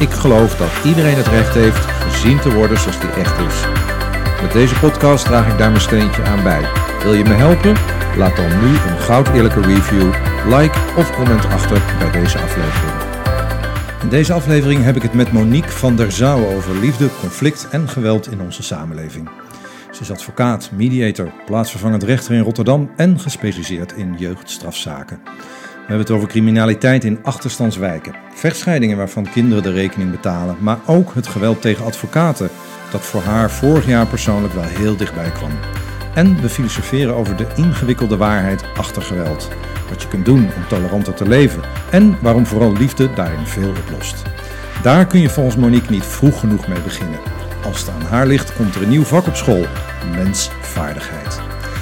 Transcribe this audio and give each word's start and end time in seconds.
ik 0.00 0.10
geloof 0.10 0.56
dat 0.56 0.70
iedereen 0.84 1.16
het 1.16 1.26
recht 1.26 1.54
heeft 1.54 1.84
gezien 1.84 2.40
te 2.40 2.54
worden 2.54 2.78
zoals 2.78 3.00
die 3.00 3.10
echt 3.10 3.38
is. 3.38 3.54
Met 4.42 4.52
deze 4.52 4.78
podcast 4.78 5.24
draag 5.24 5.52
ik 5.52 5.58
daar 5.58 5.70
mijn 5.70 5.80
steentje 5.80 6.22
aan 6.22 6.42
bij. 6.42 6.64
Wil 7.02 7.14
je 7.14 7.24
me 7.24 7.34
helpen? 7.34 7.76
Laat 8.16 8.36
dan 8.36 8.60
nu 8.60 8.68
een 8.68 8.98
goud 8.98 9.28
eerlijke 9.28 9.60
review, 9.60 10.12
like 10.46 10.78
of 10.96 11.14
comment 11.16 11.44
achter 11.44 11.82
bij 11.98 12.10
deze 12.10 12.38
aflevering. 12.38 12.92
In 14.02 14.08
deze 14.08 14.32
aflevering 14.32 14.84
heb 14.84 14.96
ik 14.96 15.02
het 15.02 15.14
met 15.14 15.32
Monique 15.32 15.70
van 15.70 15.96
der 15.96 16.12
Zouwen 16.12 16.56
over 16.56 16.78
liefde, 16.78 17.08
conflict 17.20 17.68
en 17.70 17.88
geweld 17.88 18.30
in 18.30 18.40
onze 18.40 18.62
samenleving. 18.62 19.28
Ze 19.90 20.00
is 20.00 20.10
advocaat, 20.10 20.70
mediator, 20.72 21.32
plaatsvervangend 21.46 22.02
rechter 22.02 22.34
in 22.34 22.42
Rotterdam 22.42 22.90
en 22.96 23.20
gespecialiseerd 23.20 23.92
in 23.92 24.14
jeugdstrafzaken. 24.18 25.20
We 25.90 25.96
hebben 25.96 26.14
het 26.14 26.22
over 26.22 26.34
criminaliteit 26.34 27.04
in 27.04 27.18
achterstandswijken, 27.22 28.14
vechtscheidingen 28.34 28.96
waarvan 28.96 29.30
kinderen 29.30 29.62
de 29.62 29.72
rekening 29.72 30.10
betalen, 30.10 30.56
maar 30.60 30.78
ook 30.86 31.14
het 31.14 31.26
geweld 31.26 31.60
tegen 31.60 31.84
advocaten, 31.84 32.48
dat 32.90 33.00
voor 33.00 33.22
haar 33.22 33.50
vorig 33.50 33.86
jaar 33.86 34.06
persoonlijk 34.06 34.54
wel 34.54 34.62
heel 34.62 34.96
dichtbij 34.96 35.30
kwam. 35.30 35.50
En 36.14 36.40
we 36.40 36.48
filosoferen 36.48 37.14
over 37.14 37.36
de 37.36 37.46
ingewikkelde 37.56 38.16
waarheid 38.16 38.64
achter 38.76 39.02
geweld, 39.02 39.48
wat 39.88 40.02
je 40.02 40.08
kunt 40.08 40.24
doen 40.24 40.48
om 40.56 40.66
toleranter 40.68 41.14
te 41.14 41.28
leven 41.28 41.62
en 41.90 42.18
waarom 42.20 42.46
vooral 42.46 42.72
liefde 42.72 43.12
daarin 43.14 43.46
veel 43.46 43.70
oplost. 43.70 44.22
Daar 44.82 45.06
kun 45.06 45.20
je 45.20 45.28
volgens 45.28 45.56
Monique 45.56 45.90
niet 45.90 46.04
vroeg 46.04 46.40
genoeg 46.40 46.68
mee 46.68 46.80
beginnen. 46.80 47.20
Als 47.64 47.80
het 47.80 47.90
aan 47.90 48.02
haar 48.02 48.26
ligt, 48.26 48.56
komt 48.56 48.74
er 48.74 48.82
een 48.82 48.88
nieuw 48.88 49.04
vak 49.04 49.26
op 49.26 49.36
school: 49.36 49.66
mensvaardigheid. 50.16 51.40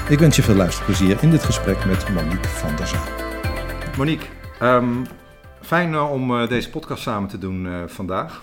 Ik 0.08 0.18
wens 0.18 0.36
je 0.36 0.42
veel 0.42 0.54
luisterplezier 0.54 1.16
in 1.20 1.30
dit 1.30 1.44
gesprek 1.44 1.84
met 1.84 2.08
Monique 2.14 2.48
van 2.48 2.76
der 2.76 2.86
Zaal. 2.86 3.27
Monique, 3.98 4.26
ehm, 4.60 5.04
fijn 5.60 5.92
uh, 5.92 6.12
om 6.12 6.30
uh, 6.30 6.48
deze 6.48 6.70
podcast 6.70 7.02
samen 7.02 7.28
te 7.28 7.38
doen 7.38 7.64
uh, 7.64 7.82
vandaag. 7.86 8.42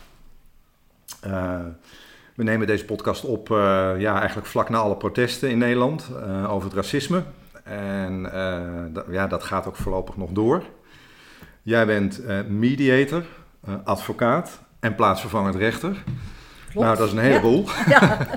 we 2.36 2.44
nemen 2.44 2.68
deze 2.68 2.86
podcast 2.86 3.24
op 3.24 3.48
ja, 3.98 4.18
eigenlijk 4.20 4.48
vlak 4.48 4.70
na 4.70 4.78
alle 4.78 4.98
protesten 4.98 5.50
in 5.50 5.58
Nederland 5.58 6.10
over 6.48 6.68
het 6.68 6.78
racisme. 6.78 7.24
En 7.64 8.30
ja, 9.10 9.28
dat 9.28 9.44
gaat 9.44 9.68
ook 9.68 9.76
voorlopig 9.76 10.18
nog 10.18 10.30
door. 10.32 10.64
Jij 11.62 11.86
bent 11.86 12.22
mediator, 12.48 13.24
advocaat 13.84 14.62
en 14.80 14.96
plaatsvervangend 14.96 15.56
rechter. 15.56 16.04
Klopt. 16.76 16.88
Nou, 16.88 17.00
dat 17.00 17.08
is 17.08 17.14
een 17.14 17.32
heleboel. 17.32 17.66
Ja, 17.88 18.00
ja. 18.20 18.28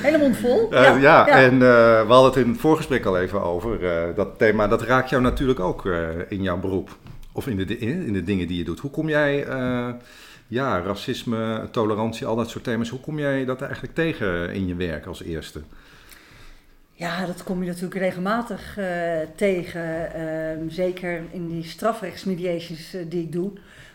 hele 0.00 0.18
mond 0.18 0.36
vol. 0.36 0.72
Uh, 0.72 0.80
ja, 0.80 0.96
ja, 0.96 1.28
en 1.28 1.52
uh, 1.54 1.60
we 1.60 2.06
hadden 2.08 2.30
het 2.30 2.36
in 2.36 2.48
het 2.50 2.60
voorgesprek 2.60 3.04
al 3.04 3.18
even 3.18 3.42
over. 3.42 3.80
Uh, 3.80 4.16
dat 4.16 4.38
thema, 4.38 4.68
dat 4.68 4.82
raakt 4.82 5.10
jou 5.10 5.22
natuurlijk 5.22 5.60
ook 5.60 5.86
in 6.28 6.42
jouw 6.42 6.58
beroep. 6.58 6.96
Of 7.32 7.46
in 7.46 7.56
de, 7.56 7.78
in 7.78 8.12
de 8.12 8.22
dingen 8.22 8.46
die 8.46 8.58
je 8.58 8.64
doet. 8.64 8.78
Hoe 8.78 8.90
kom 8.90 9.08
jij, 9.08 9.46
ja, 10.46 10.80
racisme, 10.80 11.68
tolerantie, 11.70 12.26
al 12.26 12.36
dat 12.36 12.50
soort 12.50 12.64
thema's. 12.64 12.88
Hoe 12.88 13.00
kom 13.00 13.18
jij 13.18 13.44
dat 13.44 13.62
eigenlijk 13.62 13.94
tegen 13.94 14.52
in 14.52 14.66
je 14.66 14.74
werk 14.74 15.06
als 15.06 15.22
eerste? 15.22 15.60
Ja, 16.92 17.26
dat 17.26 17.42
kom 17.42 17.62
je 17.62 17.68
natuurlijk 17.68 18.00
regelmatig 18.00 18.78
tegen. 19.36 20.14
Ehm, 20.14 20.68
zeker 20.68 21.22
in 21.30 21.48
die 21.48 21.64
strafrechtsmediations 21.64 22.96
die 23.08 23.22
ik 23.22 23.32
doe. 23.32 23.52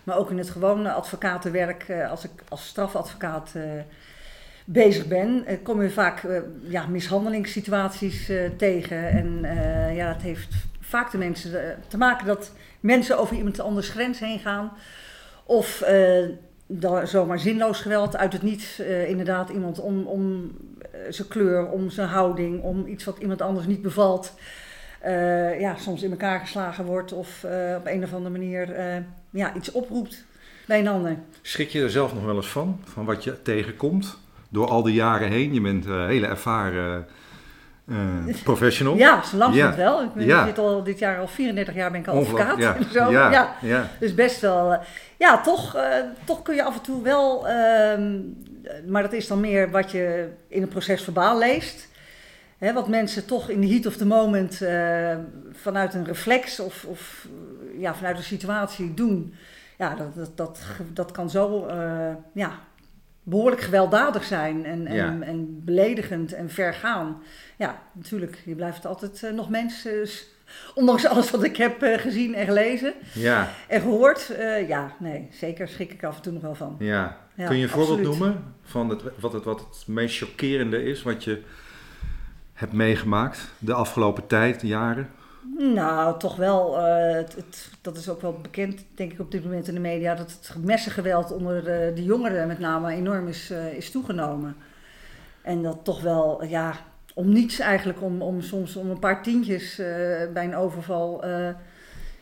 Maar 0.07 0.17
ook 0.17 0.31
in 0.31 0.37
het 0.37 0.49
gewone 0.49 0.91
advocatenwerk, 0.91 1.85
als 2.09 2.23
ik 2.23 2.31
als 2.49 2.67
strafadvocaat 2.67 3.53
uh, 3.55 3.63
bezig 4.65 5.07
ben, 5.07 5.43
uh, 5.47 5.57
kom 5.63 5.81
je 5.81 5.89
vaak 5.89 6.23
uh, 6.23 6.39
ja, 6.61 6.85
mishandelingssituaties 6.85 8.31
tegen. 8.57 9.09
En 9.09 9.39
ja, 9.95 10.07
het 10.07 10.21
heeft 10.21 10.55
vaak 10.79 11.11
de 11.11 11.17
mensen 11.17 11.77
te 11.87 11.97
maken 11.97 12.27
dat 12.27 12.51
mensen 12.79 13.17
over 13.17 13.35
iemand 13.35 13.59
anders 13.59 13.89
grens 13.89 14.19
heen 14.19 14.39
gaan. 14.39 14.71
Of 15.43 15.83
zomaar 17.03 17.39
zinloos 17.39 17.81
geweld 17.81 18.17
uit 18.17 18.33
het 18.33 18.41
niets. 18.41 18.79
inderdaad, 19.07 19.49
iemand 19.49 19.79
om, 19.79 20.05
om 20.05 20.51
zijn 21.09 21.27
kleur, 21.27 21.69
om 21.69 21.89
zijn 21.89 22.07
houding, 22.07 22.61
om 22.61 22.85
iets 22.85 23.03
wat 23.03 23.17
iemand 23.17 23.41
anders 23.41 23.67
niet 23.67 23.81
bevalt. 23.81 24.33
Uh, 25.07 25.59
ja, 25.59 25.75
soms 25.77 26.03
in 26.03 26.11
elkaar 26.11 26.39
geslagen 26.39 26.85
wordt 26.85 27.13
of 27.13 27.43
uh, 27.45 27.75
op 27.77 27.85
een 27.85 28.03
of 28.03 28.13
andere 28.13 28.37
manier 28.37 28.69
uh, 28.69 28.95
ja, 29.29 29.53
iets 29.55 29.71
oproept 29.71 30.25
bij 30.65 30.79
een 30.79 30.87
ander. 30.87 31.17
Schrik 31.41 31.69
je 31.69 31.81
er 31.81 31.89
zelf 31.89 32.13
nog 32.13 32.23
wel 32.23 32.35
eens 32.35 32.47
van, 32.47 32.81
van 32.83 33.05
wat 33.05 33.23
je 33.23 33.41
tegenkomt 33.41 34.17
door 34.49 34.67
al 34.67 34.83
die 34.83 34.93
jaren 34.93 35.29
heen? 35.29 35.53
Je 35.53 35.61
bent 35.61 35.85
een 35.85 36.07
hele 36.07 36.27
ervaren 36.27 37.07
professional. 38.43 38.95
Ja, 38.95 39.23
zo 39.23 39.37
lang 39.37 39.55
ja. 39.55 39.75
wel. 39.75 40.03
Ik 40.03 40.13
ben 40.13 40.25
ja. 40.25 40.45
dit, 40.45 40.57
al, 40.57 40.83
dit 40.83 40.99
jaar 40.99 41.19
al 41.19 41.27
34 41.27 41.75
jaar 41.75 41.91
ben 41.91 41.99
ik 41.99 42.07
al 42.07 42.19
advocaat. 42.19 42.57
Ja. 42.57 42.75
En 42.77 42.91
zo. 42.91 43.11
Ja. 43.11 43.31
Ja. 43.31 43.55
Ja. 43.61 43.89
Dus 43.99 44.15
best 44.15 44.41
wel, 44.41 44.79
ja, 45.17 45.41
toch, 45.41 45.77
toch 46.23 46.41
kun 46.41 46.55
je 46.55 46.63
af 46.63 46.75
en 46.75 46.81
toe 46.81 47.03
wel, 47.03 47.47
ehm, 47.47 48.19
maar 48.87 49.01
dat 49.01 49.13
is 49.13 49.27
dan 49.27 49.39
meer 49.39 49.71
wat 49.71 49.91
je 49.91 50.29
in 50.47 50.61
een 50.61 50.67
proces 50.67 51.03
verbaal 51.03 51.37
leest. 51.37 51.87
Hè, 52.57 52.73
wat 52.73 52.87
mensen 52.87 53.25
toch 53.25 53.49
in 53.49 53.61
de 53.61 53.67
heat 53.67 53.85
of 53.85 53.97
the 53.97 54.05
moment 54.05 54.61
uh, 54.61 55.17
vanuit 55.51 55.93
een 55.93 56.05
reflex 56.05 56.59
of, 56.59 56.85
of 56.85 57.27
ja, 57.77 57.95
vanuit 57.95 58.17
een 58.17 58.23
situatie 58.23 58.93
doen. 58.93 59.33
Ja, 59.77 59.95
dat, 59.95 60.15
dat, 60.15 60.37
dat, 60.37 60.59
dat 60.93 61.11
kan 61.11 61.29
zo 61.29 61.67
uh, 61.67 62.09
ja, 62.33 62.59
behoorlijk 63.23 63.61
gewelddadig 63.61 64.23
zijn 64.23 64.65
en, 64.65 64.87
en, 64.87 64.95
Ja. 64.95 65.17
en 65.21 65.61
beledigend 65.63 66.33
en 66.33 66.49
vergaan. 66.49 67.21
Ja, 67.57 67.81
natuurlijk, 67.91 68.41
je 68.45 68.55
blijft 68.55 68.85
altijd 68.85 69.21
uh, 69.23 69.31
nog 69.31 69.49
mens. 69.49 69.87
ondanks 70.75 71.05
alles 71.05 71.31
wat 71.31 71.43
ik 71.43 71.57
heb 71.57 71.75
gezien 71.81 72.35
en 72.35 72.45
gelezen 72.45 72.93
Ja, 73.13 73.49
en 73.67 73.81
gehoord. 73.81 74.31
ja, 74.67 74.91
nee, 74.99 75.27
zeker 75.31 75.67
schrik 75.67 75.93
ik 75.93 76.03
af 76.03 76.15
en 76.15 76.21
toe 76.21 76.33
nog 76.33 76.41
wel 76.41 76.55
van. 76.55 76.75
ja. 76.79 77.17
Ja, 77.35 77.47
Kun 77.47 77.57
je 77.57 77.63
een 77.63 77.69
voorbeeld 77.69 78.01
noemen 78.01 78.53
van 78.63 78.89
het, 78.89 79.01
wat, 79.19 79.33
het, 79.33 79.43
wat 79.43 79.59
het 79.59 79.87
meest 79.87 80.17
chockerende 80.17 80.83
is 80.83 81.03
wat 81.03 81.23
je 81.23 81.41
hebt 82.57 82.73
meegemaakt 82.73 83.39
de 83.59 83.73
afgelopen 83.73 84.27
tijd, 84.27 84.61
jaren? 84.61 85.09
Nou, 85.57 86.19
toch 86.19 86.35
wel. 86.35 86.77
eh, 86.79 87.13
het, 87.15 87.69
dat 87.81 87.97
is 87.97 88.09
ook 88.09 88.21
wel 88.21 88.39
bekend, 88.41 88.85
denk 88.95 89.11
ik, 89.11 89.19
op 89.19 89.31
dit 89.31 89.43
moment 89.43 89.67
in 89.67 89.73
de 89.73 89.79
media. 89.79 90.15
Dat 90.15 90.31
het 90.31 90.63
messengeweld 90.63 91.31
onder 91.31 91.63
de, 91.63 91.91
de 91.95 92.03
jongeren 92.03 92.47
met 92.47 92.59
name 92.59 92.91
enorm 92.91 93.27
is, 93.27 93.49
eh, 93.51 93.73
is 93.73 93.91
toegenomen. 93.91 94.55
En 95.41 95.63
dat 95.63 95.79
toch 95.83 96.01
wel, 96.01 96.43
ja, 96.43 96.73
om 97.13 97.29
niets 97.33 97.59
eigenlijk, 97.59 98.01
om, 98.01 98.21
om 98.21 98.41
soms 98.41 98.75
om 98.75 98.89
een 98.89 98.99
paar 98.99 99.23
tientjes 99.23 99.79
eh, 99.79 99.87
bij 100.33 100.43
een 100.43 100.55
overval 100.55 101.23
eh, 101.23 101.49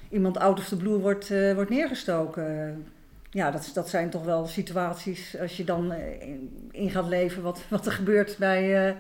iemand 0.09 0.37
out 0.37 0.59
of 0.59 0.67
the 0.67 0.77
blue 0.77 0.97
wordt, 0.97 1.31
eh, 1.31 1.53
wordt 1.53 1.69
neergestoken. 1.69 2.85
Ja, 3.29 3.51
dat, 3.51 3.71
dat 3.73 3.89
zijn 3.89 4.09
toch 4.09 4.23
wel 4.23 4.45
situaties 4.45 5.35
als 5.39 5.57
je 5.57 5.63
dan 5.63 5.91
eh, 5.91 6.21
in- 6.71 6.89
gaat 6.89 7.07
leven 7.07 7.41
wat, 7.43 7.61
wat 7.69 7.85
er 7.85 7.91
gebeurt 7.91 8.35
bij, 8.39 8.87
eh, 8.87 8.95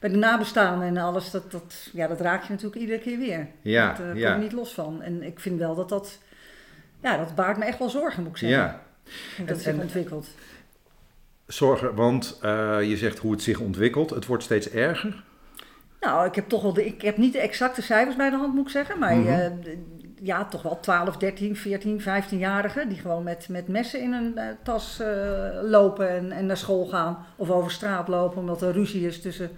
bij 0.00 0.10
de 0.10 0.16
nabestaanden 0.16 0.88
en 0.88 0.96
alles. 0.96 1.30
Dat, 1.30 1.50
dat, 1.50 1.88
ja, 1.92 2.06
dat 2.06 2.20
raak 2.20 2.42
je 2.42 2.48
natuurlijk 2.52 2.80
iedere 2.80 2.98
keer 2.98 3.18
weer. 3.18 3.48
Ja, 3.62 3.86
Daar 3.92 3.96
kom 4.10 4.16
ja. 4.16 4.34
je 4.34 4.40
niet 4.42 4.52
los 4.52 4.72
van. 4.74 5.02
En 5.02 5.22
ik 5.22 5.40
vind 5.40 5.58
wel 5.58 5.74
dat 5.74 5.88
dat, 5.88 6.18
ja, 7.02 7.16
dat 7.16 7.34
baart 7.34 7.58
me 7.58 7.64
echt 7.64 7.78
wel 7.78 7.88
zorgen, 7.90 8.22
moet 8.22 8.30
ik 8.32 8.36
zeggen. 8.38 8.58
Ja, 8.58 8.82
Hoe 9.36 9.46
dat 9.46 9.56
En- 9.56 9.62
zich 9.62 9.72
en- 9.74 9.80
ontwikkelt. 9.80 10.28
zorgen, 11.46 11.94
want 11.94 12.38
eh, 12.42 12.78
je 12.82 12.96
zegt 12.96 13.18
hoe 13.18 13.32
het 13.32 13.42
zich 13.42 13.60
ontwikkelt. 13.60 14.10
Het 14.10 14.26
wordt 14.26 14.42
steeds 14.42 14.70
erger. 14.70 15.22
Nou, 16.00 16.26
ik 16.26 16.34
heb 16.34 16.48
toch 16.48 16.62
wel 16.62 16.72
de, 16.72 16.86
ik 16.86 17.02
heb 17.02 17.16
niet 17.16 17.32
de 17.32 17.38
exacte 17.40 17.82
cijfers 17.82 18.16
bij 18.16 18.30
de 18.30 18.36
hand, 18.36 18.54
moet 18.54 18.64
ik 18.64 18.70
zeggen. 18.70 18.98
Maar 18.98 19.16
Mhm. 19.16 19.28
eh, 19.28 19.50
ja, 20.22 20.44
toch 20.44 20.62
wel 20.62 20.80
12, 20.80 21.16
13, 21.16 21.56
14, 21.56 22.00
15-jarigen 22.00 22.88
die 22.88 22.98
gewoon 22.98 23.22
met, 23.22 23.48
met 23.48 23.68
messen 23.68 24.00
in 24.00 24.12
hun 24.12 24.38
eh, 24.38 24.46
tas 24.62 25.00
eh, 25.00 25.08
lopen 25.62 26.08
en, 26.08 26.32
en 26.32 26.46
naar 26.46 26.56
school 26.56 26.86
gaan. 26.86 27.26
Of 27.36 27.50
over 27.50 27.70
straat 27.70 28.08
lopen 28.08 28.38
omdat 28.38 28.62
er 28.62 28.72
ruzie 28.72 29.06
is 29.06 29.20
tussen 29.20 29.50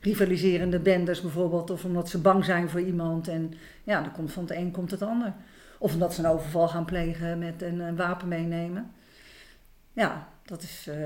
rivaliserende 0.00 0.78
bendes 0.78 1.20
bijvoorbeeld. 1.20 1.70
Of 1.70 1.84
omdat 1.84 2.08
ze 2.08 2.18
bang 2.18 2.44
zijn 2.44 2.68
voor 2.68 2.80
iemand. 2.80 3.28
En 3.28 3.54
ja, 3.84 4.00
dan 4.00 4.12
komt 4.12 4.32
van 4.32 4.42
het 4.42 4.52
een 4.52 4.70
komt 4.70 4.90
het 4.90 5.02
ander. 5.02 5.32
Of 5.78 5.92
omdat 5.92 6.14
ze 6.14 6.20
een 6.20 6.30
overval 6.30 6.68
gaan 6.68 6.84
plegen 6.84 7.38
met 7.38 7.62
een, 7.62 7.80
een 7.80 7.96
wapen 7.96 8.28
meenemen. 8.28 8.90
Ja, 9.92 10.28
dat 10.44 10.62
is... 10.62 10.86
eh, 10.88 10.96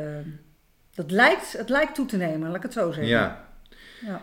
dat 0.95 1.11
lijkt, 1.11 1.53
het 1.53 1.69
lijkt 1.69 1.95
toe 1.95 2.07
te 2.07 2.17
nemen, 2.17 2.47
laat 2.47 2.57
ik 2.57 2.63
het 2.63 2.73
zo 2.73 2.87
zeggen. 2.87 3.07
Ja. 3.07 3.45
Ja. 4.01 4.21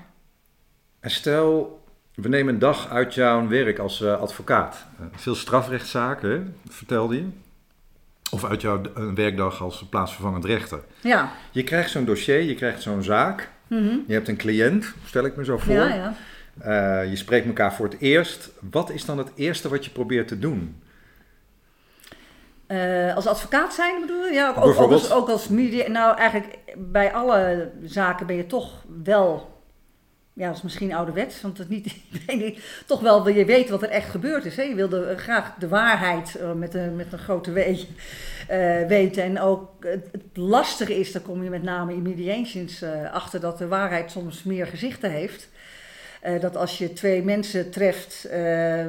En 0.99 1.11
stel, 1.11 1.83
we 2.15 2.27
nemen 2.29 2.53
een 2.53 2.59
dag 2.59 2.89
uit 2.89 3.13
jouw 3.13 3.47
werk 3.47 3.79
als 3.79 4.01
eh, 4.01 4.19
advocaat. 4.21 4.85
Eh, 4.99 5.05
veel 5.11 5.35
strafrechtszaken, 5.35 6.29
hè, 6.29 6.41
vertelde 6.73 7.15
je. 7.15 7.27
Of 8.31 8.45
uit 8.45 8.61
jouw 8.61 8.81
een 8.93 9.15
werkdag 9.15 9.61
als 9.61 9.85
plaatsvervangend 9.89 10.45
rechter. 10.45 10.79
Ja. 11.01 11.31
Je 11.51 11.63
krijgt 11.63 11.89
zo'n 11.89 12.05
dossier, 12.05 12.41
je 12.41 12.55
krijgt 12.55 12.81
zo'n 12.81 13.03
zaak. 13.03 13.51
Mhm. 13.71 13.97
Je 14.07 14.13
hebt 14.13 14.27
een 14.27 14.37
cliënt, 14.37 14.93
stel 15.05 15.25
ik 15.25 15.35
me 15.35 15.45
zo 15.45 15.57
voor. 15.57 15.73
Ja, 15.73 15.87
ja. 15.87 16.13
Eh, 16.59 17.09
je 17.09 17.15
spreekt 17.15 17.45
elkaar 17.45 17.73
voor 17.73 17.85
het 17.85 17.99
eerst. 17.99 18.49
Wat 18.71 18.89
is 18.89 19.05
dan 19.05 19.17
het 19.17 19.31
eerste 19.35 19.69
wat 19.69 19.85
je 19.85 19.91
probeert 19.91 20.27
te 20.27 20.39
doen? 20.39 20.81
Eh, 22.67 23.15
als 23.15 23.27
advocaat 23.27 23.73
zijn 23.73 24.01
bedoel 24.01 24.25
je? 24.25 24.33
Ja, 24.33 24.49
ook, 24.49 24.75
als, 24.75 25.11
ook 25.11 25.29
als 25.29 25.47
media. 25.47 25.89
Nou, 25.89 26.17
eigenlijk 26.17 26.57
bij 26.77 27.13
alle 27.13 27.71
zaken 27.83 28.25
ben 28.25 28.35
je 28.35 28.45
toch 28.45 28.83
wel. 29.03 29.59
Ja, 30.33 30.47
dat 30.47 30.55
is 30.55 30.61
misschien 30.61 30.93
ouderwets, 30.93 31.41
want 31.41 31.57
het 31.57 31.69
niet 31.69 31.95
iedereen 32.11 32.57
toch 32.85 32.99
wel 33.01 33.23
wil 33.23 33.35
je 33.35 33.45
weten 33.45 33.71
wat 33.71 33.83
er 33.83 33.89
echt 33.89 34.09
gebeurd 34.09 34.45
is. 34.45 34.55
Hè? 34.55 34.63
Je 34.63 34.75
wilde 34.75 35.17
graag 35.17 35.53
de 35.59 35.67
waarheid 35.67 36.35
eh, 36.35 36.51
met, 36.51 36.73
een, 36.73 36.95
met 36.95 37.13
een 37.13 37.19
grote 37.19 37.51
W 37.51 37.57
eh, 38.51 38.87
weten. 38.87 39.23
En 39.23 39.39
ook 39.39 39.69
het, 39.79 40.07
lastige 40.33 40.99
is, 40.99 41.11
daar 41.11 41.21
kom 41.21 41.43
je 41.43 41.49
met 41.49 41.63
name 41.63 41.93
in 41.93 42.01
mediations 42.01 42.81
eh, 42.81 43.13
achter, 43.13 43.39
dat 43.39 43.57
de 43.57 43.67
waarheid 43.67 44.11
soms 44.11 44.43
meer 44.43 44.67
gezichten 44.67 45.11
heeft. 45.11 45.49
Eh, 46.21 46.41
dat 46.41 46.55
als 46.55 46.77
je 46.77 46.93
twee 46.93 47.23
mensen 47.23 47.69
treft 47.69 48.25
eh, 48.25 48.85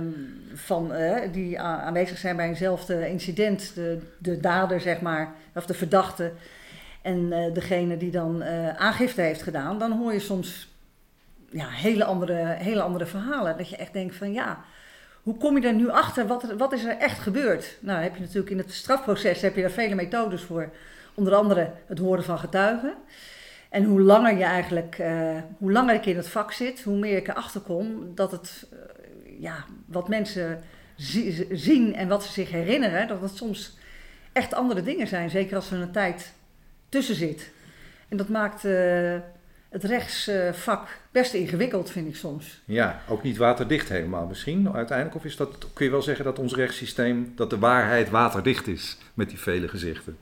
van, 0.54 0.92
die 1.32 1.60
aanwezig 1.60 2.18
zijn 2.18 2.36
bij 2.36 2.48
eenzelfde 2.48 3.08
incident, 3.08 3.74
de, 3.74 3.98
de 4.18 4.40
dader 4.40 4.80
zeg 4.80 5.00
maar, 5.00 5.32
of 5.54 5.66
de 5.66 5.74
verdachte, 5.74 6.32
en 7.02 7.50
degene 7.52 7.96
die 7.96 8.10
dan 8.10 8.44
aangifte 8.76 9.20
heeft 9.20 9.42
gedaan, 9.42 9.78
dan 9.78 9.92
hoor 9.92 10.12
je 10.12 10.20
soms 10.20 10.68
ja, 11.50 11.68
hele, 11.68 12.04
andere, 12.04 12.54
hele 12.58 12.82
andere 12.82 13.06
verhalen. 13.06 13.56
Dat 13.58 13.68
je 13.68 13.76
echt 13.76 13.92
denkt 13.92 14.14
van 14.14 14.32
ja, 14.32 14.64
hoe 15.22 15.36
kom 15.36 15.58
je 15.60 15.66
er 15.66 15.74
nu 15.74 15.88
achter? 15.90 16.26
Wat, 16.26 16.42
er- 16.50 16.56
wat 16.56 16.72
is 16.72 16.84
er 16.84 16.96
echt 16.96 17.18
gebeurd? 17.18 17.76
Nou, 17.80 18.02
heb 18.02 18.14
je 18.14 18.20
natuurlijk 18.20 18.50
in 18.50 18.58
het 18.58 18.72
strafproces 18.72 19.40
heb 19.40 19.54
je 19.54 19.60
daar 19.60 19.70
vele 19.70 19.94
methodes 19.94 20.42
voor. 20.42 20.70
Onder 21.14 21.34
andere 21.34 21.70
het 21.86 21.98
horen 21.98 22.24
van 22.24 22.38
getuigen. 22.38 22.94
En 23.68 23.84
hoe 23.84 24.00
langer 24.00 24.36
je 24.38 24.44
eigenlijk, 24.44 24.98
eh, 24.98 25.36
hoe 25.58 25.72
langer 25.72 25.94
ik 25.94 26.06
in 26.06 26.16
het 26.16 26.28
vak 26.28 26.52
zit, 26.52 26.82
hoe 26.82 26.98
meer 26.98 27.16
ik 27.16 27.28
erachter 27.28 27.60
kom 27.60 28.14
dat 28.14 28.30
het, 28.30 28.66
eh, 28.72 28.78
ja, 29.40 29.64
wat 29.86 30.08
mensen 30.08 30.60
zi- 30.96 31.46
zien 31.50 31.94
en 31.94 32.08
wat 32.08 32.24
ze 32.24 32.32
zich 32.32 32.50
herinneren, 32.50 33.08
dat 33.08 33.20
het 33.20 33.36
soms 33.36 33.76
echt 34.32 34.54
andere 34.54 34.82
dingen 34.82 35.06
zijn. 35.06 35.30
Zeker 35.30 35.56
als 35.56 35.70
er 35.70 35.80
een 35.80 35.90
tijd 35.92 36.32
tussen 36.88 37.14
zit. 37.14 37.50
En 38.08 38.16
dat 38.16 38.28
maakt 38.28 38.64
eh, 38.64 39.14
het 39.72 39.84
rechtsvak 39.84 40.88
best 41.10 41.34
ingewikkeld, 41.34 41.90
vind 41.90 42.08
ik 42.08 42.16
soms. 42.16 42.62
Ja, 42.64 43.00
ook 43.08 43.22
niet 43.22 43.36
waterdicht 43.36 43.88
helemaal 43.88 44.26
misschien 44.26 44.72
uiteindelijk. 44.72 45.16
Of 45.16 45.24
is 45.24 45.36
dat, 45.36 45.66
kun 45.72 45.84
je 45.84 45.90
wel 45.90 46.02
zeggen 46.02 46.24
dat 46.24 46.38
ons 46.38 46.54
rechtssysteem, 46.54 47.32
dat 47.36 47.50
de 47.50 47.58
waarheid 47.58 48.10
waterdicht 48.10 48.66
is 48.66 48.98
met 49.14 49.28
die 49.28 49.38
vele 49.38 49.68
gezichten? 49.68 50.16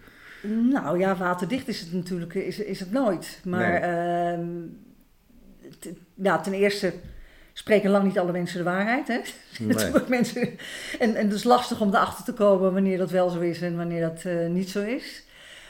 Nou 0.70 0.98
ja, 0.98 1.16
waterdicht 1.16 1.68
is 1.68 1.80
het 1.80 1.92
natuurlijk 1.92 2.34
is, 2.34 2.58
is 2.58 2.80
het 2.80 2.92
nooit. 2.92 3.40
Maar 3.44 3.70
Nee. 3.70 3.78
ehm, 3.80 4.48
t- 5.78 6.42
ten 6.44 6.52
eerste 6.52 6.92
spreken 7.52 7.90
lang 7.90 8.04
niet 8.04 8.18
alle 8.18 8.32
mensen 8.32 8.58
de 8.58 8.64
waarheid. 8.64 9.08
Hè? 9.08 9.20
Nee. 9.64 9.90
Mensen, 10.08 10.48
en, 10.98 11.14
en 11.14 11.24
het 11.26 11.34
is 11.34 11.44
lastig 11.44 11.80
om 11.80 11.88
erachter 11.88 12.24
te 12.24 12.32
komen 12.32 12.72
wanneer 12.72 12.98
dat 12.98 13.10
wel 13.10 13.28
zo 13.28 13.40
is 13.40 13.60
en 13.62 13.76
wanneer 13.76 14.00
dat 14.00 14.22
eh, 14.24 14.46
niet 14.48 14.70
zo 14.70 14.82
is. 14.82 15.24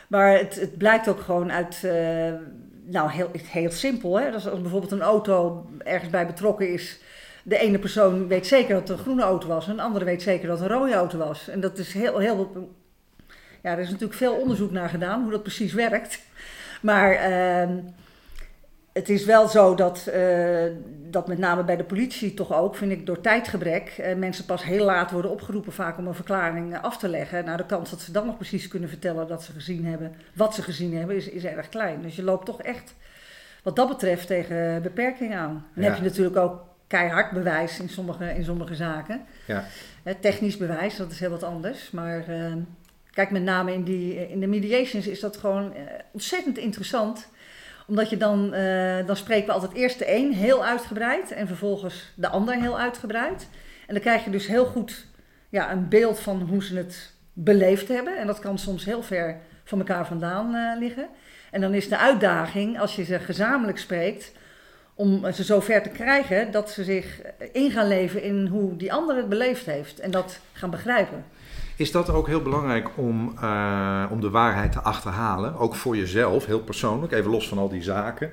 Maar 0.08 0.38
het, 0.38 0.54
het 0.60 0.78
blijkt 0.78 1.08
ook 1.08 1.20
gewoon 1.20 1.52
uit, 1.52 1.84
eh, 1.84 2.32
nou 2.90 3.10
heel, 3.10 3.30
heel 3.32 3.70
simpel. 3.70 4.20
Hè? 4.20 4.30
Dus 4.30 4.48
als 4.48 4.60
bijvoorbeeld 4.60 4.92
een 4.92 5.00
auto 5.00 5.66
ergens 5.78 6.10
bij 6.10 6.26
betrokken 6.26 6.72
is. 6.72 6.98
De 7.42 7.58
ene 7.58 7.78
persoon 7.78 8.28
weet 8.28 8.46
zeker 8.46 8.74
dat 8.74 8.88
het 8.88 8.98
een 8.98 9.04
groene 9.04 9.22
auto 9.22 9.48
was 9.48 9.68
en 9.68 9.76
de 9.76 9.82
andere 9.82 10.04
weet 10.04 10.22
zeker 10.22 10.48
dat 10.48 10.60
het 10.60 10.70
een 10.70 10.76
rode 10.76 10.94
auto 10.94 11.18
was. 11.18 11.48
En 11.48 11.60
dat 11.60 11.78
is 11.78 11.92
heel, 11.92 12.18
heel 12.18 12.70
ja, 13.62 13.72
er 13.72 13.78
is 13.78 13.90
natuurlijk 13.90 14.18
veel 14.18 14.34
onderzoek 14.34 14.70
naar 14.70 14.88
gedaan 14.88 15.22
hoe 15.22 15.30
dat 15.30 15.42
precies 15.42 15.72
werkt. 15.72 16.20
Maar 16.82 17.12
ehm, 17.12 17.78
het 18.92 19.08
is 19.08 19.24
wel 19.24 19.48
zo 19.48 19.74
dat, 19.74 20.06
eh, 20.06 20.64
dat 21.10 21.28
met 21.28 21.38
name 21.38 21.64
bij 21.64 21.76
de 21.76 21.84
politie 21.84 22.34
toch 22.34 22.52
ook, 22.54 22.76
vind 22.76 22.92
ik, 22.92 23.06
door 23.06 23.20
tijdgebrek, 23.20 23.88
eh, 23.88 24.14
mensen 24.16 24.44
pas 24.44 24.64
heel 24.64 24.84
laat 24.84 25.10
worden 25.10 25.30
opgeroepen 25.30 25.72
vaak 25.72 25.98
om 25.98 26.06
een 26.06 26.14
verklaring 26.14 26.74
eh, 26.74 26.82
af 26.82 26.98
te 26.98 27.08
leggen. 27.08 27.44
Nou, 27.44 27.56
de 27.56 27.66
kans 27.66 27.90
dat 27.90 28.00
ze 28.00 28.12
dan 28.12 28.26
nog 28.26 28.36
precies 28.36 28.68
kunnen 28.68 28.88
vertellen 28.88 29.28
dat 29.28 29.42
ze 29.42 29.52
gezien 29.52 29.86
hebben, 29.86 30.14
wat 30.34 30.54
ze 30.54 30.62
gezien 30.62 30.96
hebben, 30.96 31.16
is, 31.16 31.28
is 31.28 31.44
erg 31.44 31.68
klein. 31.68 32.02
Dus 32.02 32.16
je 32.16 32.22
loopt 32.22 32.46
toch 32.46 32.62
echt, 32.62 32.94
wat 33.62 33.76
dat 33.76 33.88
betreft, 33.88 34.26
tegen 34.26 34.82
beperkingen 34.82 35.38
aan. 35.38 35.66
Dan 35.74 35.84
Ja. 35.84 35.90
heb 35.90 35.98
je 35.98 36.04
natuurlijk 36.08 36.36
ook 36.36 36.64
keihard 36.86 37.30
bewijs 37.30 37.80
in 37.80 37.88
sommige, 37.88 38.34
in 38.34 38.44
sommige 38.44 38.74
zaken. 38.74 39.20
Ja. 39.46 39.64
Technisch 40.20 40.56
bewijs, 40.56 40.96
dat 40.96 41.10
is 41.10 41.20
heel 41.20 41.30
wat 41.30 41.42
anders. 41.42 41.90
Maar 41.90 42.24
kijk, 43.10 43.30
met 43.30 43.42
name 43.42 43.72
in, 43.72 43.82
die, 43.84 44.28
in 44.30 44.40
de 44.40 44.46
mediations 44.46 45.06
is 45.06 45.20
dat 45.20 45.36
gewoon 45.36 45.72
ontzettend 46.12 46.58
interessant. 46.58 47.28
Omdat 47.90 48.10
je 48.10 48.16
dan, 48.16 48.54
eh, 48.54 49.06
dan 49.06 49.16
spreken 49.16 49.46
we 49.46 49.52
altijd 49.52 49.72
eerst 49.72 49.98
de 49.98 50.16
een 50.16 50.32
heel 50.32 50.64
uitgebreid 50.64 51.30
en 51.30 51.46
vervolgens 51.46 52.12
de 52.14 52.28
ander 52.28 52.54
heel 52.54 52.78
uitgebreid. 52.78 53.48
En 53.86 53.94
dan 53.94 54.02
krijg 54.02 54.24
je 54.24 54.30
dus 54.30 54.46
heel 54.46 54.64
goed 54.64 55.06
ja, 55.48 55.72
een 55.72 55.88
beeld 55.88 56.20
van 56.20 56.40
hoe 56.40 56.64
ze 56.64 56.76
het 56.76 57.12
beleefd 57.32 57.88
hebben. 57.88 58.18
En 58.18 58.26
dat 58.26 58.38
kan 58.38 58.58
soms 58.58 58.84
heel 58.84 59.02
ver 59.02 59.36
van 59.64 59.78
elkaar 59.78 60.06
vandaan 60.06 60.54
eh, 60.54 60.78
liggen. 60.78 61.08
En 61.50 61.60
dan 61.60 61.74
is 61.74 61.88
de 61.88 61.98
uitdaging, 61.98 62.80
als 62.80 62.96
je 62.96 63.04
ze 63.04 63.18
gezamenlijk 63.18 63.78
spreekt, 63.78 64.32
om 64.94 65.32
ze 65.32 65.44
zo 65.44 65.60
ver 65.60 65.82
te 65.82 65.88
krijgen 65.88 66.50
dat 66.50 66.70
ze 66.70 66.84
zich 66.84 67.20
in 67.52 67.70
gaan 67.70 67.88
leven 67.88 68.22
in 68.22 68.46
hoe 68.46 68.76
die 68.76 68.92
ander 68.92 69.16
het 69.16 69.28
beleefd 69.28 69.66
heeft. 69.66 70.00
En 70.00 70.10
dat 70.10 70.40
gaan 70.52 70.70
begrijpen. 70.70 71.24
Is 71.80 71.90
dat 71.92 72.10
ook 72.10 72.26
heel 72.26 72.42
belangrijk 72.42 72.88
om, 72.94 73.32
eh, 73.40 74.04
om 74.10 74.20
de 74.20 74.30
waarheid 74.30 74.72
te 74.72 74.80
achterhalen? 74.80 75.56
Ook 75.58 75.74
voor 75.74 75.96
jezelf, 75.96 76.46
heel 76.46 76.60
persoonlijk, 76.60 77.12
even 77.12 77.30
los 77.30 77.48
van 77.48 77.58
al 77.58 77.68
die 77.68 77.82
zaken. 77.82 78.30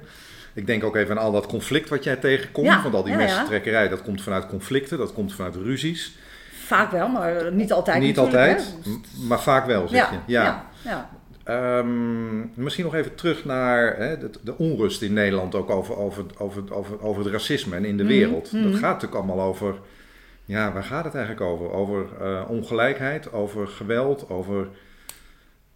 Ik 0.53 0.67
denk 0.67 0.83
ook 0.83 0.95
even 0.95 1.17
aan 1.17 1.23
al 1.23 1.31
dat 1.31 1.45
conflict 1.47 1.89
wat 1.89 2.03
jij 2.03 2.15
tegenkomt. 2.15 2.67
Ja, 2.67 2.81
want 2.81 2.93
al 2.95 3.03
die 3.03 3.11
ja, 3.11 3.17
messentrekkerij, 3.17 3.87
dat 3.89 4.01
komt 4.01 4.21
vanuit 4.21 4.47
conflicten, 4.47 4.97
dat 4.97 5.13
komt 5.13 5.33
vanuit 5.33 5.55
ruzies. 5.55 6.17
Vaak 6.65 6.91
wel, 6.91 7.07
maar 7.07 7.53
niet 7.53 7.71
altijd. 7.73 8.01
Niet 8.01 8.17
altijd, 8.17 8.75
maar 9.27 9.39
vaak 9.41 9.65
wel, 9.65 9.87
zeg 9.87 9.99
Ja, 9.99 10.11
je. 10.11 10.33
ja, 10.33 10.65
ja. 10.83 11.09
Ehm, 11.43 12.39
misschien 12.53 12.83
nog 12.85 12.95
even 12.95 13.15
terug 13.15 13.45
naar 13.45 13.95
hè, 13.97 14.17
de, 14.17 14.29
de 14.43 14.57
onrust 14.57 15.01
in 15.01 15.13
Nederland 15.13 15.55
ook 15.55 15.69
over, 15.69 15.97
over, 15.97 16.23
over, 16.37 16.63
over, 16.73 17.01
over 17.03 17.23
het 17.23 17.31
racisme 17.33 17.75
en 17.75 17.85
in 17.85 17.97
de 17.97 18.03
Mhm, 18.03 18.11
wereld. 18.11 18.51
mhm. 18.51 18.63
Dat 18.63 18.71
gaat 18.73 18.81
natuurlijk 19.01 19.15
allemaal 19.15 19.41
over, 19.47 19.75
ja, 20.47 20.71
waar 20.71 20.83
gaat 20.83 21.03
het 21.03 21.15
eigenlijk 21.15 21.45
over? 21.45 21.71
Over 21.71 22.07
eh, 22.21 22.49
ongelijkheid, 22.49 23.31
over 23.31 23.67
geweld, 23.67 24.29
over 24.29 24.67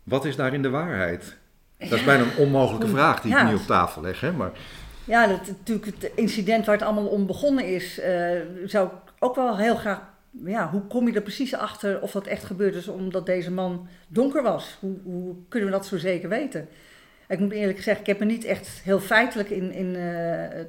wat 0.04 0.26
is 0.26 0.36
daarin 0.36 0.62
de 0.62 0.70
waarheid? 0.70 1.38
Dat 1.78 1.92
is 1.92 2.04
bijna 2.04 2.24
een 2.24 2.38
onmogelijke 2.38 2.88
vraag 2.88 3.22
die 3.22 3.38
ik 3.38 3.44
nu 3.44 3.54
op 3.54 3.62
tafel 3.62 4.02
leg, 4.02 4.22
hè? 4.22 4.32
maar 4.32 4.52
Ja, 5.04 5.28
dat, 5.28 5.48
natuurlijk 5.48 5.86
het 5.86 6.12
incident 6.16 6.66
waar 6.66 6.76
het 6.76 6.86
allemaal 6.86 7.08
om 7.08 7.26
begonnen 7.26 7.66
is, 7.66 8.00
eh, 8.00 8.40
zou 8.66 8.88
ik 8.88 8.94
ook 9.20 9.36
wel 9.36 9.58
heel 9.58 9.76
graag. 9.76 10.10
Ja, 10.46 10.70
hoe 10.70 10.82
kom 10.82 11.08
je 11.08 11.14
er 11.14 11.22
precies 11.22 11.56
achter 11.56 12.02
of 12.02 12.12
dat 12.12 12.28
echt 12.28 12.44
gebeurd 12.44 12.76
is 12.76 12.88
omdat 12.88 13.26
deze 13.26 13.52
man 13.52 13.88
donker 14.08 14.44
was? 14.44 14.78
Hoe, 14.80 14.98
hoe 15.04 15.36
kunnen 15.50 15.70
we 15.70 15.76
dat 15.76 15.86
zo 15.86 15.98
zeker 15.98 16.30
weten? 16.30 16.68
Ik 17.28 17.40
moet 17.40 17.52
eerlijk 17.52 17.82
zeggen, 17.82 18.04
ik 18.04 18.10
heb 18.10 18.20
me 18.20 18.26
niet 18.26 18.46
echt 18.46 18.82
heel 18.84 19.00
feitelijk 19.00 19.50
in, 19.50 19.72
in 19.72 19.96
eh, 19.96 20.66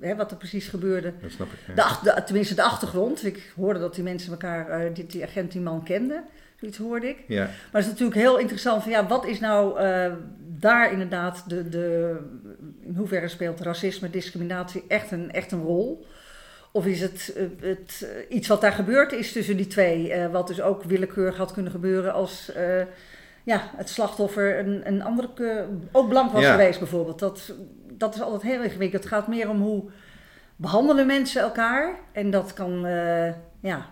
hè, 0.00 0.16
wat 0.16 0.30
er 0.30 0.36
precies 0.36 0.68
gebeurde. 0.68 1.12
dat 1.22 1.30
snap 1.30 1.46
ik. 1.52 1.58
ja. 1.66 1.74
De, 1.74 1.82
ach- 1.82 2.00
de- 2.00 2.22
tenminste, 2.24 2.54
de 2.54 2.62
achtergrond. 2.62 3.24
Ik 3.24 3.52
hoorde 3.56 3.78
dat 3.80 3.94
die 3.94 4.04
mensen 4.04 4.30
elkaar, 4.30 4.68
eh, 4.68 4.94
die, 4.94 5.06
die 5.06 5.22
agent 5.24 5.52
die 5.52 5.60
man 5.60 5.82
kende. 5.84 6.22
Zoiets 6.60 6.78
hoorde 6.78 7.08
ik. 7.08 7.24
Ja. 7.28 7.42
Maar 7.44 7.52
het 7.72 7.84
is 7.84 7.88
natuurlijk 7.90 8.16
heel 8.20 8.38
interessant 8.38 8.82
van 8.82 8.92
ja, 8.92 9.06
wat 9.06 9.26
is 9.26 9.40
nou 9.40 9.78
eh, 9.78 10.12
daar 10.58 10.92
inderdaad 10.92 11.44
de, 11.48 11.68
de. 11.68 12.16
In 12.80 12.94
hoeverre 12.96 13.28
speelt 13.28 13.60
racisme, 13.60 14.10
discriminatie 14.10 14.84
echt 14.88 15.10
een, 15.10 15.32
echt 15.32 15.52
een 15.52 15.62
rol? 15.62 16.06
Of 16.72 16.86
is 16.86 17.00
het, 17.00 17.32
eh, 17.36 17.44
het 17.68 18.06
iets 18.28 18.48
wat 18.48 18.60
daar 18.60 18.72
gebeurd 18.72 19.12
is 19.12 19.32
tussen 19.32 19.56
die 19.56 19.66
twee, 19.66 20.28
wat 20.28 20.46
dus 20.46 20.60
ook 20.60 20.82
willekeurig 20.82 21.36
had 21.36 21.52
kunnen 21.52 21.72
gebeuren 21.72 22.12
als 22.12 22.52
ja, 23.44 23.70
het 23.76 23.88
slachtoffer 23.88 24.58
een, 24.58 24.80
een 24.86 25.02
andere, 25.02 25.66
ook 25.92 26.08
blank 26.08 26.32
was 26.32 26.42
Ja. 26.42 26.50
geweest 26.50 26.78
bijvoorbeeld. 26.78 27.18
Dat, 27.18 27.52
dat 27.98 28.14
is 28.14 28.20
altijd 28.20 28.42
heel 28.42 28.62
ingewikkeld. 28.62 29.02
Het 29.02 29.12
gaat 29.12 29.28
meer 29.28 29.48
om 29.48 29.60
hoe 29.60 29.84
behandelen 30.56 31.06
mensen 31.06 31.42
elkaar. 31.42 31.94
En 32.12 32.30
dat 32.30 32.52
kan 32.52 32.86
eh, 32.86 33.32
ja, 33.60 33.86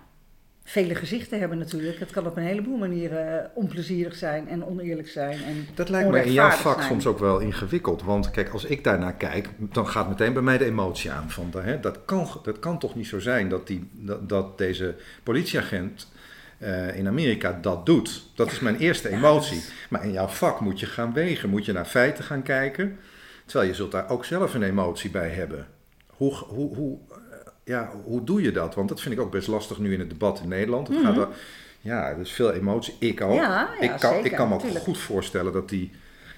vele 0.65 0.95
gezichten 0.95 1.39
hebben 1.39 1.59
natuurlijk. 1.59 1.99
Het 1.99 2.11
kan 2.11 2.27
op 2.27 2.37
een 2.37 2.43
heleboel 2.43 2.77
manieren 2.77 3.43
eh, 3.43 3.49
onplezierig 3.55 4.15
zijn 4.15 4.49
en 4.49 4.67
oneerlijk 4.67 5.09
zijn. 5.09 5.45
En 5.45 5.67
Dat 5.75 5.89
lijkt 5.89 6.11
me 6.11 6.25
in 6.25 6.33
jouw 6.33 6.51
vak 6.51 6.77
zijn. 6.77 6.89
soms 6.89 7.07
ook 7.07 7.19
wel 7.19 7.39
ingewikkeld. 7.39 8.03
Want 8.03 8.31
kijk, 8.31 8.49
als 8.49 8.65
ik 8.65 8.85
daarnaar 8.85 9.15
kijk, 9.15 9.49
dan 9.59 9.89
gaat 9.89 10.09
meteen 10.09 10.33
bij 10.33 10.43
mij 10.43 10.59
de 10.59 10.65
emotie 10.65 11.11
aan. 11.11 11.31
Van, 11.31 11.51
hè, 11.57 11.81
dat, 11.81 11.99
kan, 12.05 12.29
dat 12.43 12.59
kan 12.59 12.79
toch 12.79 12.95
niet 12.95 13.07
zo 13.07 13.19
zijn 13.19 13.49
dat, 13.49 13.67
die, 13.67 13.89
dat, 13.93 14.29
dat 14.29 14.59
deze 14.59 14.95
politieagent 15.23 16.13
eh, 16.59 16.97
in 16.97 17.07
Amerika 17.07 17.59
dat 17.63 17.87
doet. 17.87 18.23
Dat 18.35 18.53
is 18.53 18.61
mijn 18.61 18.77
eerste 18.77 19.11
Ja, 19.11 19.17
emotie. 19.17 19.63
Maar 19.89 20.05
in 20.05 20.13
jouw 20.13 20.27
vak 20.27 20.61
moet 20.61 20.81
je 20.81 20.87
gaan 20.87 21.13
wegen, 21.13 21.49
moet 21.51 21.65
je 21.65 21.73
naar 21.73 21.85
feiten 21.85 22.25
gaan 22.25 22.43
kijken. 22.43 22.99
Terwijl 23.45 23.71
je 23.71 23.77
zult 23.77 23.93
daar 23.93 24.11
ook 24.11 24.25
zelf 24.25 24.55
een 24.55 24.63
emotie 24.63 25.11
bij 25.11 25.29
hebben. 25.29 25.67
Hoe, 26.07 26.35
hoe, 26.35 26.75
hoe, 26.77 26.99
eh, 27.11 27.17
ja, 27.65 27.91
hoe 28.05 28.25
doe 28.25 28.43
je 28.43 28.53
dat? 28.53 28.75
Want 28.75 28.89
dat 28.89 29.01
vind 29.01 29.15
ik 29.15 29.21
ook 29.21 29.31
best 29.31 29.49
lastig 29.49 29.79
nu 29.79 29.93
in 29.93 29.99
het 29.99 30.11
debat 30.11 30.41
in 30.43 30.49
Nederland. 30.49 30.89
Het 30.89 30.97
gaat 30.97 31.07
Mhm. 31.11 31.19
wel- 31.19 31.33
Ja, 31.81 32.15
dus 32.15 32.31
veel 32.33 32.53
emotie. 32.53 32.95
Ik 32.99 33.21
ook. 33.21 33.35
Ja, 33.35 33.43
ja, 33.43 33.81
ik, 33.81 33.91
kan, 33.91 34.13
zeker, 34.13 34.25
ik 34.27 34.33
kan 34.37 34.49
me 34.49 34.55
ook 34.55 34.59
natuurlijk. 34.61 34.85
goed 34.85 34.99
voorstellen 34.99 35.53
dat 35.53 35.69
die, 35.69 35.91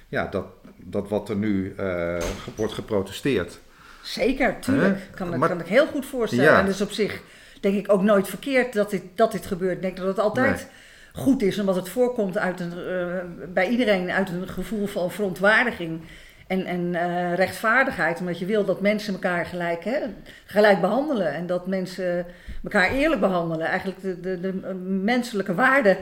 ja, 0.09 0.27
dat, 0.27 0.47
dat 0.77 1.09
wat 1.09 1.29
er 1.29 1.37
nu 1.37 1.75
eh, 1.77 2.23
wordt 2.55 2.73
geprotesteerd. 2.73 3.59
Zeker, 4.03 4.61
tuurlijk. 4.61 4.99
Kan, 5.15 5.39
Maar- 5.39 5.49
kan 5.49 5.61
ik 5.61 5.67
heel 5.67 5.87
goed 5.87 6.07
voorstellen. 6.07 6.45
Ja. 6.45 6.59
En 6.61 6.67
dus 6.67 6.81
op 6.81 6.91
zich 6.91 7.23
denk 7.61 7.77
ik 7.77 7.93
ook 7.93 8.03
nooit 8.03 8.29
verkeerd 8.29 8.73
dat 8.73 8.91
dit, 8.91 9.03
dat 9.15 9.33
dit 9.33 9.47
gebeurt. 9.47 9.77
Ik 9.77 9.83
denk 9.83 9.97
dat 9.97 10.07
het 10.07 10.19
altijd 10.19 10.69
goed 11.13 11.43
is, 11.43 11.59
omdat 11.59 11.77
het 11.77 11.89
voorkomt 11.89 12.39
uit 12.39 12.61
een, 12.61 12.73
eh, 12.73 13.17
bij 13.53 13.69
iedereen 13.69 14.11
uit 14.11 14.29
een 14.31 14.49
gevoel 14.49 14.87
van 14.87 15.11
verontwaardiging 15.11 16.01
en, 16.47 16.67
en 16.67 16.95
eh, 16.95 17.35
rechtvaardigheid. 17.35 18.21
Omdat 18.21 18.39
je 18.39 18.47
wil 18.47 18.65
dat 18.65 18.81
mensen 18.81 19.13
elkaar 19.13 19.47
gelijk, 19.47 19.85
hè, 19.85 19.99
gelijk 20.45 20.81
behandelen. 20.81 21.35
En 21.35 21.47
dat 21.47 21.67
mensen 21.67 22.27
elkaar 22.65 22.91
eerlijk 22.93 23.21
behandelen. 23.21 23.67
Eigenlijk 23.67 24.01
de, 24.01 24.21
de, 24.21 24.41
de 24.41 24.49
eh, 24.63 24.75
menselijke 24.89 25.55
waarde, 25.55 25.97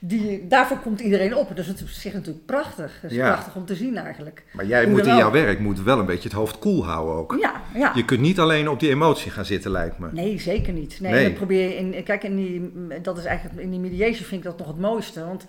die, 0.00 0.46
daarvoor 0.48 0.78
komt 0.78 1.00
iedereen 1.00 1.36
op. 1.36 1.48
Dat 1.56 1.66
is 1.66 1.82
op 1.82 1.88
zich 1.88 2.12
natuurlijk 2.12 2.46
prachtig. 2.46 2.98
Dat 3.02 3.10
is 3.10 3.16
Ja. 3.16 3.32
prachtig 3.32 3.54
om 3.56 3.64
te 3.64 3.74
zien 3.74 3.96
eigenlijk. 3.96 4.42
Maar 4.52 4.66
jij 4.66 4.84
Hoe 4.84 4.92
moet 4.92 5.06
in 5.06 5.16
jouw 5.16 5.30
werk 5.30 5.58
moet 5.58 5.82
wel 5.82 5.98
een 5.98 6.06
beetje 6.06 6.28
het 6.28 6.38
hoofd 6.38 6.58
koel 6.58 6.84
houden 6.84 7.14
ook. 7.14 7.36
Ja, 7.40 7.60
ja. 7.74 7.92
Je 7.94 8.04
kunt 8.04 8.20
niet 8.20 8.38
alleen 8.38 8.68
op 8.68 8.80
die 8.80 8.90
emotie 8.90 9.30
gaan 9.30 9.44
zitten, 9.44 9.70
lijkt 9.70 9.98
me. 9.98 10.08
Nee, 10.12 10.40
zeker 10.40 10.72
niet. 10.72 10.98
Nee, 11.00 11.12
Nee. 11.12 11.32
probeer 11.32 11.76
in. 11.76 12.02
Kijk, 12.04 12.22
in 12.24 12.36
die, 12.36 12.72
dat 13.02 13.18
is 13.18 13.24
eigenlijk 13.24 13.60
in 13.60 13.70
die 13.70 13.80
mediation 13.80 14.26
vind 14.26 14.44
ik 14.44 14.50
dat 14.50 14.58
nog 14.58 14.66
het 14.66 14.78
mooiste. 14.78 15.24
Want 15.26 15.46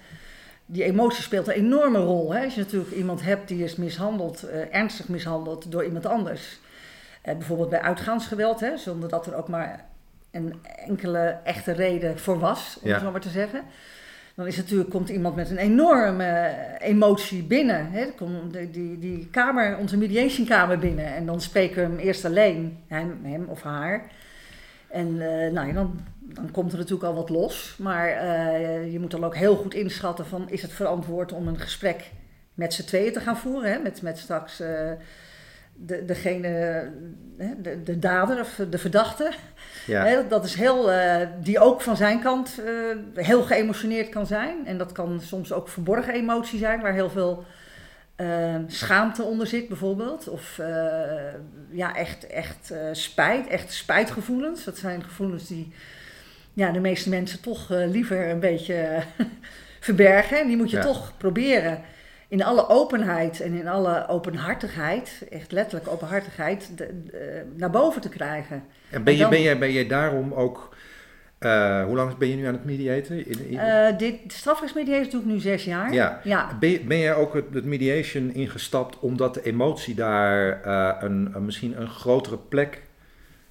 die 0.72 0.84
emotie 0.84 1.24
speelt 1.24 1.48
een 1.48 1.54
enorme 1.54 2.00
rol. 2.00 2.34
Hè? 2.34 2.44
Als 2.44 2.56
je 2.56 2.62
natuurlijk 2.62 2.92
iemand 2.92 3.22
hebt 3.22 3.48
die 3.48 3.63
is 3.63 3.75
mishandeld, 3.75 4.44
eh, 4.44 4.75
ernstig 4.75 5.08
mishandeld 5.08 5.72
door 5.72 5.86
iemand 5.86 6.06
anders. 6.06 6.60
Eh, 7.22 7.36
bijvoorbeeld 7.38 7.70
bij 7.70 7.82
uitgaansgeweld, 7.82 8.60
hè, 8.60 8.78
zonder 8.78 9.10
dat 9.10 9.28
er 9.28 9.36
ook 9.36 9.48
maar 9.48 9.86
een 10.32 10.56
enkele 10.88 11.38
echte 11.44 11.72
reden 11.72 12.20
voor 12.20 12.40
was, 12.40 12.78
om 12.82 12.88
Ja. 12.88 12.94
het 12.94 13.04
zo 13.04 13.12
maar 13.12 13.22
te 13.22 13.30
zeggen. 13.30 13.62
Dan 14.36 14.48
is 14.48 14.58
natuurlijk, 14.58 14.90
komt 14.90 15.10
iemand 15.10 15.36
met 15.36 15.50
een 15.50 15.58
enorme 15.58 16.24
eh, 16.24 16.88
emotie 16.90 17.44
binnen. 17.44 17.92
Hè? 17.92 18.06
Komt 18.18 18.54
die, 18.54 18.70
die, 18.72 19.00
die 19.00 19.28
kamer, 19.32 19.78
onze 19.78 19.98
mediationkamer 19.98 20.80
binnen. 20.80 21.06
En 21.06 21.25
dan 21.25 21.42
spreken 21.42 21.75
we 21.75 21.82
hem 21.82 21.98
eerst 21.98 22.25
alleen, 22.25 22.78
hem, 22.88 23.20
hem 23.24 23.46
of 23.48 23.62
haar. 23.62 24.12
En 24.88 25.08
eh, 25.08 25.51
nou 25.51 25.68
ja, 25.68 25.74
dan, 25.74 26.00
dan 26.33 26.51
komt 26.51 26.71
er 26.71 26.77
natuurlijk 26.77 27.03
al 27.03 27.15
wat 27.15 27.29
los. 27.29 27.75
Maar 27.79 28.07
eh, 28.07 28.91
je 28.91 29.00
moet 29.00 29.11
dan 29.11 29.23
ook 29.23 29.35
heel 29.35 29.55
goed 29.55 29.73
inschatten 29.73 30.25
van... 30.25 30.50
is 30.50 30.61
het 30.61 30.71
verantwoord 30.71 31.31
om 31.31 31.47
een 31.47 31.59
gesprek 31.59 32.11
met 32.53 32.73
z'n 32.73 32.85
tweeën 32.85 33.13
te 33.13 33.19
gaan 33.19 33.38
voeren? 33.38 33.71
Hè? 33.71 33.79
Met, 33.79 34.01
met 34.01 34.17
straks 34.17 34.59
eh, 34.59 34.91
de, 35.73 36.05
degene, 36.05 36.89
de, 37.61 37.83
de 37.83 38.00
dader 38.00 38.39
of 38.39 38.61
de 38.69 38.77
verdachte. 38.77 39.31
Ja. 39.85 40.05
Hè, 40.05 40.27
dat 40.27 40.45
is 40.45 40.55
heel, 40.55 40.91
eh, 40.91 41.27
die 41.41 41.59
ook 41.59 41.81
van 41.81 41.97
zijn 41.97 42.21
kant 42.21 42.61
heel 43.13 43.41
geëmotioneerd 43.41 44.09
kan 44.09 44.25
zijn. 44.25 44.67
En 44.67 44.77
dat 44.77 44.91
kan 44.91 45.21
soms 45.21 45.53
ook 45.53 45.69
verborgen 45.69 46.13
emotie 46.13 46.59
zijn, 46.59 46.81
waar 46.81 46.93
heel 46.93 47.09
veel 47.09 47.45
schaamte 48.67 49.23
onder 49.23 49.47
zit, 49.47 49.67
bijvoorbeeld. 49.67 50.27
Of 50.27 50.59
ja, 51.69 51.95
echt, 51.95 52.27
echt 52.27 52.73
spijt, 52.91 53.47
echt 53.47 53.73
spijtgevoelens. 53.73 54.63
Dat 54.63 54.77
zijn 54.77 55.03
gevoelens 55.03 55.47
die 55.47 55.73
ja, 56.53 56.72
de 56.72 56.79
meeste 56.79 57.10
mensen 57.10 57.41
toch 57.41 57.72
eh, 57.72 57.88
liever 57.89 58.29
een 58.29 58.39
beetje 58.39 58.74
eh, 58.74 59.01
verbergen. 59.79 60.39
En 60.39 60.48
die 60.48 60.58
moet 60.58 60.70
je 60.72 60.77
Ja. 60.77 60.84
toch 60.84 61.13
proberen 61.17 61.81
in 62.27 62.43
alle 62.43 62.67
openheid 62.70 63.39
en 63.41 63.53
in 63.53 63.67
alle 63.67 64.08
openhartigheid, 64.08 65.24
echt 65.29 65.51
letterlijk 65.51 65.89
openhartigheid, 65.91 66.77
de- 66.77 67.03
de- 67.05 67.43
naar 67.58 67.70
boven 67.70 68.01
te 68.01 68.10
krijgen. 68.10 68.63
En 68.89 69.03
ben, 69.03 69.13
je, 69.13 69.20
dan- 69.20 69.29
ben, 69.29 69.41
jij, 69.41 69.58
ben 69.58 69.72
jij 69.72 69.88
daarom 69.88 70.34
ook... 70.34 70.75
eh, 71.39 71.84
hoe 71.86 71.96
lang 71.96 72.17
ben 72.17 72.27
je 72.29 72.36
nu 72.36 72.46
aan 72.46 72.53
het 72.53 72.65
mediaten? 72.65 73.27
In, 73.27 73.48
in- 73.50 73.58
Eh, 73.60 73.98
dit 73.98 74.15
strafrechtsmediatie 74.27 75.12
doe 75.12 75.20
ik 75.22 75.25
nu 75.27 75.39
zes 75.39 75.63
jaar. 75.63 75.93
Ja. 75.93 76.22
ja. 76.24 76.58
Ben, 76.60 76.70
je- 76.70 76.79
ben 76.79 76.98
jij 77.00 77.15
ook 77.15 77.34
het, 77.34 77.46
het 77.53 77.65
mediation 77.65 78.34
ingestapt 78.34 79.00
omdat 79.00 79.34
de 79.34 79.43
emotie 79.43 79.96
daar 79.96 80.62
eh, 80.63 80.96
een, 81.00 81.31
een- 81.34 81.46
misschien 81.46 81.81
een 81.81 81.89
grotere 81.89 82.38
plek 82.38 82.81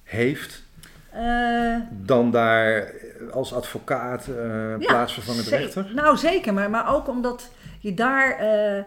heeft 0.03 0.63
Eh, 1.11 1.75
dan 1.91 2.31
daar 2.31 2.91
als 3.31 3.53
advocaat, 3.53 4.27
eh 4.27 4.35
Ja, 4.35 4.77
plaatsvervangend 4.77 5.47
rechter? 5.47 5.91
Nou, 5.93 6.17
zeker. 6.17 6.53
Maar, 6.53 6.69
maar 6.69 6.93
ook 6.95 7.07
omdat 7.07 7.49
je 7.79 7.93
daar 7.93 8.37
eh, 8.39 8.83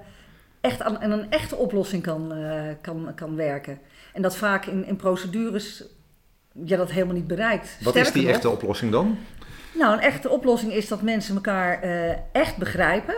echt 0.61 0.83
aan, 0.83 0.99
aan 0.99 1.11
een 1.11 1.31
echte 1.31 1.57
oplossing 1.57 2.03
kan, 2.03 2.33
kan, 2.81 3.13
kan 3.15 3.37
werken. 3.37 3.79
En 4.13 4.23
dat 4.23 4.37
vaak 4.37 4.67
in, 4.67 4.87
in 4.87 4.97
procedures 4.97 5.85
je 6.65 6.77
dat 6.77 6.91
helemaal 6.91 7.15
niet 7.15 7.27
bereikt. 7.27 7.77
Wat 7.81 7.97
is 7.97 8.13
die 8.13 8.23
nog, 8.23 8.33
echte 8.33 8.51
oplossing 8.51 8.93
dan? 8.93 9.19
Nou, 9.75 9.93
een 9.93 10.01
echte 10.01 10.29
oplossing 10.29 10.73
is 10.73 10.89
dat 10.89 11.03
mensen 11.03 11.35
elkaar 11.35 11.83
echt 12.33 12.57
begrijpen. 12.57 13.15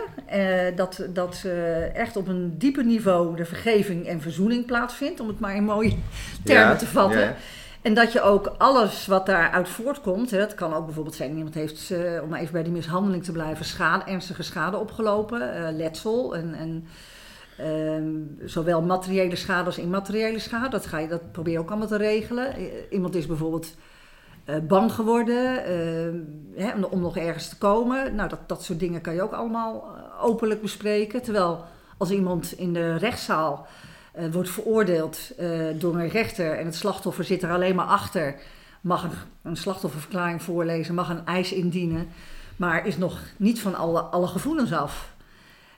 dat, 0.75 1.07
dat 1.09 1.45
echt 1.93 2.15
op 2.15 2.27
een 2.27 2.57
dieper 2.57 2.85
niveau 2.85 3.35
de 3.35 3.45
vergeving 3.45 4.07
en 4.07 4.21
verzoening 4.21 4.65
plaatsvindt, 4.65 5.19
om 5.19 5.27
het 5.27 5.39
maar 5.39 5.55
in 5.55 5.63
mooie 5.63 5.95
termen 6.43 6.67
Ja, 6.67 6.75
te 6.75 6.87
vatten. 6.87 7.19
ja. 7.19 7.35
En 7.81 7.93
dat 7.93 8.11
je 8.11 8.21
ook 8.21 8.47
alles 8.57 9.07
wat 9.07 9.25
daaruit 9.25 9.69
voortkomt, 9.69 10.31
hè, 10.31 10.37
dat 10.37 10.55
kan 10.55 10.73
ook 10.73 10.85
bijvoorbeeld 10.85 11.15
zijn, 11.15 11.37
iemand 11.37 11.53
heeft, 11.53 11.91
eh, 11.91 12.21
om 12.23 12.29
maar 12.29 12.39
even 12.39 12.53
bij 12.53 12.63
die 12.63 12.71
mishandeling 12.71 13.23
te 13.23 13.31
blijven, 13.31 13.65
schade, 13.65 14.11
ernstige 14.11 14.43
schade 14.43 14.77
opgelopen, 14.77 15.53
eh, 15.53 15.75
letsel 15.75 16.35
en, 16.35 16.53
en 16.53 16.87
ehm, 17.57 18.47
zowel 18.49 18.81
materiële 18.81 19.35
schade 19.35 19.65
als 19.65 19.77
immateriële 19.77 20.39
schade. 20.39 20.69
Dat, 20.69 20.85
ga 20.85 20.97
je, 20.97 21.07
dat 21.07 21.31
probeer 21.31 21.53
je 21.53 21.59
ook 21.59 21.69
allemaal 21.69 21.87
te 21.87 21.97
regelen. 21.97 22.53
Iemand 22.89 23.15
is 23.15 23.25
bijvoorbeeld 23.25 23.75
eh, 24.47 24.55
bang 24.59 24.91
geworden 24.91 25.65
eh, 25.65 26.63
hè, 26.63 26.73
om, 26.75 26.83
om 26.83 27.01
nog 27.01 27.17
ergens 27.17 27.49
te 27.49 27.57
komen. 27.57 28.15
Nou, 28.15 28.29
dat, 28.29 28.39
dat 28.47 28.63
soort 28.63 28.79
dingen 28.79 29.01
kan 29.01 29.13
je 29.13 29.21
ook 29.21 29.33
allemaal 29.33 29.83
openlijk 30.21 30.61
bespreken. 30.61 31.21
Terwijl 31.21 31.63
als 31.97 32.09
iemand 32.11 32.51
in 32.51 32.73
de 32.73 32.95
rechtszaal 32.95 33.67
eh, 34.17 34.31
wordt 34.31 34.49
veroordeeld 34.49 35.19
eh, 35.37 35.49
door 35.75 35.95
een 35.95 36.09
rechter 36.09 36.57
en 36.57 36.65
het 36.65 36.75
slachtoffer 36.75 37.23
zit 37.23 37.43
er 37.43 37.51
alleen 37.51 37.75
maar 37.75 37.85
achter, 37.85 38.35
mag 38.81 39.03
een, 39.03 39.11
een 39.43 39.57
slachtofferverklaring 39.57 40.41
voorlezen, 40.43 40.95
mag 40.95 41.09
een 41.09 41.25
eis 41.25 41.51
indienen, 41.53 42.07
maar 42.55 42.87
is 42.87 42.97
nog 42.97 43.19
niet 43.37 43.61
van 43.61 43.75
alle, 43.75 44.01
alle 44.01 44.27
gevoelens 44.27 44.73
af. 44.73 45.15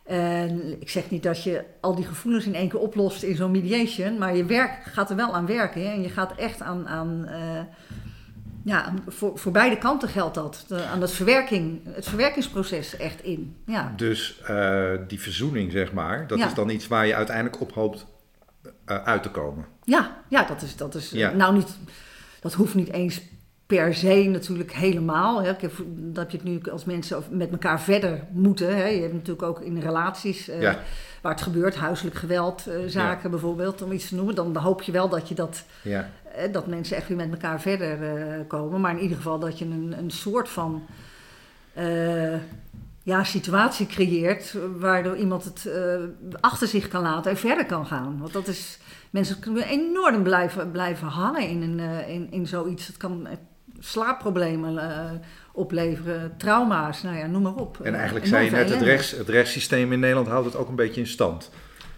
En 0.03 0.81
ik 0.81 0.89
zeg 0.89 1.10
niet 1.10 1.24
dat 1.24 1.43
je 1.43 1.63
al 1.81 1.96
die 1.96 2.05
gevoelens 2.05 2.46
in 2.46 2.55
één 2.55 2.69
keer 2.69 2.79
oplost 2.79 3.24
in 3.24 3.36
zo'n 3.36 3.51
mediation, 3.51 4.17
maar 4.17 4.36
je 4.36 4.46
werk, 4.46 4.72
gaat 4.84 5.10
er 5.10 5.15
wel 5.15 5.34
aan 5.36 5.46
werken. 5.46 5.81
Hè? 5.81 5.91
En 5.93 6.01
je 6.01 6.10
gaat 6.10 6.36
echt 6.36 6.62
aan, 6.62 6.88
aan 6.88 7.25
eh, 7.27 7.62
ja, 8.63 8.93
voor, 9.08 9.38
voor 9.38 9.51
beide 9.51 9.77
kanten 9.77 10.10
geldt 10.10 10.36
dat. 10.36 10.65
De- 10.67 10.84
aan 10.84 11.01
het, 11.01 11.12
verwerking, 11.12 11.79
het 11.89 12.08
verwerkingsproces 12.08 12.98
echt 12.98 13.24
in. 13.24 13.55
Ja. 13.65 13.93
Dus 13.96 14.41
die 15.08 15.19
verzoening, 15.22 15.72
zeg 15.72 15.93
maar, 15.93 16.27
dat 16.27 16.38
Ja. 16.38 16.46
is 16.48 16.53
dan 16.53 16.69
iets 16.69 16.88
waar 16.88 17.08
je 17.08 17.15
uiteindelijk 17.15 17.62
op 17.62 17.74
hoopt 17.74 18.05
uit 18.89 19.24
te 19.24 19.29
komen. 19.29 19.65
Ja, 19.84 20.17
ja, 20.27 20.43
dat 20.43 20.62
is, 20.62 20.75
dat 20.75 20.96
is 20.96 21.10
Ja. 21.10 21.31
nou 21.31 21.53
niet, 21.53 21.77
dat 22.39 22.53
hoeft 22.53 22.75
niet 22.75 22.91
eens 22.91 23.22
per 23.65 23.93
se 23.96 24.24
natuurlijk 24.31 24.72
helemaal. 24.74 25.41
Hè. 25.43 25.53
Dat 25.88 26.31
je 26.31 26.38
het 26.38 26.46
nu 26.46 26.62
als 26.72 26.86
mensen 26.86 27.24
met 27.29 27.51
elkaar 27.51 27.81
verder 27.81 28.24
moeten. 28.31 28.75
Hè. 28.77 28.86
Je 28.88 29.01
hebt 29.01 29.13
natuurlijk 29.13 29.43
ook 29.43 29.62
in 29.62 29.79
relaties 29.79 30.48
eh, 30.50 30.62
Ja. 30.62 30.79
waar 31.22 31.31
het 31.31 31.41
gebeurt, 31.41 31.75
huiselijk 31.75 32.15
geweld, 32.15 32.67
eh, 32.67 32.75
zaken 32.88 33.29
bijvoorbeeld, 33.31 33.81
om 33.81 33.91
iets 33.91 34.08
te 34.10 34.15
noemen. 34.15 34.36
Dan 34.36 34.55
hoop 34.58 34.81
je 34.81 34.91
wel 34.91 35.10
dat 35.10 35.29
je 35.29 35.36
dat, 35.36 35.63
Ja. 35.81 36.10
eh, 36.36 36.51
dat 36.53 36.67
mensen 36.67 36.98
echt 36.98 37.08
weer 37.08 37.17
met 37.17 37.31
elkaar 37.31 37.62
verder 37.62 38.03
eh, 38.17 38.39
komen. 38.48 38.81
Maar 38.81 38.91
in 38.91 39.01
ieder 39.01 39.17
geval 39.17 39.39
dat 39.39 39.60
je 39.60 39.65
een, 39.65 39.93
een 39.98 40.12
soort 40.12 40.50
van 40.50 40.86
eh, 41.74 42.34
ja, 43.09 43.23
situatie 43.23 43.85
creëert 43.87 44.55
waardoor 44.79 45.17
iemand 45.17 45.43
het 45.43 45.65
eh, 45.65 45.83
achter 46.39 46.67
zich 46.67 46.87
kan 46.87 47.01
laten 47.01 47.31
en 47.31 47.37
verder 47.37 47.65
kan 47.65 47.85
gaan. 47.85 48.17
Want 48.19 48.33
dat 48.33 48.47
is, 48.47 48.77
mensen 49.09 49.39
kunnen 49.39 49.63
enorm 49.67 50.23
blijven, 50.23 50.71
blijven 50.71 51.07
hangen 51.07 51.47
in, 51.49 51.61
een, 51.61 51.79
eh, 51.79 52.09
in, 52.13 52.27
in 52.31 52.47
zoiets. 52.47 52.87
Het 52.87 52.97
kan 52.97 53.27
eh, 53.27 53.33
slaapproblemen 53.79 54.79
opleveren, 55.53 56.33
trauma's, 56.37 57.03
nou 57.03 57.17
ja, 57.17 57.25
noem 57.25 57.41
maar 57.41 57.55
op. 57.55 57.79
En 57.83 57.95
eigenlijk 57.95 58.25
zei 58.25 58.45
je 58.45 58.51
net, 58.51 58.69
het, 58.69 58.81
rechts, 58.81 59.11
het 59.11 59.29
rechtssysteem 59.29 59.91
in 59.93 59.99
Nederland 59.99 60.27
houdt 60.27 60.45
het 60.45 60.55
ook 60.55 60.69
een 60.69 60.75
beetje 60.75 61.01
in 61.01 61.07
stand. 61.07 61.49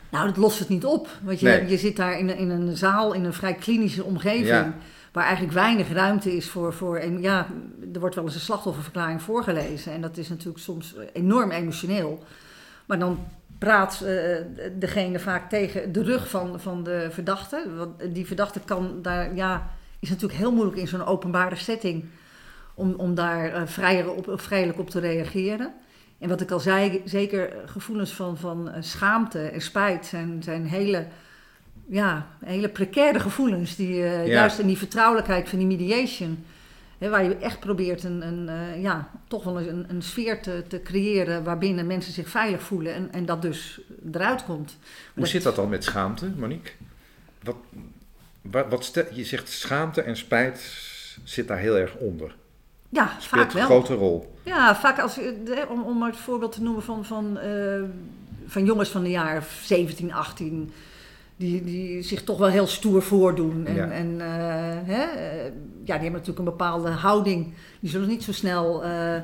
Nou, 0.10 0.26
dat 0.28 0.38
lost 0.38 0.60
het 0.60 0.70
niet 0.70 0.86
op. 0.86 1.08
Want 1.22 1.40
je, 1.40 1.48
Nee. 1.48 1.68
je 1.68 1.78
zit 1.78 1.96
daar 1.96 2.20
in, 2.20 2.30
een- 2.30 2.38
in 2.38 2.50
een 2.50 2.78
zaal, 2.78 3.14
in 3.14 3.24
een 3.26 3.34
vrij 3.34 3.54
klinische 3.54 4.04
omgeving. 4.04 4.48
Ja. 4.48 4.74
Waar 5.12 5.24
eigenlijk 5.24 5.54
weinig 5.54 5.92
ruimte 5.92 6.36
is 6.36 6.50
voor, 6.50 6.74
voor. 6.74 7.06
Ja, 7.06 7.48
er 7.94 8.00
wordt 8.00 8.16
wel 8.16 8.24
eens 8.24 8.34
een 8.34 8.40
slachtofferverklaring 8.40 9.22
voorgelezen. 9.22 9.94
En 9.94 10.02
dat 10.02 10.18
is 10.18 10.30
natuurlijk 10.30 10.64
soms 10.64 10.96
enorm 11.14 11.52
emotioneel. 11.52 12.24
Maar 12.86 13.00
dan 13.00 13.28
praat 13.58 14.02
eh, 14.02 14.36
degene 14.80 15.20
vaak 15.20 15.50
tegen 15.50 15.92
de 15.92 16.04
rug 16.04 16.30
van, 16.30 16.60
van 16.60 16.84
de 16.84 17.08
verdachte. 17.12 17.68
Want 17.78 18.16
die 18.16 18.28
verdachte 18.28 18.60
kan 18.60 19.02
daar. 19.02 19.36
Ja, 19.36 19.70
is 20.00 20.10
natuurlijk 20.10 20.40
heel 20.40 20.54
moeilijk 20.54 20.78
in 20.78 20.88
zo'n 20.88 21.06
openbare 21.06 21.56
setting. 21.56 22.06
Om, 22.74 22.94
om 22.94 23.16
daar 23.16 23.54
eh, 23.54 23.62
vrijer 23.66 24.12
op, 24.12 24.32
vrijelijk 24.36 24.80
op 24.80 24.90
te 24.90 25.00
reageren. 25.00 25.74
En 26.22 26.30
wat 26.30 26.42
ik 26.42 26.52
al 26.52 26.60
zei, 26.60 27.02
zeker 27.06 27.54
gevoelens 27.66 28.12
van, 28.12 28.38
van 28.38 28.70
eh, 28.70 28.82
schaamte 28.82 29.40
en 29.40 29.62
spijt 29.62 30.06
zijn, 30.06 30.44
zijn 30.44 30.66
hele, 30.66 31.08
ja, 31.92 32.28
hele 32.46 32.70
precaire 32.70 33.20
gevoelens. 33.20 33.76
Die 33.76 34.04
eh, 34.04 34.26
Ja. 34.28 34.32
juist 34.34 34.60
in 34.60 34.68
die 34.68 34.78
vertrouwelijkheid 34.78 35.50
van 35.50 35.58
die 35.58 35.68
mediation 35.68 36.44
Hè, 36.98 37.10
waar 37.10 37.24
je 37.24 37.36
echt 37.36 37.60
probeert 37.60 38.04
een, 38.04 38.28
een, 38.28 38.50
eh, 38.50 38.82
ja, 38.82 39.10
toch 39.28 39.44
wel 39.44 39.60
een, 39.62 39.86
een 39.90 40.02
sfeer 40.02 40.42
te, 40.42 40.64
te 40.68 40.82
creëren 40.82 41.44
waarbinnen 41.44 41.88
mensen 41.88 42.14
zich 42.14 42.30
veilig 42.30 42.62
voelen 42.62 42.94
en, 42.94 43.12
en 43.12 43.26
dat 43.26 43.42
dus 43.42 43.82
eruit 44.14 44.44
komt. 44.44 44.78
Hoe 45.14 45.28
zit 45.28 45.44
dat 45.44 45.56
dan 45.56 45.70
met 45.70 45.84
schaamte, 45.84 46.30
Monique? 46.38 46.72
Wat, 47.44 47.56
wat, 48.42 48.66
wat 48.70 48.86
stel- 48.86 49.06
je 49.14 49.24
zegt 49.26 49.50
schaamte 49.50 50.02
en 50.02 50.18
spijt 50.18 50.62
zit 51.24 51.48
daar 51.48 51.58
heel 51.58 51.78
erg 51.78 51.96
onder. 51.96 52.36
Ja, 52.90 53.08
vaak 53.08 53.22
Speelt 53.22 53.48
een 53.48 53.54
wel. 53.54 53.66
grote 53.66 53.94
rol. 53.94 54.36
Ja, 54.44 54.76
vaak 54.76 55.00
als, 55.00 55.18
eh, 55.20 55.70
om, 55.70 55.82
om 55.82 55.98
maar 55.98 56.10
het 56.10 56.20
voorbeeld 56.20 56.52
te 56.52 56.62
noemen 56.62 56.84
van, 56.84 57.06
van, 57.06 57.40
van 58.48 58.66
jongens 58.66 58.90
van 58.90 59.04
de 59.04 59.10
jaar 59.10 59.44
17, 59.64 60.14
18, 60.14 60.72
die, 61.42 61.64
die 61.64 62.02
zich 62.02 62.24
toch 62.24 62.38
wel 62.38 62.48
heel 62.48 62.68
stoer 62.68 63.02
voordoen. 63.02 63.66
En, 63.66 63.76
Ja. 63.76 63.90
en 63.90 64.22
eh, 64.22 64.28
hè, 64.96 65.02
eh, 65.04 65.44
ja, 65.84 65.94
die 65.98 66.02
hebben 66.04 66.12
natuurlijk 66.12 66.40
een 66.40 66.44
bepaalde 66.46 66.90
houding. 66.90 67.54
Die 67.80 67.90
zullen 67.90 68.08
niet 68.08 68.24
zo 68.24 68.32
snel 68.32 68.84
eh, 68.84 69.20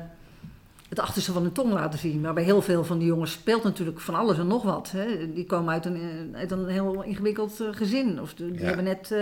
het 0.88 1.00
achterste 1.00 1.32
van 1.32 1.42
hun 1.42 1.52
tong 1.52 1.72
laten 1.72 1.98
zien. 1.98 2.20
Maar 2.20 2.34
bij 2.34 2.42
heel 2.44 2.62
veel 2.62 2.84
van 2.84 2.98
die 2.98 3.06
jongens 3.08 3.32
speelt 3.32 3.62
natuurlijk 3.64 4.00
van 4.00 4.14
alles 4.14 4.38
en 4.38 4.46
nog 4.46 4.62
wat. 4.62 4.90
Hè. 4.90 5.32
Die 5.32 5.46
komen 5.46 5.72
uit 5.72 5.84
een, 5.84 6.00
uit 6.34 6.50
een 6.50 6.66
heel 6.68 7.02
ingewikkeld 7.02 7.62
gezin. 7.70 8.20
Of 8.20 8.34
die 8.34 8.54
Ja. 8.54 8.64
hebben 8.64 8.84
net... 8.84 9.14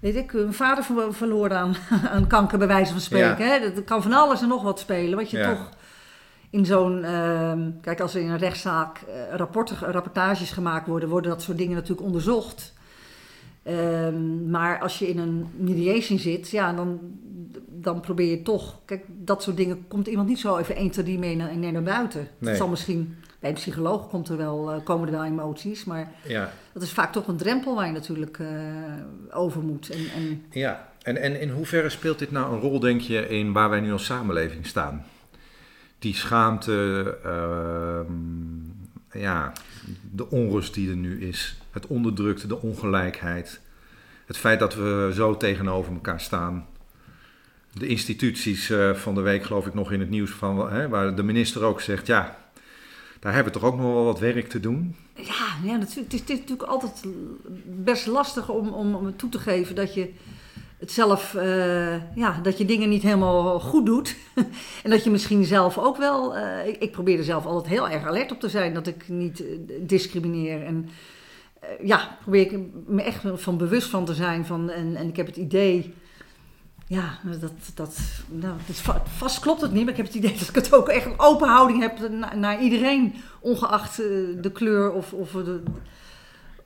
Weet 0.00 0.16
ik, 0.16 0.30
hun 0.30 0.52
vader 0.54 0.84
ver- 0.84 1.14
verloren 1.14 1.56
aan, 1.58 1.74
aan 2.14 2.26
kanker, 2.26 2.58
bij 2.58 2.66
wijze 2.66 2.92
van 2.92 3.00
spreken. 3.00 3.46
Hè? 3.46 3.72
Dat 3.72 3.84
kan 3.84 4.02
van 4.02 4.12
alles 4.12 4.42
en 4.42 4.48
nog 4.48 4.62
wat 4.62 4.78
spelen. 4.80 5.18
Wat 5.18 5.30
je 5.30 5.38
Ja. 5.38 5.54
toch 5.54 5.68
in 6.52 6.66
zo'n. 6.66 7.04
ehm, 7.04 7.70
kijk, 7.80 8.00
als 8.00 8.14
er 8.14 8.20
in 8.20 8.30
een 8.30 8.38
rechtszaak 8.38 8.98
eh, 8.98 9.36
rapporten, 9.36 9.76
rapportages 9.76 10.50
gemaakt 10.50 10.86
worden, 10.86 11.08
worden 11.08 11.30
dat 11.30 11.42
soort 11.42 11.58
dingen 11.58 11.74
natuurlijk 11.74 12.06
onderzocht. 12.06 12.72
Ehm, 13.62 14.50
maar 14.50 14.80
als 14.80 14.98
je 14.98 15.08
in 15.08 15.18
een 15.18 15.46
mediation 15.56 16.18
zit, 16.18 16.50
ja, 16.50 16.72
dan, 16.72 17.00
dan 17.68 18.00
probeer 18.00 18.30
je 18.30 18.42
toch. 18.42 18.78
Kijk, 18.84 19.04
dat 19.08 19.42
soort 19.42 19.56
dingen 19.56 19.84
komt 19.88 20.06
iemand 20.06 20.28
niet 20.28 20.40
zo 20.40 20.56
even 20.56 20.76
1, 20.76 20.90
2, 20.90 21.04
3 21.04 21.18
mee 21.18 21.36
naar, 21.36 21.56
naar 21.56 21.82
buiten. 21.82 22.28
Nee. 22.38 22.50
Het 22.50 22.58
zal 22.58 22.68
misschien. 22.68 23.16
Bij 23.40 23.50
een 23.50 23.56
psycholoog 23.56 24.08
komt 24.08 24.28
er 24.28 24.36
wel, 24.36 24.72
eh, 24.72 24.84
komen 24.84 25.06
er 25.06 25.14
wel 25.14 25.24
emoties, 25.24 25.84
maar 25.84 26.12
Ja, 26.26 26.52
dat 26.72 26.82
is 26.82 26.92
vaak 26.92 27.12
toch 27.12 27.26
een 27.26 27.36
drempel 27.36 27.74
waar 27.74 27.86
je 27.86 27.92
natuurlijk 27.92 28.38
eh, 28.38 28.48
over 29.30 29.62
moet. 29.62 29.90
En, 29.90 29.98
en 30.16 30.44
ja. 30.50 30.88
En, 31.02 31.16
en 31.16 31.40
in 31.40 31.50
hoeverre 31.50 31.88
speelt 31.88 32.18
dit 32.18 32.30
nou 32.30 32.54
een 32.54 32.60
rol, 32.60 32.80
denk 32.80 33.00
je, 33.00 33.28
in 33.28 33.52
waar 33.52 33.70
wij 33.70 33.80
nu 33.80 33.92
als 33.92 34.04
samenleving 34.04 34.66
staan? 34.66 35.04
Die 36.02 36.14
schaamte, 36.14 37.18
ehm, 37.24 39.20
ja, 39.22 39.52
de 40.10 40.30
onrust 40.30 40.74
die 40.74 40.90
er 40.90 40.96
nu 40.96 41.20
is, 41.28 41.56
het 41.70 41.86
onderdrukte, 41.86 42.46
de 42.46 42.60
ongelijkheid, 42.60 43.60
het 44.26 44.36
feit 44.36 44.58
dat 44.58 44.74
we 44.74 45.10
zo 45.14 45.36
tegenover 45.36 45.92
elkaar 45.92 46.20
staan. 46.20 46.66
De 47.72 47.86
instituties 47.86 48.70
eh, 48.70 48.94
van 48.94 49.14
de 49.14 49.20
week, 49.20 49.44
geloof 49.44 49.66
ik, 49.66 49.74
nog 49.74 49.92
in 49.92 50.00
het 50.00 50.10
nieuws 50.10 50.30
van, 50.30 50.72
hè, 50.72 50.88
waar 50.88 51.14
de 51.14 51.22
minister 51.22 51.62
ook 51.62 51.80
zegt, 51.80 52.06
ja, 52.06 52.36
daar 53.20 53.34
hebben 53.34 53.52
we 53.52 53.58
toch 53.58 53.68
ook 53.68 53.76
nog 53.76 53.92
wel 53.92 54.04
wat 54.04 54.18
werk 54.18 54.48
te 54.48 54.60
doen. 54.60 54.96
Ja, 55.14 55.46
ja 55.64 55.78
het, 55.78 55.88
is, 55.88 55.94
het, 55.94 56.12
is, 56.12 56.20
natuurlijk 56.26 56.68
altijd 56.68 57.04
best 57.64 58.06
lastig 58.06 58.48
om, 58.48 58.68
om 58.68 59.16
toe 59.16 59.30
te 59.30 59.38
geven 59.38 59.74
dat 59.74 59.94
je 59.94 60.12
het 60.82 60.92
zelf, 60.92 61.34
eh, 61.34 62.16
ja, 62.16 62.40
dat 62.42 62.58
je 62.58 62.64
dingen 62.64 62.88
niet 62.88 63.02
helemaal 63.02 63.60
goed 63.60 63.86
doet. 63.86 64.16
en 64.84 64.90
dat 64.90 65.04
je 65.04 65.10
misschien 65.10 65.44
zelf 65.44 65.78
ook 65.78 65.96
wel, 65.96 66.36
eh, 66.36 66.66
ik, 66.78 66.90
probeer 66.92 67.18
er 67.18 67.24
zelf 67.24 67.46
altijd 67.46 67.74
heel 67.74 67.88
erg 67.88 68.06
alert 68.06 68.32
op 68.32 68.40
te 68.40 68.48
zijn 68.48 68.74
dat 68.74 68.86
ik 68.86 69.08
niet 69.08 69.46
eh, 69.46 69.56
discrimineer. 69.80 70.64
En 70.64 70.88
ja, 71.82 72.16
probeer 72.20 72.40
ik 72.40 72.58
me 72.86 73.02
echt 73.02 73.22
van 73.34 73.56
bewust 73.56 73.88
van 73.88 74.04
te 74.04 74.14
zijn. 74.14 74.46
Van, 74.46 74.70
en, 74.70 74.96
en 74.96 75.08
ik 75.08 75.16
heb 75.16 75.26
het 75.26 75.36
idee, 75.36 75.94
ja, 76.86 77.18
dat, 77.40 77.52
dat, 77.74 77.98
nou, 78.28 78.54
va- 78.72 79.02
vast 79.16 79.40
klopt 79.40 79.60
het 79.60 79.72
niet, 79.72 79.82
maar 79.82 79.90
ik 79.90 79.96
heb 79.96 80.06
het 80.06 80.14
idee 80.14 80.34
dat 80.38 80.48
ik 80.48 80.54
het 80.54 80.74
ook 80.74 80.88
echt 80.88 81.06
een 81.06 81.18
open 81.18 81.48
houding 81.48 81.80
heb 81.80 82.10
naar, 82.10 82.38
naar 82.38 82.62
iedereen, 82.62 83.14
ongeacht 83.40 83.96
de 84.40 84.50
kleur 84.52 84.92
of, 84.92 85.12
of, 85.12 85.30
de, 85.30 85.62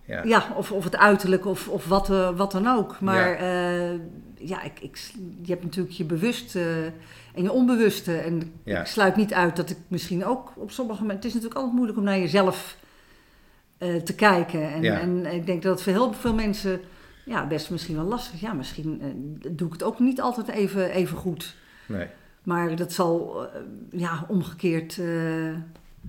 Ja. 0.07 0.23
ja, 0.25 0.47
of, 0.57 0.73
of 0.73 0.85
het 0.85 0.97
uiterlijk 0.97 1.47
of, 1.47 1.69
of 1.69 1.87
wat, 1.87 2.11
eh, 2.11 2.37
wat 2.37 2.53
dan 2.53 2.67
ook. 2.67 3.01
Maar 3.01 3.43
Ja. 3.45 3.51
ja, 3.91 3.99
ja 4.35 4.63
ik, 4.63 4.81
ik, 4.81 5.11
je 5.43 5.51
hebt 5.53 5.65
natuurlijk 5.65 5.95
je 5.95 6.05
bewuste 6.05 6.93
en 7.35 7.43
je 7.43 7.53
onbewuste. 7.53 8.17
En 8.17 8.53
Ja. 8.63 8.81
ik 8.81 8.87
sluit 8.87 9.17
niet 9.17 9.35
uit 9.35 9.57
dat 9.57 9.71
ik 9.71 9.79
misschien 9.89 10.25
ook 10.25 10.53
op 10.55 10.71
sommige 10.71 11.01
momenten... 11.01 11.29
Het 11.29 11.35
is 11.35 11.35
natuurlijk 11.35 11.61
altijd 11.61 11.77
moeilijk 11.77 11.99
om 11.99 12.05
naar 12.05 12.19
jezelf 12.19 12.77
eh, 13.79 13.95
te 13.95 14.15
kijken. 14.15 14.73
En, 14.73 14.85
en 15.01 15.35
ik 15.35 15.47
denk 15.47 15.63
dat 15.63 15.73
het 15.73 15.83
voor 15.83 15.93
heel 15.93 16.13
veel 16.13 16.35
mensen 16.35 16.81
ja, 17.25 17.47
best 17.47 17.71
misschien 17.71 17.97
wel 17.97 18.05
lastig 18.05 18.35
is. 18.35 18.41
Ja, 18.41 18.53
misschien 18.53 19.01
eh, 19.03 19.51
doe 19.53 19.67
ik 19.67 19.73
het 19.73 19.83
ook 19.83 19.99
niet 19.99 20.21
altijd 20.21 20.49
even, 20.49 20.91
even 20.91 21.17
goed. 21.17 21.55
Nee. 21.87 22.07
Maar 22.43 22.77
dat 22.77 22.93
zal 22.93 23.43
eh, 23.47 23.61
ja, 23.91 24.25
omgekeerd 24.29 24.99
eh, 24.99 25.55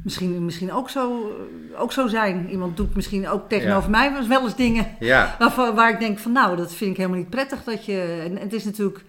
misschien, 0.03 0.45
misschien 0.45 0.71
ook, 0.71 0.89
zo, 0.89 1.31
ook 1.77 1.91
zo 1.91 2.07
zijn. 2.07 2.49
Iemand 2.49 2.77
doet 2.77 2.95
misschien 2.95 3.29
ook 3.29 3.49
tegenover 3.49 3.89
mij 3.89 4.27
wel 4.27 4.43
eens 4.43 4.55
dingen 4.55 4.95
Ja, 4.99 5.35
waarvan, 5.39 5.75
waar 5.75 5.91
ik 5.91 5.99
denk 5.99 6.19
van 6.19 6.31
nou, 6.31 6.57
dat 6.57 6.73
vind 6.73 6.91
ik 6.91 6.97
helemaal 6.97 7.17
niet 7.17 7.29
prettig. 7.29 7.63
Dat 7.63 7.85
je, 7.85 8.21
en 8.23 8.37
het 8.37 8.53
is 8.53 8.63
natuurlijk, 8.63 9.03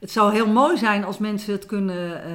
het 0.00 0.10
zou 0.10 0.32
heel 0.32 0.46
mooi 0.46 0.76
zijn 0.76 1.04
als 1.04 1.18
mensen 1.18 1.52
het 1.52 1.66
kunnen 1.66 2.24
eh, 2.24 2.30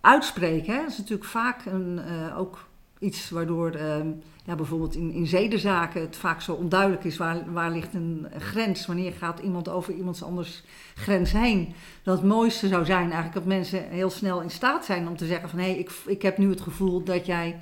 uitspreken. 0.00 0.74
Hè? 0.74 0.80
Dat 0.80 0.90
is 0.90 0.98
natuurlijk 0.98 1.28
vaak 1.28 1.64
een, 1.64 2.00
eh, 2.06 2.38
ook 2.38 2.58
iets 3.04 3.30
waardoor 3.30 3.70
ehm, 3.70 4.08
ja, 4.44 4.54
bijvoorbeeld 4.54 4.94
in, 4.94 5.12
in 5.12 5.26
zedenzaken 5.26 6.00
het 6.00 6.16
vaak 6.16 6.40
zo 6.40 6.52
onduidelijk 6.52 7.04
is 7.04 7.16
waar, 7.16 7.52
waar 7.52 7.70
ligt 7.70 7.94
een 7.94 8.26
grens. 8.38 8.86
Wanneer 8.86 9.12
gaat 9.12 9.38
iemand 9.38 9.68
over 9.68 9.94
iemands 9.94 10.22
anders 10.22 10.62
grens 10.94 11.32
heen? 11.32 11.74
Dat 12.02 12.16
het 12.18 12.26
mooiste 12.26 12.68
zou 12.68 12.84
zijn 12.84 13.02
eigenlijk 13.04 13.34
dat 13.34 13.44
mensen 13.44 13.88
heel 13.88 14.10
snel 14.10 14.40
in 14.40 14.50
staat 14.50 14.84
zijn 14.84 15.08
om 15.08 15.16
te 15.16 15.26
zeggen 15.26 15.48
van 15.48 15.58
hé, 15.58 15.64
hey, 15.64 15.78
ik, 15.78 15.90
ik 16.06 16.22
heb 16.22 16.38
nu 16.38 16.50
het 16.50 16.60
gevoel 16.60 17.02
dat 17.04 17.26
jij 17.26 17.56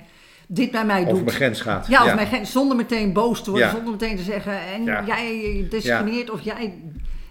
dit 0.47 0.71
bij 0.71 0.85
mij 0.85 1.01
over 1.01 1.13
doet. 1.13 1.23
mijn 1.23 1.35
grens 1.35 1.61
gaat. 1.61 1.87
Ja, 1.87 2.05
of 2.05 2.15
mijn 2.15 2.27
grens, 2.27 2.51
zonder 2.51 2.77
meteen 2.77 3.13
boos 3.13 3.43
te 3.43 3.49
worden, 3.49 3.67
Ja. 3.67 3.73
zonder 3.75 3.91
meteen 3.91 4.15
te 4.17 4.23
zeggen 4.23 4.59
en 4.59 4.83
Ja. 4.83 5.03
jij 5.05 5.67
discrimineert 5.69 6.29
of 6.29 6.41
jij. 6.41 6.81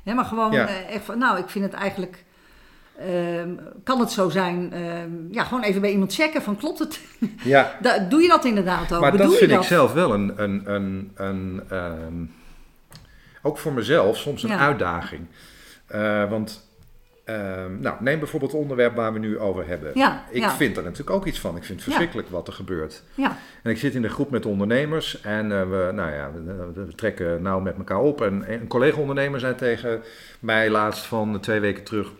Hè, 0.05 0.14
maar 0.14 0.25
gewoon 0.25 0.53
eh, 0.53 0.94
echt 0.94 1.05
van, 1.05 1.18
nou, 1.18 1.38
ik 1.38 1.48
vind 1.48 1.64
het 1.64 1.75
eigenlijk. 1.75 2.25
Ehm, 2.98 3.50
kan 3.85 4.00
het 4.00 4.11
zo 4.11 4.28
zijn? 4.28 4.72
ehm, 4.72 5.11
ja, 5.31 5.44
gewoon 5.44 5.62
even 5.62 5.81
bij 5.81 5.90
iemand 5.90 6.14
checken 6.14 6.42
van 6.42 6.57
klopt 6.57 6.78
het? 6.78 7.00
Ja, 7.44 7.76
Da- 7.83 7.98
doe 7.98 8.22
je 8.22 8.28
dat 8.28 8.44
inderdaad 8.44 8.92
ook? 8.94 9.00
maar 9.00 9.11
Bedoel 9.11 9.26
dat 9.28 9.37
vind 9.38 9.50
dat? 9.50 9.61
ik 9.62 9.66
zelf 9.68 9.92
wel 9.92 10.14
een, 10.14 10.33
een, 10.42 10.62
een, 10.74 11.11
een 11.14 11.62
ehm, 11.68 12.24
ook 13.42 13.59
voor 13.59 13.72
mezelf 13.72 14.16
soms 14.16 14.42
een 14.42 14.48
Ja. 14.50 14.59
uitdaging. 14.59 15.26
Eh, 15.87 16.31
want, 16.31 16.70
nou, 17.78 17.96
neem 18.00 18.18
bijvoorbeeld 18.18 18.52
het 18.52 18.61
onderwerp 18.61 18.94
waar 18.96 19.12
we 19.12 19.18
nu 19.18 19.38
over 19.38 19.66
hebben. 19.66 19.90
Ja, 19.94 20.24
Ik 20.31 20.40
ja, 20.42 20.50
vind 20.57 20.76
er 20.76 20.83
natuurlijk 20.83 21.11
ook 21.11 21.26
iets 21.26 21.40
van. 21.40 21.57
Ik 21.57 21.64
vind 21.64 21.78
het 21.78 21.85
verschrikkelijk 21.88 22.28
wat 22.28 22.46
er 22.46 22.52
gebeurt. 22.52 23.02
ja, 23.14 23.37
En 23.62 23.70
ik 23.70 23.78
zit 23.78 23.94
in 23.94 24.05
een 24.05 24.11
groep 24.11 24.31
met 24.31 24.46
ondernemers 24.46 25.20
en 25.20 25.52
eh, 25.52 25.61
we, 25.70 25.90
nou 25.94 26.12
ja, 26.12 26.31
we, 26.33 26.70
we 26.87 26.94
trekken 26.94 27.42
nou 27.42 27.62
met 27.62 27.76
elkaar 27.76 28.00
op. 28.00 28.20
En 28.22 28.52
een 28.52 28.66
collega-ondernemer 28.66 29.40
zei 29.40 29.55
tegen 29.55 30.02
mij 30.40 30.70
laatst 30.70 31.05
van 31.07 31.40
twee 31.40 31.61
weken 31.61 31.85
terug, 31.85 32.12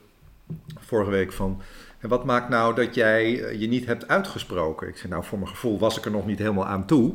vorige 0.79 1.11
week 1.11 1.33
van... 1.33 1.63
"En 2.01 2.09
Wat 2.09 2.25
maakt 2.25 2.49
nou 2.49 2.75
dat 2.75 2.95
jij 2.95 3.45
eh, 3.45 3.61
je 3.61 3.67
niet 3.69 3.87
hebt 3.87 4.09
uitgesproken? 4.09 4.89
Ik 4.89 4.97
zei, 4.97 5.13
nou, 5.13 5.25
voor 5.25 5.39
mijn 5.39 5.51
gevoel 5.51 5.79
was 5.79 5.99
ik 5.99 6.05
er 6.05 6.11
nog 6.11 6.27
niet 6.27 6.39
helemaal 6.39 6.67
aan 6.67 6.87
toe. 6.87 7.15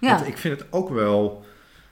ja. 0.00 0.14
Want 0.14 0.26
ik 0.26 0.38
vind 0.38 0.60
het 0.60 0.72
ook 0.72 0.88
wel... 0.88 1.44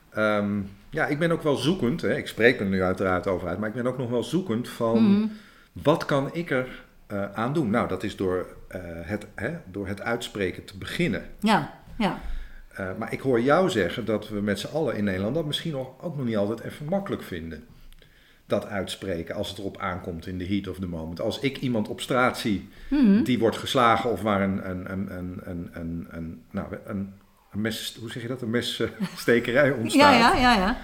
ehm, 0.09 0.61
ja, 0.89 1.05
ik 1.05 1.19
ben 1.19 1.31
ook 1.31 1.43
wel 1.43 1.55
zoekend. 1.55 2.01
Hè. 2.01 2.15
Ik 2.15 2.27
spreek 2.27 2.59
er 2.59 2.65
nu 2.65 2.83
uiteraard 2.83 3.27
over 3.27 3.47
uit. 3.47 3.59
Maar 3.59 3.69
ik 3.69 3.75
ben 3.75 3.87
ook 3.87 3.97
nog 3.97 4.09
wel 4.09 4.23
zoekend 4.23 4.69
van... 4.69 5.03
Mhm. 5.03 5.27
Wat 5.71 6.05
kan 6.05 6.29
ik 6.33 6.51
er 6.51 6.83
eh, 7.07 7.31
aan 7.33 7.53
doen? 7.53 7.69
Nou, 7.69 7.87
dat 7.87 8.03
is 8.03 8.15
door, 8.15 8.47
eh, 8.67 8.79
het, 8.83 9.27
hè, 9.35 9.53
door 9.71 9.87
het 9.87 10.01
uitspreken 10.01 10.65
te 10.65 10.77
beginnen. 10.77 11.25
ja, 11.39 11.73
ja, 11.97 12.19
maar 12.97 13.13
ik 13.13 13.19
hoor 13.19 13.41
jou 13.41 13.69
zeggen 13.69 14.05
dat 14.05 14.29
we 14.29 14.41
met 14.41 14.59
z'n 14.59 14.73
allen 14.75 14.95
in 14.95 15.03
Nederland 15.03 15.35
dat 15.35 15.45
misschien 15.45 15.71
nog, 15.71 15.87
ook 16.01 16.15
nog 16.17 16.25
niet 16.25 16.37
altijd 16.37 16.59
even 16.59 16.85
makkelijk 16.85 17.23
vinden. 17.23 17.63
Dat 18.47 18.65
uitspreken 18.65 19.35
als 19.35 19.49
het 19.49 19.57
erop 19.57 19.77
aankomt 19.77 20.27
in 20.27 20.37
de 20.37 20.47
heat 20.47 20.67
of 20.67 20.79
the 20.79 20.87
moment. 20.87 21.21
Als 21.21 21.39
ik 21.39 21.57
iemand 21.57 21.87
op 21.87 22.01
straat 22.01 22.37
zie 22.37 22.69
Mhm. 22.89 23.23
die 23.23 23.39
wordt 23.39 23.57
geslagen 23.57 24.11
of 24.11 24.21
waar 24.21 24.41
een, 24.41 24.69
een, 24.69 24.91
een, 24.91 25.11
een, 25.17 25.39
een, 25.43 25.69
een, 25.73 26.07
een, 26.11 26.41
nou, 26.51 26.67
een, 26.85 27.13
een 27.51 27.61
mes, 27.61 27.97
hoe 27.99 28.11
zeg 28.11 28.21
je 28.21 28.27
dat, 28.27 28.41
een 28.41 28.49
messtekerij 28.49 29.71
ontstaat. 29.81 30.13
ja, 30.19 30.33
ja, 30.35 30.39
ja, 30.41 30.53
ja. 30.65 30.77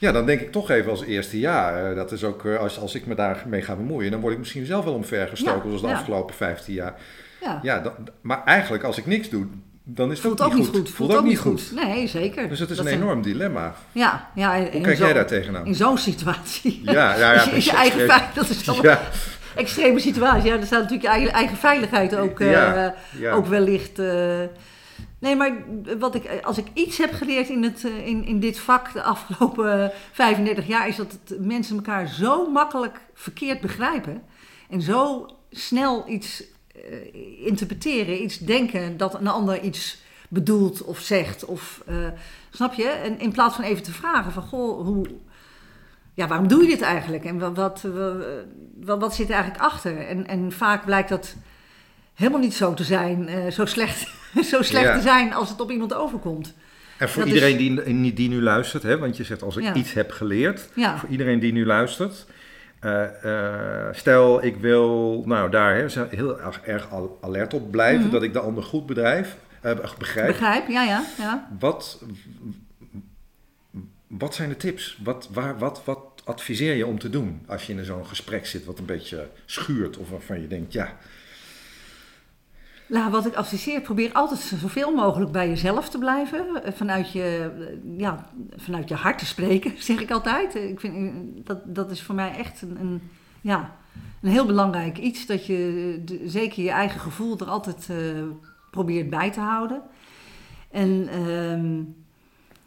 Ja, 0.00 0.12
dan 0.12 0.26
denk 0.26 0.40
ik 0.40 0.52
toch 0.52 0.70
even 0.70 0.90
als 0.90 1.02
eerste, 1.04 1.38
ja, 1.38 1.78
eh, 1.90 1.94
dat 1.96 2.12
is 2.12 2.24
ook, 2.24 2.44
eh, 2.44 2.56
als, 2.58 2.78
als 2.78 2.94
ik 2.94 3.06
me 3.06 3.14
daarmee 3.14 3.62
ga 3.62 3.76
bemoeien, 3.76 4.10
dan 4.10 4.20
word 4.20 4.32
ik 4.32 4.38
misschien 4.38 4.66
zelf 4.66 4.84
wel 4.84 4.94
omvergestoken 4.94 5.54
Ja, 5.62 5.62
zoals 5.62 5.80
de 5.80 5.86
ja. 5.88 5.94
afgelopen 5.94 6.34
15 6.34 6.74
jaar. 6.74 6.94
ja. 7.40 7.58
Ja, 7.62 7.80
dan, 7.80 7.92
maar 8.20 8.44
eigenlijk 8.44 8.84
als 8.84 8.98
ik 8.98 9.06
niks 9.06 9.28
doe, 9.28 9.46
dan 9.90 10.10
is 10.10 10.18
het 10.18 10.26
Voelt 10.26 10.40
ook, 10.40 10.46
ook 10.46 10.54
niet 10.58 10.68
goed. 10.68 10.90
Voelt 10.90 11.16
ook 11.16 11.24
niet 11.24 11.38
goed. 11.38 11.72
Nee, 11.74 12.06
zeker. 12.06 12.48
Dus 12.48 12.58
het 12.58 12.70
is 12.70 12.76
Dat 12.76 12.86
een 12.86 12.92
enorm 12.92 13.22
dilemma. 13.22 13.74
Ja, 13.92 14.30
ja. 14.34 14.58
Hoe 14.60 14.80
kijk 14.80 14.96
zo- 14.96 15.04
jij 15.04 15.12
daar 15.12 15.26
tegenaan? 15.26 15.66
In 15.66 15.74
zo'n 15.74 15.98
situatie. 15.98 16.80
Ja, 16.84 16.92
ja, 17.16 17.32
ja. 17.32 17.32
is, 17.40 17.44
je, 17.44 17.50
is 17.56 17.64
je 17.64 17.70
eigen 17.72 17.98
veiligheid, 18.06 18.34
dat 18.34 18.48
is 18.48 18.64
wel 18.64 18.82
Ja, 18.82 18.92
een 18.92 18.98
extreme 19.56 19.98
situatie. 20.00 20.50
Ja, 20.50 20.56
er 20.58 20.66
staat 20.66 20.82
natuurlijk 20.82 21.02
je 21.02 21.08
eigen, 21.14 21.32
eigen 21.32 21.56
veiligheid 21.56 22.16
ook, 22.16 22.40
eh, 22.40 22.50
ja. 22.50 23.32
ook 23.32 23.46
wellicht. 23.46 23.98
eh, 23.98 24.38
Nee, 25.20 25.36
maar 25.36 25.52
wat 25.98 26.14
ik, 26.14 26.30
als 26.42 26.58
ik 26.58 26.66
iets 26.72 26.98
heb 26.98 27.12
geleerd 27.12 27.48
in, 27.48 27.62
het, 27.62 27.84
eh, 27.84 28.06
in, 28.06 28.24
in 28.24 28.40
dit 28.40 28.58
vak 28.58 28.92
de 28.92 29.02
afgelopen 29.02 29.92
35 30.12 30.66
jaar, 30.66 30.88
is 30.88 30.96
dat 30.96 31.18
het, 31.24 31.40
mensen 31.46 31.76
elkaar 31.76 32.08
zo 32.08 32.50
makkelijk 32.50 33.00
verkeerd 33.14 33.60
begrijpen. 33.60 34.22
En 34.70 34.82
zo 34.82 35.26
snel 35.50 36.04
iets 36.08 36.44
uh, 36.90 37.46
interpreteren, 37.46 38.22
iets 38.22 38.38
denken 38.38 38.96
dat 38.96 39.14
een 39.14 39.28
ander 39.28 39.60
iets 39.60 40.02
bedoelt 40.28 40.84
of 40.84 40.98
zegt. 40.98 41.44
Of, 41.44 41.82
uh, 41.88 41.96
snap 42.50 42.74
je? 42.74 42.88
En 42.88 43.20
in 43.20 43.32
plaats 43.32 43.54
van 43.54 43.64
even 43.64 43.82
te 43.82 43.92
vragen 43.92 44.32
van, 44.32 44.42
goh, 44.42 44.84
hoe, 44.86 45.06
ja, 46.14 46.26
waarom 46.26 46.48
doe 46.48 46.62
je 46.62 46.68
dit 46.68 46.80
eigenlijk? 46.80 47.24
En 47.24 47.38
wat, 47.38 47.56
wat, 47.56 47.86
wat, 48.80 49.00
wat 49.00 49.14
zit 49.14 49.28
er 49.28 49.34
eigenlijk 49.34 49.62
achter? 49.62 50.06
En, 50.06 50.26
en 50.26 50.52
vaak 50.52 50.84
blijkt 50.84 51.08
dat 51.08 51.36
helemaal 52.14 52.40
niet 52.40 52.54
zo 52.54 52.74
te 52.74 52.84
zijn, 52.84 53.28
uh, 53.28 53.50
zo 53.50 53.64
slecht, 53.64 54.08
zo 54.50 54.62
slecht 54.62 54.84
ja. 54.84 54.94
te 54.94 55.02
zijn 55.02 55.32
als 55.32 55.48
het 55.48 55.60
op 55.60 55.70
iemand 55.70 55.94
overkomt. 55.94 56.54
En 56.98 57.08
voor 57.08 57.24
dat 57.24 57.32
iedereen 57.32 57.78
is... 57.78 57.84
die, 57.84 58.12
die 58.12 58.28
nu 58.28 58.42
luistert, 58.42 58.82
hè, 58.82 58.98
want 58.98 59.16
je 59.16 59.24
zegt 59.24 59.42
als 59.42 59.56
ik 59.56 59.62
ja. 59.62 59.74
iets 59.74 59.92
heb 59.92 60.10
geleerd, 60.10 60.68
ja. 60.74 60.98
voor 60.98 61.08
iedereen 61.08 61.38
die 61.38 61.52
nu 61.52 61.66
luistert, 61.66 62.26
uh, 62.84 63.02
uh, 63.24 63.88
stel 63.92 64.44
ik 64.44 64.56
wil 64.56 65.22
nou 65.26 65.50
daar 65.50 65.76
hè, 65.76 65.86
heel 66.08 66.40
erg, 66.40 66.60
erg 66.60 66.88
alert 67.20 67.54
op 67.54 67.70
blijven, 67.70 67.96
mm 67.96 68.02
-hmm. 68.02 68.12
dat 68.12 68.22
ik 68.22 68.32
de 68.32 68.40
ander 68.40 68.62
goed 68.62 68.86
bedrijf, 68.86 69.36
begrijp. 69.98 70.26
Begrijp, 70.26 70.68
ja, 70.68 70.82
ja. 70.82 71.04
ja. 71.18 71.48
Wat, 71.58 72.02
wat 74.06 74.34
zijn 74.34 74.48
de 74.48 74.56
tips? 74.56 74.98
Wat, 75.04 75.28
waar, 75.32 75.58
wat, 75.58 75.82
wat 75.84 76.02
adviseer 76.24 76.74
je 76.74 76.86
om 76.86 76.98
te 76.98 77.10
doen 77.10 77.42
als 77.46 77.66
je 77.66 77.72
in 77.72 77.84
zo'n 77.84 78.06
gesprek 78.06 78.46
zit 78.46 78.64
wat 78.64 78.78
een 78.78 78.84
beetje 78.84 79.28
schuurt 79.46 79.96
of 79.96 80.10
waarvan 80.10 80.40
je 80.40 80.46
denkt, 80.46 80.72
ja, 80.72 80.96
nou, 82.88 83.10
wat 83.10 83.26
ik 83.26 83.34
adviseer, 83.34 83.80
probeer 83.80 84.12
altijd 84.12 84.40
zoveel 84.40 84.94
mogelijk 84.94 85.32
bij 85.32 85.48
jezelf 85.48 85.88
te 85.88 85.98
blijven. 85.98 86.46
Vanuit 86.74 87.12
je, 87.12 87.50
ja, 87.96 88.26
vanuit 88.56 88.88
je 88.88 88.94
hart 88.94 89.18
te 89.18 89.26
spreken, 89.26 89.72
zeg 89.82 90.00
ik 90.00 90.10
altijd. 90.10 90.54
Ik 90.54 90.80
vind, 90.80 91.14
dat, 91.46 91.58
dat 91.64 91.90
is 91.90 92.02
voor 92.02 92.14
mij 92.14 92.36
echt 92.36 92.62
een, 92.62 92.80
een 92.80 93.02
ja, 93.40 93.76
een 94.22 94.30
heel 94.30 94.46
belangrijk 94.46 94.98
iets. 94.98 95.26
Dat 95.26 95.46
je 95.46 96.20
zeker 96.24 96.62
je 96.62 96.70
eigen 96.70 97.00
gevoel 97.00 97.38
er 97.38 97.46
altijd 97.46 97.88
probeert 98.70 99.10
bij 99.10 99.30
te 99.30 99.40
houden. 99.40 99.82
En 100.70 101.20
um, 101.22 101.96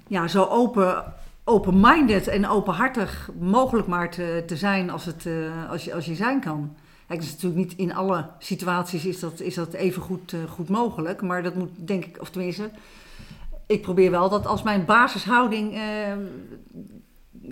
ja, 0.08 0.28
zo 0.28 0.44
open, 0.44 1.14
open-minded 1.44 2.28
en 2.28 2.48
openhartig 2.48 3.30
mogelijk 3.40 3.88
maar 3.88 4.10
te, 4.10 4.44
te 4.48 4.56
zijn 4.56 4.90
als, 4.90 5.06
het, 5.06 5.28
als, 5.70 5.84
je, 5.84 5.94
als 5.94 6.06
je 6.06 6.16
zijn 6.16 6.40
kan. 6.40 6.76
Kijk, 7.12 7.24
is 7.24 7.32
natuurlijk 7.32 7.62
niet 7.62 7.78
in 7.78 7.94
alle 7.94 8.26
situaties 8.40 9.06
is 9.06 9.20
dat, 9.20 9.40
is 9.40 9.56
dat 9.56 9.74
even 9.74 10.02
goed, 10.02 10.32
uh, 10.32 10.44
goed 10.50 10.70
mogelijk. 10.70 11.22
Maar 11.22 11.44
dat 11.44 11.56
moet 11.56 11.70
denk 11.76 12.06
ik, 12.06 12.18
of 12.20 12.30
tenminste, 12.30 12.70
ik 13.68 13.82
probeer 13.82 14.12
wel 14.12 14.30
dat 14.30 14.46
als 14.46 14.64
mijn 14.64 14.86
basishouding 14.86 15.74
uh, 15.74 15.82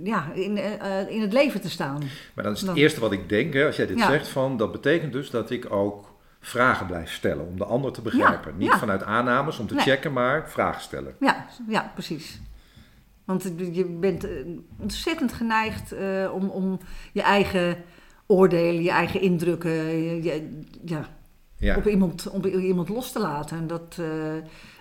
ja, 0.04 0.32
in, 0.34 0.58
uh, 0.58 1.10
in 1.10 1.22
het 1.22 1.34
leven 1.34 1.62
te 1.62 1.70
staan. 1.70 2.00
Maar 2.34 2.44
dan 2.44 2.54
is 2.54 2.60
het 2.60 2.68
dan, 2.68 2.78
eerste 2.78 3.00
wat 3.00 3.12
ik 3.12 3.30
denk, 3.30 3.54
hè, 3.54 3.66
als 3.66 3.76
jij 3.76 3.86
dit 3.88 3.98
ja. 3.98 4.08
zegt, 4.08 4.28
van, 4.28 4.58
dat 4.58 4.72
betekent 4.72 5.14
dus 5.14 5.30
dat 5.30 5.50
ik 5.50 5.72
ook 5.72 6.18
vragen 6.40 6.86
blijf 6.86 7.12
stellen 7.12 7.48
om 7.48 7.58
de 7.58 7.66
ander 7.66 7.92
te 7.92 8.02
begrijpen. 8.02 8.52
Ja, 8.52 8.58
niet 8.58 8.72
ja. 8.72 8.80
vanuit 8.80 9.04
aannames 9.04 9.60
om 9.60 9.68
te 9.68 9.74
Nee. 9.74 9.84
checken, 9.84 10.14
maar 10.14 10.50
vragen 10.50 10.82
stellen. 10.82 11.16
Ja, 11.20 11.46
ja, 11.68 11.92
precies. 11.94 12.42
Want 13.26 13.52
je 13.72 13.86
bent 13.86 14.24
eh, 14.24 14.32
ontzettend 14.78 15.34
geneigd 15.34 15.92
eh, 15.92 16.30
om, 16.34 16.50
om 16.50 16.80
je 17.12 17.22
eigen 17.22 17.78
oordelen, 18.32 18.84
je 18.84 18.90
eigen 18.90 19.22
indrukken 19.22 19.72
je- 20.24 20.62
ja, 20.86 21.08
Ja. 21.58 21.76
op, 21.78 21.88
iemand, 21.88 22.30
op 22.30 22.46
iemand 22.46 22.90
los 22.90 23.12
te 23.12 23.20
laten. 23.20 23.58
En 23.58 23.68
dat, 23.68 23.98
eh, 24.00 24.06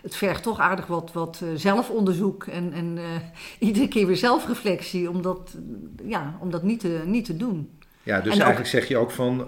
het 0.03 0.17
vergt 0.17 0.43
toch 0.43 0.59
aardig 0.59 0.87
wat, 0.87 1.13
wat 1.13 1.41
eh, 1.43 1.49
zelfonderzoek 1.55 2.45
en, 2.47 2.73
en 2.73 2.99
eh, 2.99 3.05
iedere 3.69 3.89
keer 3.89 4.07
weer 4.07 4.17
zelfreflectie 4.17 5.11
om 5.11 5.23
dat, 5.23 5.57
ja, 6.07 6.37
om 6.41 6.51
dat 6.51 6.63
niet, 6.63 6.81
te, 6.81 7.03
niet 7.07 7.25
te 7.25 7.37
doen. 7.37 7.71
Ja, 8.03 8.17
dus 8.21 8.25
En 8.33 8.39
ook- 8.39 8.45
eigenlijk 8.47 8.71
zeg 8.71 8.89
je 8.89 8.97
ook 8.97 9.11
van 9.11 9.47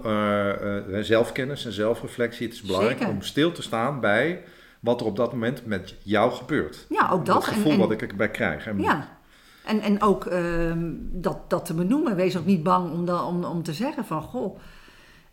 zelfkennis 1.01 1.65
en 1.65 1.71
zelfreflectie. 1.71 2.45
Het 2.47 2.55
is 2.55 2.61
belangrijk 2.61 2.97
Zeker. 2.97 3.13
om 3.13 3.21
stil 3.21 3.51
te 3.51 3.61
staan 3.61 3.99
bij 3.99 4.43
wat 4.79 4.99
er 5.01 5.05
op 5.07 5.15
dat 5.15 5.31
moment 5.31 5.65
met 5.65 5.95
jou 6.03 6.31
gebeurt. 6.31 6.85
Ja, 6.89 7.09
ook 7.11 7.25
dat. 7.25 7.47
En- 7.47 7.53
gevoel 7.53 7.71
en- 7.71 7.79
wat 7.79 7.91
ik 7.91 8.01
erbij 8.01 8.29
krijg. 8.31 8.67
En 8.67 8.79
Ja. 8.81 9.19
En, 9.71 9.81
en 9.81 10.01
ook 10.01 10.25
ehm, 10.25 10.89
dat, 11.11 11.49
dat 11.49 11.65
te 11.65 11.73
benoemen. 11.73 12.15
Wees 12.15 12.37
ook 12.37 12.45
niet 12.45 12.63
bang 12.63 12.91
om, 12.91 13.05
da- 13.05 13.25
om, 13.25 13.43
om 13.43 13.63
te 13.63 13.73
zeggen 13.73 14.05
van... 14.05 14.21
Goh, 14.21 14.59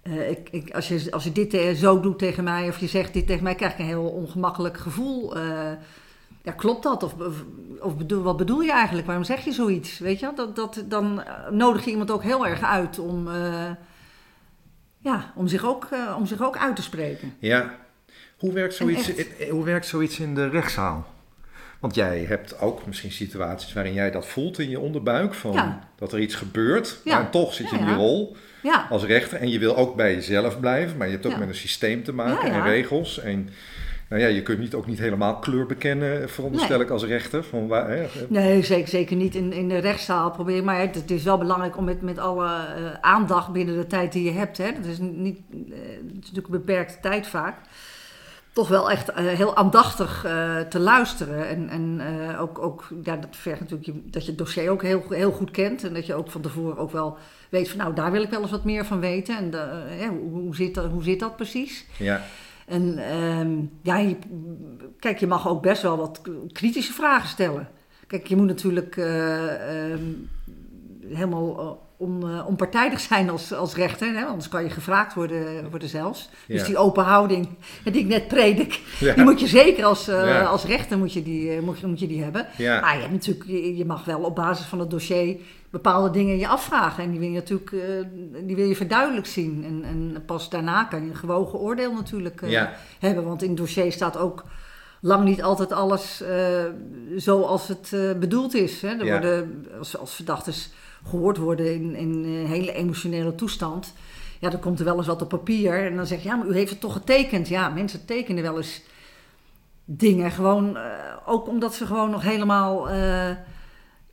eh, 0.03 0.31
ik, 0.31 0.49
ik, 0.51 0.75
als, 0.75 0.89
je, 0.89 1.07
als 1.11 1.25
je 1.25 1.33
dit 1.33 1.55
eh, 1.55 1.75
zo 1.75 2.01
doet 2.01 2.19
tegen 2.19 2.45
mij... 2.45 2.69
of 2.69 2.79
je 2.79 2.87
zegt 2.87 3.13
dit 3.13 3.27
tegen 3.27 3.43
mij... 3.43 3.55
krijg 3.55 3.73
ik 3.73 3.79
een 3.79 3.85
heel 3.85 4.09
ongemakkelijk 4.09 4.77
gevoel. 4.77 5.37
Eh, 5.37 5.73
ja, 6.43 6.53
klopt 6.53 6.83
dat? 6.83 7.03
Of, 7.03 7.15
of, 7.15 7.45
of 7.81 7.97
bedoel, 7.97 8.23
wat 8.23 8.37
bedoel 8.37 8.61
je 8.61 8.73
eigenlijk? 8.73 9.07
Waarom 9.07 9.25
zeg 9.25 9.45
je 9.45 9.53
zoiets? 9.53 9.99
Weet 9.99 10.21
je? 10.21 10.33
Dat, 10.35 10.57
dat, 10.57 10.85
dan 10.87 11.23
nodig 11.51 11.85
je 11.85 11.91
iemand 11.91 12.11
ook 12.11 12.23
heel 12.23 12.47
erg 12.47 12.63
uit 12.63 12.99
om... 12.99 13.29
ja, 14.99 15.33
om 15.35 15.49
zich, 15.49 15.65
ook, 15.65 15.89
om 16.17 16.27
zich 16.27 16.43
ook 16.43 16.57
uit 16.57 16.77
te 16.77 16.83
spreken. 16.83 17.35
Ja. 17.39 17.75
Hoe 18.39 18.53
werkt, 18.53 18.75
zoiets, 18.75 19.13
hoe 19.51 19.65
werkt 19.65 19.87
zoiets 19.87 20.21
in 20.21 20.35
de 20.35 20.49
rechtszaal? 20.49 21.07
Want 21.79 21.95
jij 21.95 22.25
hebt 22.29 22.61
ook 22.61 22.87
misschien 22.87 23.13
situaties 23.13 23.73
waarin 23.73 23.93
jij 23.93 24.11
dat 24.11 24.27
voelt 24.27 24.59
in 24.59 24.71
je 24.71 24.81
onderbuik. 24.81 25.35
Van 25.35 25.53
Ja. 25.53 25.79
Dat 25.97 26.13
er 26.13 26.19
iets 26.19 26.35
gebeurt. 26.35 27.01
Ja. 27.05 27.15
Maar 27.19 27.31
toch 27.31 27.55
zit 27.55 27.71
je 27.71 27.79
in 27.79 27.85
die 27.87 27.95
rol 27.95 28.37
als 28.91 29.05
rechter. 29.05 29.39
En 29.39 29.51
je 29.51 29.59
wil 29.59 29.77
ook 29.77 29.97
bij 29.97 30.15
jezelf 30.15 30.61
blijven. 30.61 30.97
Maar 30.97 31.07
je 31.07 31.13
hebt 31.13 31.27
ook 31.27 31.39
met 31.39 31.49
een 31.49 31.55
systeem 31.55 32.03
te 32.03 32.13
maken 32.13 32.51
en 32.51 32.63
regels. 32.63 33.19
En 33.21 33.49
nou 34.09 34.23
ja, 34.23 34.29
je 34.29 34.43
kunt 34.43 34.59
niet, 34.59 34.75
ook 34.75 34.87
niet 34.87 34.99
helemaal 34.99 35.39
kleur 35.39 35.67
bekennen, 35.67 36.29
veronderstel 36.31 36.77
Nee. 36.77 36.87
ik 36.87 36.93
als 36.93 37.05
rechter. 37.05 37.45
Van 37.45 37.67
waar, 37.67 37.91
hè? 37.91 38.07
Nee, 38.29 38.63
zeker, 38.63 38.89
zeker 38.89 39.17
niet 39.17 39.35
in, 39.35 39.53
in 39.53 39.69
de 39.69 39.79
rechtszaal 39.79 40.31
proberen. 40.31 40.65
Maar 40.65 40.81
het, 40.81 40.95
het 40.95 41.11
is 41.11 41.23
wel 41.23 41.39
belangrijk 41.39 41.77
om 41.77 41.85
met, 41.85 42.03
met 42.03 42.19
alle 42.19 42.47
eh, 42.47 42.93
aandacht 43.01 43.53
binnen 43.53 43.77
de 43.77 43.87
tijd 43.87 44.13
die 44.13 44.25
je 44.25 44.39
hebt. 44.39 44.59
Hè, 44.59 44.73
dat 44.73 44.85
is, 44.85 44.99
niet, 44.99 45.39
het 45.51 45.69
is 46.07 46.15
natuurlijk 46.15 46.47
een 46.47 46.61
beperkte 46.65 46.97
tijd 47.01 47.27
vaak. 47.27 47.57
Toch 48.59 48.69
wel 48.69 48.91
echt 48.91 49.09
eh, 49.09 49.27
heel 49.27 49.57
aandachtig 49.57 50.25
eh, 50.25 50.61
te 50.61 50.79
luisteren. 50.79 51.49
En, 51.49 51.69
en 51.69 52.01
eh, 52.01 52.41
ook, 52.41 52.59
ook 52.59 52.89
ja, 53.03 53.17
dat 53.17 53.37
vergt 53.37 53.61
natuurlijk 53.61 53.87
je, 53.87 54.11
dat 54.11 54.23
je 54.23 54.29
het 54.29 54.39
dossier 54.39 54.71
ook 54.71 54.83
heel, 54.83 55.05
heel 55.09 55.31
goed 55.31 55.51
kent. 55.51 55.85
En 55.85 55.95
dat 55.95 56.07
je 56.07 56.15
ook 56.15 56.31
van 56.31 56.41
tevoren 56.41 56.77
ook 56.77 56.91
wel 56.91 57.17
weet 57.49 57.69
van 57.69 57.79
nou, 57.79 57.95
daar 57.95 58.13
wil 58.13 58.23
ik 58.23 58.31
wel 58.31 58.41
eens 58.41 58.51
wat 58.51 58.65
meer 58.65 58.85
van 58.85 59.01
weten. 59.01 59.37
En 59.37 60.09
hoe, 60.09 60.31
hoe, 60.31 60.55
zit 60.55 60.75
dat, 60.75 60.91
hoe 60.91 61.03
zit 61.03 61.21
dat 61.21 61.37
precies? 61.37 61.87
Ja. 61.99 62.23
En 62.67 62.99
ehm, 62.99 63.57
ja, 63.83 63.97
je, 63.97 64.17
kijk, 64.99 65.19
je 65.19 65.27
mag 65.27 65.49
ook 65.49 65.63
best 65.63 65.83
wel 65.83 65.97
wat 65.97 66.21
kritische 66.53 66.93
vragen 66.93 67.29
stellen. 67.29 67.69
Kijk, 68.07 68.27
je 68.27 68.37
moet 68.37 68.47
natuurlijk 68.47 68.97
eh, 68.97 69.91
ehm, 69.93 70.03
helemaal 71.07 71.88
on, 71.99 72.29
eh, 72.29 72.47
onpartijdig 72.47 73.01
zijn 73.01 73.31
als, 73.31 73.53
als 73.53 73.75
rechter, 73.75 74.15
hè? 74.15 74.25
anders 74.25 74.49
kan 74.49 74.63
je 74.63 74.71
gevraagd 74.71 75.15
worden, 75.15 75.71
worden 75.71 75.89
zelfs. 75.89 76.29
Dus 76.47 76.65
die 76.65 76.77
open 76.77 77.05
houding 77.05 77.49
die 77.85 78.03
ik 78.03 78.07
net 78.07 78.29
predik, 78.29 78.81
Ja. 79.01 79.15
die 79.15 79.25
moet 79.25 79.41
je 79.41 79.47
zeker 79.47 79.85
als, 79.85 80.09
eh, 80.09 80.27
Ja. 80.27 80.43
als 80.43 80.65
rechter 80.65 80.99
moet 80.99 81.13
je 81.13 81.23
die, 81.23 81.51
eh, 81.51 81.61
moet 81.61 81.79
je, 81.79 81.87
moet 81.87 82.01
je 82.01 82.07
die 82.07 82.23
hebben. 82.23 82.47
Ja. 82.57 82.81
Maar 82.81 82.95
je, 82.95 83.01
hebt 83.01 83.13
natuurlijk, 83.13 83.47
je, 83.47 83.77
je 83.77 83.85
mag 83.85 84.05
wel 84.05 84.21
op 84.21 84.35
basis 84.35 84.67
van 84.67 84.79
het 84.79 84.91
dossier 84.91 85.37
bepaalde 85.71 86.11
dingen 86.11 86.39
je 86.39 86.49
afvragen. 86.49 87.05
En 87.05 87.11
die 87.11 87.19
wil 87.21 87.29
je 87.29 87.35
natuurlijk 87.35 87.71
die 88.47 88.57
wil 88.57 88.69
je 88.69 88.77
verduidelijkt 88.77 89.29
zien. 89.29 89.65
En, 89.65 89.85
en 89.85 90.23
pas 90.27 90.51
daarna 90.51 90.85
kan 90.85 91.05
je 91.05 91.11
een 91.11 91.17
gewogen 91.17 91.59
oordeel 91.59 91.93
natuurlijk 91.93 92.41
hebben. 92.99 93.25
Want 93.25 93.43
in 93.43 93.49
het 93.49 93.59
dossier 93.59 93.93
staat 93.93 94.17
ook 94.17 94.45
lang 95.01 95.25
niet 95.25 95.43
altijd 95.43 95.73
alles 95.73 96.23
zoals 97.17 97.69
het 97.69 98.19
bedoeld 98.21 98.55
is. 98.55 98.83
Hè. 98.83 98.89
Er 98.89 99.07
worden, 99.11 99.67
als, 99.79 99.99
als 99.99 100.15
verdachtes 100.15 100.71
gehoord 101.05 101.37
worden 101.37 101.75
in, 101.75 101.95
in 101.95 102.09
een 102.25 102.47
hele 102.47 102.73
emotionele 102.73 103.35
toestand... 103.35 103.95
Ja, 104.41 104.51
dan 104.51 104.61
komt 104.61 104.79
er 104.79 104.85
wel 104.85 104.97
eens 104.97 105.07
wat 105.07 105.23
op 105.23 105.29
papier. 105.29 105.85
En 105.87 105.97
dan 105.97 106.07
zeg 106.07 106.23
je, 106.23 106.29
ja, 106.29 106.37
maar 106.37 106.47
u 106.47 106.55
heeft 106.55 106.71
het 106.71 106.81
toch 106.81 106.93
getekend. 106.93 107.49
Ja, 107.49 107.69
mensen 107.69 108.05
tekenen 108.05 108.43
wel 108.43 108.57
eens 108.57 108.83
dingen. 109.85 110.31
Gewoon, 110.31 110.77
eh, 110.77 110.83
ook 111.27 111.49
omdat 111.49 111.75
ze 111.75 111.87
gewoon 111.87 112.11
nog 112.11 112.23
helemaal 112.23 112.91
eh, 112.91 113.31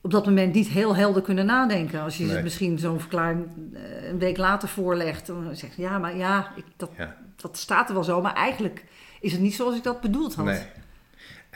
op 0.00 0.10
dat 0.10 0.26
moment 0.26 0.54
niet 0.54 0.68
heel 0.68 0.96
helder 0.96 1.22
kunnen 1.22 1.46
nadenken. 1.46 2.02
Als 2.02 2.16
je 2.16 2.24
Nee. 2.24 2.36
ze 2.36 2.42
misschien 2.42 2.78
zo'n 2.78 3.00
verklaring 3.00 3.46
eh, 3.74 4.08
een 4.08 4.18
week 4.18 4.36
later 4.36 4.68
voorlegt. 4.68 5.26
Dan 5.26 5.48
zeg 5.52 5.76
je, 5.76 5.82
ja, 5.82 5.98
maar 5.98 6.16
ja, 6.16 6.52
ik, 6.56 6.64
dat, 6.76 6.90
Ja. 6.96 7.16
dat 7.36 7.56
staat 7.56 7.88
er 7.88 7.94
wel 7.94 8.04
zo. 8.04 8.20
Maar 8.22 8.34
eigenlijk 8.34 8.84
is 9.20 9.32
het 9.32 9.40
niet 9.40 9.54
zoals 9.54 9.76
ik 9.76 9.82
dat 9.82 10.00
bedoeld 10.00 10.34
had. 10.34 10.44
Nee. 10.44 10.62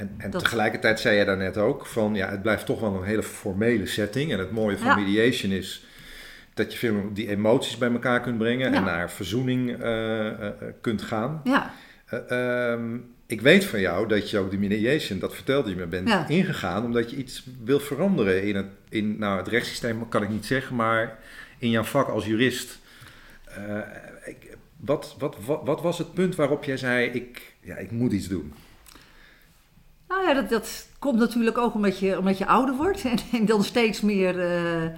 En, 0.00 0.14
en 0.18 0.30
Dat- 0.30 0.42
tegelijkertijd 0.42 1.00
zei 1.00 1.16
je 1.18 1.24
daarnet 1.24 1.56
ook 1.56 1.86
van 1.86 2.14
ja, 2.14 2.30
het 2.30 2.42
blijft 2.42 2.66
toch 2.66 2.80
wel 2.80 2.94
een 2.94 3.04
hele 3.04 3.22
formele 3.22 3.86
setting. 3.86 4.32
En 4.32 4.38
het 4.38 4.50
mooie 4.50 4.78
van 4.78 4.86
Ja. 4.86 4.94
mediation 4.96 5.52
is 5.52 5.84
dat 6.54 6.72
je 6.72 6.78
veel 6.78 7.10
die 7.12 7.28
emoties 7.28 7.78
bij 7.78 7.90
elkaar 7.92 8.20
kunt 8.20 8.38
brengen 8.38 8.74
en 8.74 8.84
naar 8.84 9.10
verzoening 9.10 9.80
eh, 9.82 10.26
eh, 10.26 10.46
eh, 10.46 10.52
kunt 10.80 11.02
gaan. 11.02 11.40
Ja, 11.44 11.72
Eh, 12.06 12.70
ehm, 12.72 12.96
ik 13.26 13.40
weet 13.40 13.64
van 13.64 13.80
jou 13.80 14.08
dat 14.08 14.30
je 14.30 14.38
ook 14.38 14.50
de 14.50 14.58
mediation, 14.58 15.18
dat 15.18 15.34
vertelde 15.34 15.70
je 15.70 15.76
me, 15.76 15.86
bent 15.86 16.08
Ja. 16.08 16.28
ingegaan 16.28 16.84
omdat 16.84 17.10
je 17.10 17.16
iets 17.16 17.46
wil 17.64 17.80
veranderen 17.80 18.42
in 18.42 18.56
het, 18.56 18.66
in, 18.88 19.18
nou, 19.18 19.38
het 19.38 19.48
rechtssysteem, 19.48 20.08
kan 20.08 20.22
ik 20.22 20.28
niet 20.28 20.46
zeggen, 20.46 20.76
maar 20.76 21.18
in 21.58 21.70
jouw 21.70 21.82
vak 21.82 22.08
als 22.08 22.26
jurist. 22.26 22.78
Ik, 24.24 24.56
wat, 24.76 25.14
wat, 25.18 25.36
wat, 25.44 25.60
wat 25.64 25.80
was 25.82 25.98
het 25.98 26.14
punt 26.14 26.34
waarop 26.34 26.64
jij 26.64 26.76
zei, 26.76 27.06
ik, 27.10 27.52
ja, 27.60 27.76
ik 27.76 27.90
moet 27.90 28.12
iets 28.12 28.28
doen? 28.28 28.52
Nou 30.10 30.28
ja, 30.28 30.42
dat, 30.42 30.88
komt 30.98 31.18
natuurlijk 31.18 31.58
ook 31.58 31.74
omdat 31.74 31.98
je, 31.98 32.34
je 32.38 32.46
ouder 32.46 32.76
wordt 32.76 33.04
en, 33.10 33.18
en 33.32 33.46
dan 33.46 33.64
steeds 33.64 34.00
meer 34.00 34.40
eh, 34.40 34.90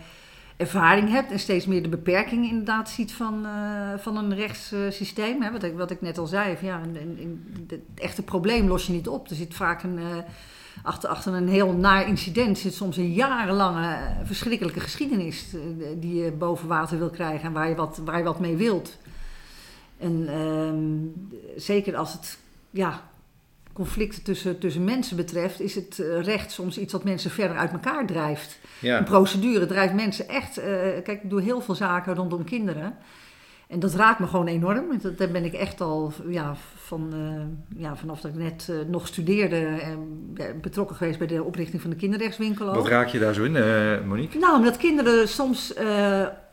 ervaring 0.56 1.10
hebt 1.10 1.30
en 1.30 1.38
steeds 1.38 1.66
meer 1.66 1.82
de 1.82 1.88
beperkingen 1.88 2.50
inderdaad 2.50 2.90
ziet 2.90 3.12
van, 3.12 3.46
eh, 3.46 3.98
van 3.98 4.16
een 4.16 4.34
rechtssysteem. 4.34 5.42
Hè? 5.42 5.50
Wat, 5.50 5.62
ik, 5.62 5.76
wat 5.76 5.90
ik 5.90 6.00
net 6.00 6.18
al 6.18 6.26
zei, 6.26 6.56
ja, 6.60 6.80
een, 6.82 6.96
een, 6.96 7.66
het 7.68 7.80
echte 7.94 8.22
probleem 8.22 8.68
los 8.68 8.86
je 8.86 8.92
niet 8.92 9.08
op. 9.08 9.28
Er 9.28 9.36
zit 9.36 9.54
vaak 9.54 9.82
een, 9.82 9.98
uh, 9.98 10.04
achter, 10.82 11.08
achter 11.08 11.34
een 11.34 11.48
heel 11.48 11.72
naar 11.72 12.08
incident 12.08 12.58
zit 12.58 12.74
soms 12.74 12.96
een 12.96 13.12
jarenlange 13.12 13.96
verschrikkelijke 14.24 14.80
geschiedenis 14.80 15.46
die 15.98 16.14
je 16.24 16.32
boven 16.32 16.68
water 16.68 16.98
wil 16.98 17.10
krijgen 17.10 17.46
en 17.46 17.52
waar 17.52 17.68
je 17.68 17.74
wat, 17.74 18.00
waar 18.04 18.18
je 18.18 18.24
wat 18.24 18.40
mee 18.40 18.56
wilt. 18.56 18.98
En 19.98 20.28
ehm, 20.28 21.30
zeker 21.60 21.96
als 21.96 22.12
het 22.12 22.38
ja, 22.70 23.10
conflicten 23.72 24.22
tussen, 24.22 24.58
tussen 24.58 24.84
mensen 24.84 25.16
betreft, 25.16 25.60
is 25.60 25.74
het 25.74 25.98
uh, 25.98 26.22
recht 26.22 26.52
soms 26.52 26.78
iets 26.78 26.92
wat 26.92 27.04
mensen 27.04 27.30
verder 27.30 27.56
uit 27.56 27.72
elkaar 27.72 28.06
drijft. 28.06 28.58
Ja. 28.78 28.98
Een 28.98 29.04
procedure 29.04 29.66
drijft 29.66 29.94
mensen 29.94 30.28
echt. 30.28 30.58
Uh, 30.58 30.64
kijk, 31.02 31.22
ik 31.22 31.30
doe 31.30 31.42
heel 31.42 31.60
veel 31.60 31.74
zaken 31.74 32.14
rondom 32.14 32.44
kinderen. 32.44 32.96
En 33.72 33.80
dat 33.80 33.94
raakt 33.94 34.18
me 34.18 34.26
gewoon 34.26 34.46
enorm. 34.46 34.98
Dat, 35.02 35.18
daar 35.18 35.30
ben 35.30 35.44
ik 35.44 35.52
echt 35.52 35.80
al 35.80 36.12
ja, 36.28 36.54
van, 36.76 37.10
uh, 37.14 37.80
ja, 37.82 37.96
vanaf 37.96 38.20
dat 38.20 38.30
ik 38.30 38.36
net 38.38 38.72
nog 38.88 39.06
studeerde 39.06 39.56
en 39.56 40.32
betrokken 40.60 40.96
geweest 40.96 41.18
bij 41.18 41.26
de 41.26 41.42
oprichting 41.42 41.82
van 41.82 41.90
de 41.90 41.96
kinderrechtswinkel. 41.96 42.68
Ook. 42.68 42.74
Wat 42.74 42.88
raak 42.88 43.08
je 43.08 43.18
daar 43.18 43.34
zo 43.34 43.44
in, 43.44 43.52
Monique? 44.06 44.38
Nou, 44.38 44.56
omdat 44.56 44.76
kinderen 44.76 45.28
soms 45.28 45.74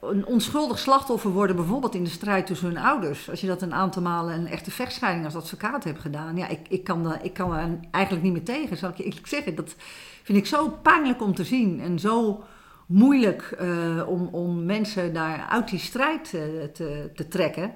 een 0.01 0.25
onschuldig 0.25 0.79
slachtoffer 0.79 1.31
worden, 1.31 1.55
bijvoorbeeld 1.55 1.95
in 1.95 2.03
de 2.03 2.09
strijd 2.09 2.45
tussen 2.45 2.67
hun 2.67 2.77
ouders. 2.77 3.29
Als 3.29 3.41
je 3.41 3.47
dat 3.47 3.61
een 3.61 3.73
aantal 3.73 4.01
malen 4.01 4.33
een 4.33 4.47
echte 4.47 4.71
vechtscheiding 4.71 5.25
als 5.25 5.35
advocaat 5.35 5.83
hebt 5.83 5.99
gedaan, 5.99 6.37
ja, 6.37 6.47
ik, 6.47 6.59
ik, 6.69 6.83
kan, 6.83 7.03
daar, 7.03 7.19
ik 7.23 7.33
kan 7.33 7.53
er 7.53 7.79
eigenlijk 7.91 8.23
niet 8.23 8.33
meer 8.33 8.43
tegen, 8.43 8.77
zal 8.77 8.89
ik 8.89 8.97
je 8.97 9.03
eerlijk 9.03 9.27
zeggen. 9.27 9.55
Dat 9.55 9.75
vind 10.23 10.37
ik 10.37 10.45
zo 10.45 10.69
pijnlijk 10.81 11.21
om 11.21 11.35
te 11.35 11.43
zien 11.43 11.81
en 11.81 11.99
zo 11.99 12.43
moeilijk 12.89 13.57
uh, 13.61 14.07
om, 14.07 14.29
om 14.31 14.65
mensen 14.65 15.13
daar 15.13 15.45
uit 15.49 15.69
die 15.69 15.79
strijd 15.79 16.33
uh, 16.33 16.41
te, 16.73 17.09
te 17.15 17.27
trekken. 17.27 17.71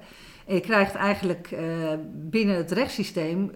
En 0.46 0.54
je 0.54 0.60
krijgt 0.60 0.94
eigenlijk 0.94 1.50
uh, 1.50 1.60
binnen 2.12 2.56
het 2.56 2.70
rechtssysteem, 2.70 3.52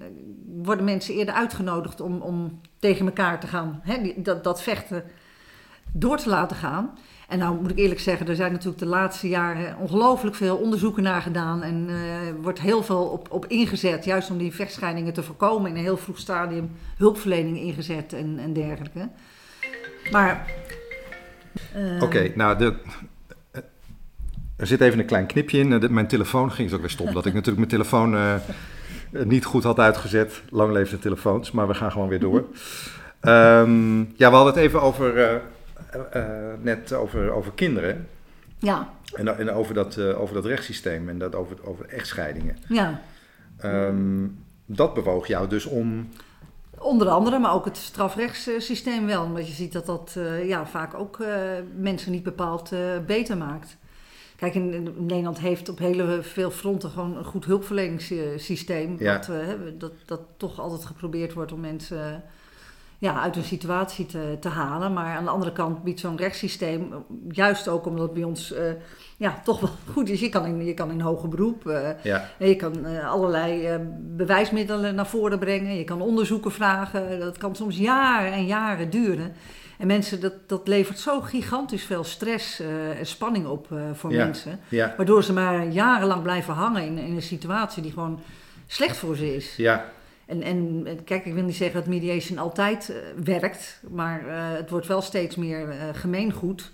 worden 0.47 0.85
mensen 0.85 1.15
eerder 1.15 1.35
uitgenodigd 1.35 2.01
om, 2.01 2.21
om 2.21 2.61
tegen 2.79 3.07
elkaar 3.07 3.41
te 3.41 3.47
gaan, 3.47 3.81
hè, 3.83 4.13
dat, 4.17 4.45
dat 4.45 4.63
vechten 4.63 5.03
door 5.93 6.17
te 6.17 6.29
laten 6.29 6.57
gaan. 6.57 6.99
En 7.29 7.39
nou 7.39 7.61
moet 7.61 7.71
ik 7.71 7.79
eerlijk 7.79 8.01
zeggen, 8.01 8.29
er 8.29 8.37
zijn 8.37 8.53
natuurlijk 8.53 8.79
de 8.79 8.87
laatste 8.87 9.29
jaren 9.29 9.77
ongelooflijk 9.79 10.37
veel 10.37 10.57
onderzoeken 10.57 11.03
naar 11.03 11.23
gedaan. 11.23 11.63
En 11.63 11.89
wordt 12.43 12.61
heel 12.61 12.83
veel 12.83 13.05
op, 13.05 13.31
op 13.31 13.47
ingezet, 13.47 14.05
juist 14.05 14.31
om 14.31 14.39
die 14.39 14.55
vechtscheidingen 14.55 15.13
te 15.13 15.23
voorkomen. 15.23 15.71
In 15.71 15.77
een 15.77 15.83
heel 15.83 15.97
vroeg 15.97 16.19
stadium 16.19 16.71
hulpverlening 16.97 17.59
ingezet 17.59 18.13
en, 18.13 18.39
en 18.39 18.53
dergelijke. 18.53 19.09
Maar. 20.11 20.67
Uh, 21.77 21.95
Oké, 21.95 22.05
okay, 22.05 22.33
nou, 22.35 22.59
de, 22.59 22.75
er 24.57 24.67
zit 24.67 24.81
even 24.81 24.99
een 24.99 25.07
klein 25.07 25.27
knipje 25.27 25.59
in. 25.59 25.81
De, 25.81 25.91
mijn 25.91 26.07
telefoon 26.07 26.53
ging 26.53 26.73
ook 26.73 26.81
weer 26.81 26.91
stop. 26.91 27.13
dat 27.13 27.27
ik 27.27 27.35
natuurlijk 27.35 27.59
mijn 27.59 27.69
telefoon 27.69 28.15
uh, 28.15 28.35
niet 29.25 29.45
goed 29.45 29.63
had 29.63 29.79
uitgezet. 29.79 30.43
Lang 30.51 30.73
leven 30.73 30.97
de 30.97 31.03
telefoons, 31.03 31.51
maar 31.51 31.69
we 31.69 31.75
gaan 31.75 31.93
gewoon 31.93 32.09
weer 32.09 32.21
door. 32.21 32.45
um, 33.23 34.13
ja, 34.17 34.29
we 34.31 34.37
hadden 34.37 34.55
het 34.55 34.63
even 34.63 34.83
over 34.83 35.41
uh, 36.15 36.23
net 36.61 36.93
over, 36.93 37.31
over 37.31 37.53
kinderen. 37.53 38.07
Ja. 38.59 38.91
En, 39.15 39.39
en 39.39 39.51
over, 39.51 39.75
dat, 39.75 39.99
over 39.99 40.35
dat 40.35 40.45
rechtssysteem 40.45 41.09
en 41.09 41.19
dat 41.19 41.35
over, 41.35 41.57
over 41.65 41.87
echtscheidingen. 41.87 42.57
Ja. 42.69 43.01
Um, 43.65 44.39
dat 44.67 44.95
bewoog 44.95 45.27
jou 45.27 45.49
dus 45.49 45.67
om. 45.67 46.09
Onder 46.81 47.09
andere, 47.09 47.39
maar 47.39 47.55
ook 47.55 47.65
het 47.65 47.77
strafrechtssysteem 47.77 49.07
wel. 49.07 49.25
Omdat 49.25 49.49
je 49.49 49.55
ziet 49.55 49.73
dat 49.73 49.87
dat 49.87 50.15
uh, 50.19 50.49
ja, 50.49 50.67
vaak 50.67 50.95
ook 50.95 51.19
mensen 51.77 52.13
niet 52.13 52.23
bepaald 52.23 52.71
beter 53.07 53.37
maakt. 53.37 53.77
Kijk, 54.37 54.55
in, 54.55 54.73
in, 54.73 54.95
Nederland 55.07 55.39
heeft 55.39 55.69
op 55.69 55.79
hele 55.79 56.23
veel 56.23 56.51
fronten 56.51 56.91
gewoon 56.91 57.17
een 57.17 57.25
goed 57.25 57.45
hulpverleningssysteem. 57.45 58.97
Ja. 58.99 59.17
Wat, 59.17 59.31
dat, 59.79 59.93
dat 60.07 60.21
toch 60.37 60.61
altijd 60.61 60.85
geprobeerd 60.85 61.33
wordt 61.33 61.53
om 61.53 61.61
mensen 61.61 62.25
ja, 62.99 63.21
uit 63.21 63.37
een 63.37 63.45
situatie 63.45 64.07
te, 64.07 64.37
te 64.41 64.49
halen. 64.49 64.93
Maar 64.93 65.17
aan 65.17 65.25
de 65.25 65.31
andere 65.31 65.53
kant 65.53 65.83
biedt 65.83 66.01
zo'n 66.01 66.17
rechtssysteem, 66.17 66.93
juist 67.29 67.69
ook 67.69 67.87
omdat 67.87 68.05
het 68.05 68.15
bij 68.15 68.25
ons 68.25 68.53
uh, 68.53 68.59
ja, 69.17 69.41
toch 69.45 69.61
wel 69.61 69.71
goed 69.95 70.09
is. 70.09 70.21
Je 70.21 70.29
kan 70.29 70.47
in, 70.47 70.65
je 70.65 70.75
kan 70.75 70.91
in 70.91 71.01
hoger 71.01 71.29
beroep, 71.29 71.67
uh, 71.67 71.89
ja. 72.03 72.29
je 72.39 72.57
kan 72.57 72.87
uh, 72.87 73.11
allerlei 73.11 73.79
bewijsmiddelen 74.01 74.95
naar 74.95 75.07
voren 75.07 75.39
brengen. 75.39 75.77
Je 75.77 75.85
kan 75.85 76.01
onderzoeken 76.01 76.53
vragen. 76.53 77.21
Dat 77.21 77.39
kan 77.39 77.57
soms 77.57 77.77
jaren 77.77 78.33
en 78.33 78.47
jaren 78.47 78.91
duren. 78.91 79.33
En 79.79 79.87
mensen, 79.87 80.21
dat, 80.21 80.33
dat 80.47 80.69
levert 80.69 80.99
zo 80.99 81.21
gigantisch 81.21 81.85
veel 81.85 82.05
stress 82.05 82.61
en 82.99 83.07
spanning 83.07 83.47
op 83.47 83.69
voor 83.93 84.13
ja. 84.13 84.25
mensen. 84.25 84.61
Ja. 84.69 84.95
Waardoor 84.97 85.25
ze 85.25 85.33
maar 85.33 85.67
jarenlang 85.67 86.23
blijven 86.23 86.55
hangen 86.55 86.83
in, 86.83 86.99
in 86.99 87.15
een 87.15 87.23
situatie 87.23 87.83
die 87.83 87.93
gewoon 87.93 88.21
slecht 88.67 88.97
voor 88.97 89.17
ze 89.17 89.35
is. 89.35 89.57
Ja, 89.57 89.91
en, 90.29 90.43
en 90.43 90.87
kijk, 91.05 91.25
ik 91.25 91.35
wil 91.35 91.43
niet 91.43 91.57
zeggen 91.57 91.81
dat 91.81 91.89
mediation 91.89 92.39
altijd 92.39 92.91
uh, 92.91 92.97
werkt, 93.25 93.81
maar 93.91 94.27
uh, 94.27 94.53
het 94.53 94.71
wordt 94.71 94.87
wel 94.87 95.03
steeds 95.03 95.37
meer 95.37 95.69
uh, 95.69 95.75
gemeengoed. 95.93 96.71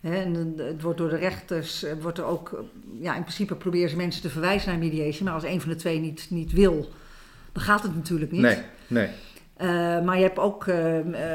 Hè, 0.00 0.14
en 0.14 0.54
het 0.56 0.82
wordt 0.82 0.98
door 0.98 1.08
de 1.08 1.16
rechters, 1.16 1.84
wordt 2.00 2.18
er 2.18 2.24
ook, 2.24 2.64
ja, 3.00 3.14
in 3.16 3.20
principe 3.20 3.54
proberen 3.54 3.90
ze 3.90 3.96
mensen 3.96 4.22
te 4.22 4.30
verwijzen 4.30 4.70
naar 4.70 4.78
mediation, 4.78 5.24
maar 5.24 5.34
als 5.34 5.44
een 5.44 5.60
van 5.60 5.70
de 5.70 5.76
twee 5.76 5.98
niet, 5.98 6.26
niet 6.30 6.52
wil, 6.52 6.88
dan 7.52 7.62
gaat 7.62 7.82
het 7.82 7.94
natuurlijk 7.94 8.30
niet. 8.30 8.40
Nee, 8.40 8.58
nee. 8.86 9.08
maar 10.02 10.16
je 10.16 10.22
hebt 10.22 10.38
ook 10.38 10.64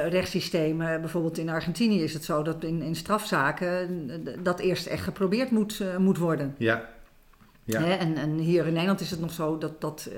rechtssystemen, 0.09 1.01
bijvoorbeeld 1.01 1.37
in 1.37 1.49
Argentinië 1.49 2.03
is 2.03 2.13
het 2.13 2.23
zo 2.23 2.43
dat 2.43 2.63
in, 2.63 2.81
in 2.81 2.95
strafzaken 2.95 4.11
dat 4.43 4.59
eerst 4.59 4.85
echt 4.85 5.03
geprobeerd 5.03 5.51
moet, 5.51 5.83
moet 5.97 6.17
worden. 6.17 6.55
Ja. 6.57 6.89
ja. 7.63 7.81
Hè, 7.81 7.93
en, 7.93 8.15
en 8.15 8.37
hier 8.37 8.65
in 8.65 8.73
Nederland 8.73 9.01
is 9.01 9.11
het 9.11 9.19
nog 9.19 9.31
zo 9.31 9.57
dat. 9.57 9.81
dat 9.81 10.09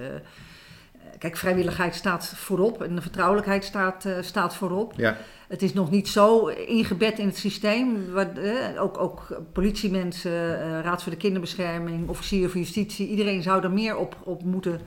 Kijk, 1.17 1.37
vrijwilligheid 1.37 1.95
staat 1.95 2.33
voorop 2.35 2.81
en 2.83 2.95
de 2.95 3.01
vertrouwelijkheid 3.01 3.63
staat, 3.63 4.05
uh, 4.05 4.13
staat 4.21 4.55
voorop. 4.55 4.93
Ja. 4.97 5.17
Het 5.47 5.61
is 5.61 5.73
nog 5.73 5.91
niet 5.91 6.07
zo 6.07 6.47
ingebed 6.47 7.19
in 7.19 7.25
het 7.27 7.37
systeem. 7.37 8.11
Waar, 8.11 8.37
uh, 8.37 8.81
ook, 8.81 8.97
ook 8.97 9.41
politiemensen, 9.53 10.31
uh, 10.31 10.79
Raad 10.81 11.03
voor 11.03 11.11
de 11.11 11.17
Kinderbescherming, 11.17 12.09
officier 12.09 12.49
van 12.49 12.59
justitie, 12.59 13.07
iedereen 13.07 13.41
zou 13.41 13.63
er 13.63 13.71
meer 13.71 13.95
op, 13.97 14.15
op 14.23 14.43
moeten 14.43 14.79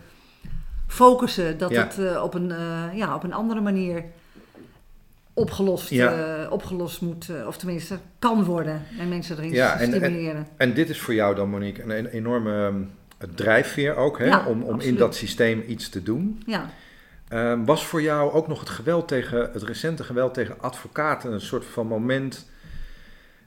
focussen. 0.86 1.58
Dat 1.58 1.70
Ja. 1.70 1.82
het 1.82 2.20
op, 2.20 2.34
een, 2.34 2.52
ja, 2.94 3.14
op 3.14 3.22
een 3.22 3.32
andere 3.32 3.60
manier 3.60 4.04
opgelost, 5.32 5.88
Ja. 5.88 6.46
opgelost 6.50 7.00
moet, 7.00 7.28
of 7.46 7.56
tenminste 7.56 7.98
kan 8.18 8.44
worden. 8.44 8.82
En 8.98 9.08
mensen 9.08 9.36
erin 9.38 9.50
Ja, 9.52 9.72
en- 9.74 9.80
en- 9.80 10.00
stimuleren. 10.00 10.46
En 10.56 10.74
dit 10.74 10.88
is 10.88 11.00
voor 11.00 11.14
jou 11.14 11.34
dan, 11.34 11.50
Monique, 11.50 11.82
een, 11.82 11.90
een 11.98 12.06
enorme 12.06 12.52
um, 12.52 12.90
drijfveer 13.34 13.96
ook, 13.96 14.18
hè? 14.18 14.24
Ja, 14.24 14.46
om, 14.46 14.62
om 14.62 14.80
in 14.80 14.96
dat 14.96 15.14
systeem 15.14 15.64
iets 15.66 15.88
te 15.88 16.02
doen. 16.02 16.42
Ja. 16.46 16.70
Um, 17.28 17.64
was 17.64 17.86
voor 17.86 18.02
jou 18.02 18.32
ook 18.32 18.48
nog 18.48 18.60
het 18.60 18.68
geweld 18.68 19.08
tegen, 19.08 19.50
het 19.52 19.62
recente 19.62 20.04
geweld 20.04 20.34
tegen 20.34 20.60
advocaten 20.60 21.32
een 21.32 21.40
soort 21.40 21.64
van 21.64 21.86
moment, 21.86 22.50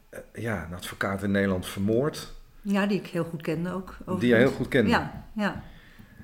eh, 0.10 0.19
ja, 0.34 0.65
een 0.69 0.75
advocaat 0.75 1.23
in 1.23 1.32
Nederland 1.32 1.67
vermoord, 1.67 2.34
ja, 2.62 2.86
die 2.86 2.99
ik 2.99 3.08
heel 3.08 3.23
goed 3.23 3.41
kende 3.41 3.71
ook. 3.71 3.97
die 4.19 4.30
je 4.30 4.36
heel 4.36 4.51
goed 4.51 4.67
kende? 4.67 4.89
Ja, 4.89 5.25
ja. 5.34 5.63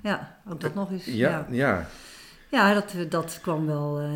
Ja, 0.03 0.37
ook 0.49 0.61
dat 0.61 0.73
nog 0.73 0.91
eens. 0.91 1.05
Ja, 1.05 1.29
ja. 1.29 1.45
ja. 1.49 1.87
Ja, 2.49 2.73
dat, 2.73 2.95
dat 3.09 3.39
kwam 3.41 3.65
wel, 3.65 3.99
eh, 3.99 4.09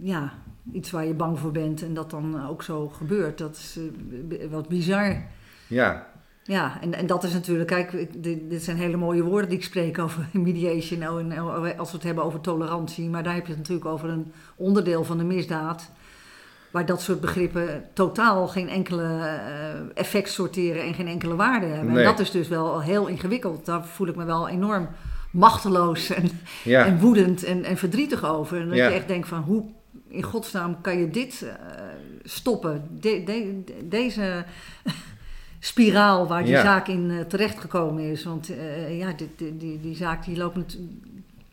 ja, 0.00 0.32
iets 0.72 0.90
waar 0.90 1.04
je 1.04 1.14
bang 1.14 1.38
voor 1.38 1.52
bent 1.52 1.82
en 1.82 1.94
dat 1.94 2.10
dan 2.10 2.46
ook 2.48 2.62
zo 2.62 2.88
gebeurt. 2.88 3.38
Dat 3.38 3.56
is 3.56 3.78
eh, 4.30 4.50
wat 4.50 4.68
bizar. 4.68 5.22
ja. 5.66 6.10
Ja, 6.44 6.78
en, 6.80 6.94
en 6.94 7.06
dat 7.06 7.24
is 7.24 7.32
natuurlijk, 7.32 7.68
kijk, 7.68 8.06
dit, 8.22 8.50
dit 8.50 8.62
zijn 8.62 8.76
hele 8.76 8.96
mooie 8.96 9.22
woorden 9.22 9.48
die 9.48 9.58
ik 9.58 9.64
spreek 9.64 9.98
over 9.98 10.26
mediation, 10.48 10.98
nou, 10.98 11.30
en 11.32 11.78
als 11.78 11.90
we 11.90 11.96
het 11.96 12.06
hebben 12.06 12.24
over 12.24 12.40
tolerantie. 12.40 13.08
Maar 13.08 13.22
daar 13.22 13.34
heb 13.34 13.42
je 13.46 13.50
het 13.52 13.58
natuurlijk 13.60 13.86
over 13.88 14.08
een 14.08 14.32
onderdeel 14.56 15.04
van 15.04 15.18
de 15.18 15.24
misdaad. 15.24 15.90
Waar 16.70 16.86
dat 16.86 17.02
soort 17.02 17.20
begrippen 17.20 17.84
totaal 17.92 18.48
geen 18.48 18.68
enkele 18.68 19.02
eh, 19.04 19.80
effect 19.94 20.30
sorteren 20.30 20.82
en 20.82 20.94
geen 20.94 21.08
enkele 21.08 21.34
waarde 21.36 21.66
hebben. 21.66 21.92
Nee. 21.94 22.04
En 22.04 22.10
dat 22.10 22.18
is 22.20 22.30
dus 22.30 22.48
wel 22.48 22.80
heel 22.80 23.06
ingewikkeld. 23.06 23.64
Daar 23.66 23.84
voel 23.86 24.06
ik 24.06 24.16
me 24.16 24.24
wel 24.24 24.48
enorm 24.48 24.88
machteloos 25.30 26.10
en, 26.10 26.30
Ja, 26.64 26.84
en 26.86 26.98
woedend 27.00 27.44
en, 27.44 27.64
en 27.64 27.76
verdrietig 27.76 28.24
over. 28.24 28.60
En 28.60 28.68
dat 28.68 28.76
Ja. 28.76 28.88
je 28.88 28.94
echt 28.94 29.08
denkt 29.08 29.28
van 29.28 29.40
hoe 29.42 29.64
in 30.08 30.22
godsnaam 30.22 30.80
kan 30.80 30.98
je 30.98 31.10
dit 31.10 31.42
eh, 31.42 31.54
stoppen? 32.22 32.88
De, 33.00 33.22
de- 33.24 33.62
de- 33.64 33.88
deze 33.88 34.44
spiraal 35.64 36.26
waar 36.26 36.42
die 36.42 36.52
Ja. 36.52 36.62
zaak 36.62 36.88
in 36.88 37.10
eh, 37.10 37.20
terechtgekomen 37.24 38.02
is. 38.02 38.24
Want 38.24 38.50
eh, 38.56 38.98
ja, 38.98 39.12
die, 39.12 39.56
die, 39.56 39.80
die 39.80 39.96
zaak 39.96 40.24
die 40.24 40.36
loopt... 40.36 40.78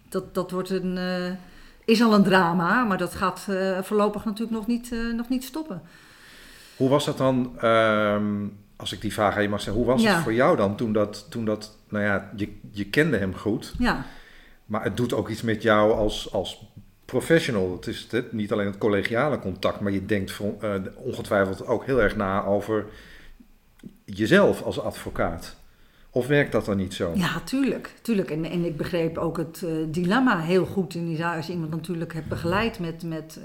Dat, 0.09 0.33
dat 0.33 0.51
wordt 0.51 0.69
een, 0.69 0.97
eh, 0.97 1.31
is 1.85 2.01
al 2.01 2.13
een 2.13 2.23
drama, 2.23 2.83
maar 2.83 2.97
dat 2.97 3.15
gaat 3.15 3.47
voorlopig 3.81 4.25
natuurlijk 4.25 4.57
nog 4.57 4.67
niet, 4.67 4.95
nog 5.15 5.29
niet 5.29 5.43
stoppen. 5.43 5.81
Hoe 6.77 6.89
was 6.89 7.05
dat 7.05 7.17
dan, 7.17 7.53
ehm, 7.59 8.25
als 8.75 8.91
ik 8.93 9.01
die 9.01 9.13
vraag 9.13 9.35
aan 9.35 9.41
je 9.41 9.49
mag 9.49 9.61
stellen, 9.61 9.79
hoe 9.79 9.87
was 9.87 10.01
Ja. 10.01 10.13
het 10.13 10.23
voor 10.23 10.33
jou 10.33 10.57
dan 10.57 10.75
toen 10.75 10.93
dat, 10.93 11.25
toen 11.29 11.45
dat 11.45 11.77
nou 11.89 12.03
ja, 12.03 12.31
je, 12.35 12.57
je 12.71 12.85
kende 12.85 13.17
hem 13.17 13.35
goed, 13.35 13.73
Ja, 13.77 14.05
Maar 14.65 14.83
het 14.83 14.97
doet 14.97 15.13
ook 15.13 15.29
iets 15.29 15.41
met 15.41 15.61
jou 15.61 15.93
als, 15.93 16.33
als 16.33 16.65
professional. 17.05 17.71
Het 17.71 17.87
is 17.87 18.07
het, 18.11 18.31
niet 18.33 18.51
alleen 18.51 18.65
het 18.65 18.77
collegiale 18.77 19.39
contact, 19.39 19.79
maar 19.79 19.91
je 19.91 20.05
denkt 20.05 20.39
ongetwijfeld 20.95 21.65
ook 21.67 21.85
heel 21.85 22.01
erg 22.01 22.15
na 22.15 22.43
over 22.45 22.85
jezelf 24.05 24.61
als 24.61 24.79
advocaat. 24.79 25.57
Of 26.11 26.27
werkt 26.27 26.51
dat 26.51 26.65
dan 26.65 26.77
niet 26.77 26.93
zo? 26.93 27.11
Ja, 27.15 27.39
tuurlijk. 27.39 27.93
tuurlijk. 28.01 28.31
En, 28.31 28.45
en 28.45 28.65
ik 28.65 28.77
begreep 28.77 29.17
ook 29.17 29.37
het 29.37 29.61
uh, 29.65 29.71
dilemma 29.87 30.39
heel 30.39 30.65
goed 30.65 30.95
in 30.95 31.07
die. 31.07 31.25
Als 31.25 31.47
je 31.47 31.53
iemand 31.53 31.71
natuurlijk 31.71 32.13
hebt 32.13 32.27
begeleid 32.27 32.79
met, 32.79 33.03
met 33.03 33.39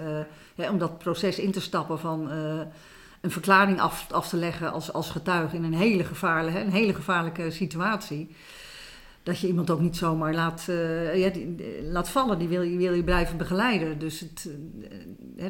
ja, 0.54 0.70
om 0.70 0.78
dat 0.78 0.98
proces 0.98 1.38
in 1.38 1.52
te 1.52 1.60
stappen 1.60 1.98
van 1.98 2.32
uh, 2.32 2.60
een 3.20 3.30
verklaring 3.30 3.80
af, 3.80 4.06
af 4.10 4.28
te 4.28 4.36
leggen 4.36 4.72
als, 4.72 4.92
als 4.92 5.10
getuige 5.10 5.56
in 5.56 5.64
een 5.64 5.74
hele, 5.74 6.04
gevaarlijke, 6.04 6.60
een 6.60 6.72
hele 6.72 6.94
gevaarlijke 6.94 7.50
situatie. 7.50 8.34
Dat 9.22 9.38
je 9.38 9.46
iemand 9.46 9.70
ook 9.70 9.80
niet 9.80 9.96
zomaar 9.96 10.34
laat, 10.34 10.64
ja, 11.14 11.30
laat 11.82 12.08
vallen. 12.08 12.38
Die 12.38 12.48
wil 12.48 12.62
je, 12.62 12.76
wil 12.76 12.92
je 12.92 13.04
blijven 13.04 13.36
begeleiden. 13.36 13.98
Dus 13.98 14.20
het, 14.20 14.48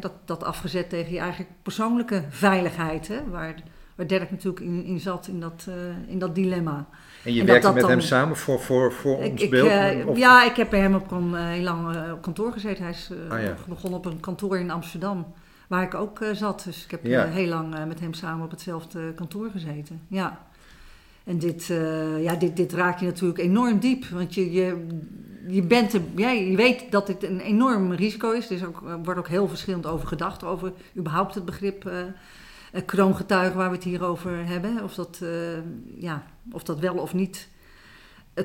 dat, 0.00 0.12
dat 0.24 0.44
afgezet 0.44 0.88
tegen 0.88 1.12
je 1.12 1.18
eigen 1.18 1.46
persoonlijke 1.62 2.24
veiligheid. 2.28 3.08
Hè, 3.08 3.30
waar, 3.30 3.54
waar 3.94 4.06
Dirk 4.06 4.30
natuurlijk 4.30 4.64
in, 4.64 4.84
in 4.84 5.00
zat, 5.00 5.26
in 5.26 5.40
dat, 5.40 5.68
in 6.06 6.18
dat 6.18 6.34
dilemma. 6.34 6.86
En 7.24 7.34
je 7.34 7.44
werkte 7.44 7.72
met 7.72 7.86
hem 7.86 8.00
samen 8.00 8.36
voor, 8.36 8.60
voor, 8.60 8.92
voor 8.92 9.22
ik, 9.22 9.30
ons 9.30 9.42
ik, 9.42 9.50
beeld? 9.50 9.68
Uh, 9.68 10.16
ja, 10.16 10.44
ik 10.44 10.56
heb 10.56 10.70
bij 10.70 10.80
hem 10.80 10.94
op 10.94 11.10
een, 11.10 11.30
uh, 11.30 11.48
heel 11.48 11.62
lang 11.62 12.12
op 12.12 12.22
kantoor 12.22 12.52
gezeten. 12.52 12.82
Hij 12.82 12.92
is 12.92 13.10
ah, 13.28 13.42
ja. 13.42 13.54
begonnen 13.68 13.98
op 13.98 14.06
een 14.06 14.20
kantoor 14.20 14.58
in 14.58 14.70
Amsterdam, 14.70 15.32
waar 15.68 15.82
ik 15.82 15.94
ook 15.94 16.18
zat. 16.32 16.62
Dus 16.64 16.84
ik 16.84 16.90
heb 16.90 17.04
ja. 17.04 17.26
heel 17.26 17.48
lang 17.48 17.86
met 17.86 18.00
hem 18.00 18.14
samen 18.14 18.44
op 18.44 18.50
hetzelfde 18.50 19.12
kantoor 19.14 19.50
gezeten. 19.50 20.00
Ja. 20.08 20.46
En 21.24 21.38
dit, 21.38 21.72
ja, 22.20 22.34
dit, 22.34 22.56
dit 22.56 22.72
raakt 22.72 23.00
je 23.00 23.06
natuurlijk 23.06 23.38
enorm 23.38 23.78
diep. 23.78 24.04
Want 24.04 24.34
je, 24.34 24.52
je, 24.52 24.86
je, 25.48 25.62
bent 25.62 25.92
er, 25.92 26.00
ja, 26.16 26.30
je 26.30 26.56
weet 26.56 26.84
dat 26.90 27.06
dit 27.06 27.22
een 27.22 27.40
enorm 27.40 27.92
risico 27.92 28.30
is. 28.30 28.46
Er 28.46 28.56
is 28.56 28.64
ook, 28.64 28.82
wordt 29.04 29.20
ook 29.20 29.28
heel 29.28 29.48
verschillend 29.48 29.86
over 29.86 30.06
gedacht, 30.06 30.44
over 30.44 30.72
überhaupt 30.96 31.34
het 31.34 31.44
begrip 31.44 31.90
kroongetuigen 32.86 33.56
waar 33.56 33.68
we 33.68 33.74
het 33.74 33.84
hier 33.84 34.04
over 34.04 34.46
hebben. 34.46 34.82
Of 34.82 34.94
dat, 34.94 35.20
ja, 35.96 36.22
of 36.52 36.62
dat 36.62 36.78
wel 36.78 36.94
of 36.94 37.14
niet 37.14 37.48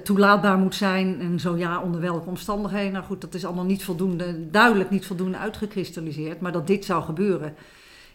toelaatbaar 0.04 0.58
moet 0.58 0.76
zijn. 0.76 1.22
En 1.22 1.40
zo 1.40 1.58
ja, 1.58 1.82
onder 1.82 2.02
welke 2.02 2.30
omstandigheden. 2.30 2.92
Nou 2.92 3.06
goed, 3.06 3.22
dat 3.22 3.34
is 3.34 3.46
allemaal 3.46 3.66
niet 3.66 3.84
voldoende, 3.84 4.50
duidelijk 4.50 4.90
niet 4.90 5.06
voldoende 5.06 5.38
uitgekristalliseerd. 5.38 6.42
Maar 6.42 6.52
dat 6.52 6.68
dit 6.68 6.86
zou 6.86 7.04
gebeuren, 7.04 7.56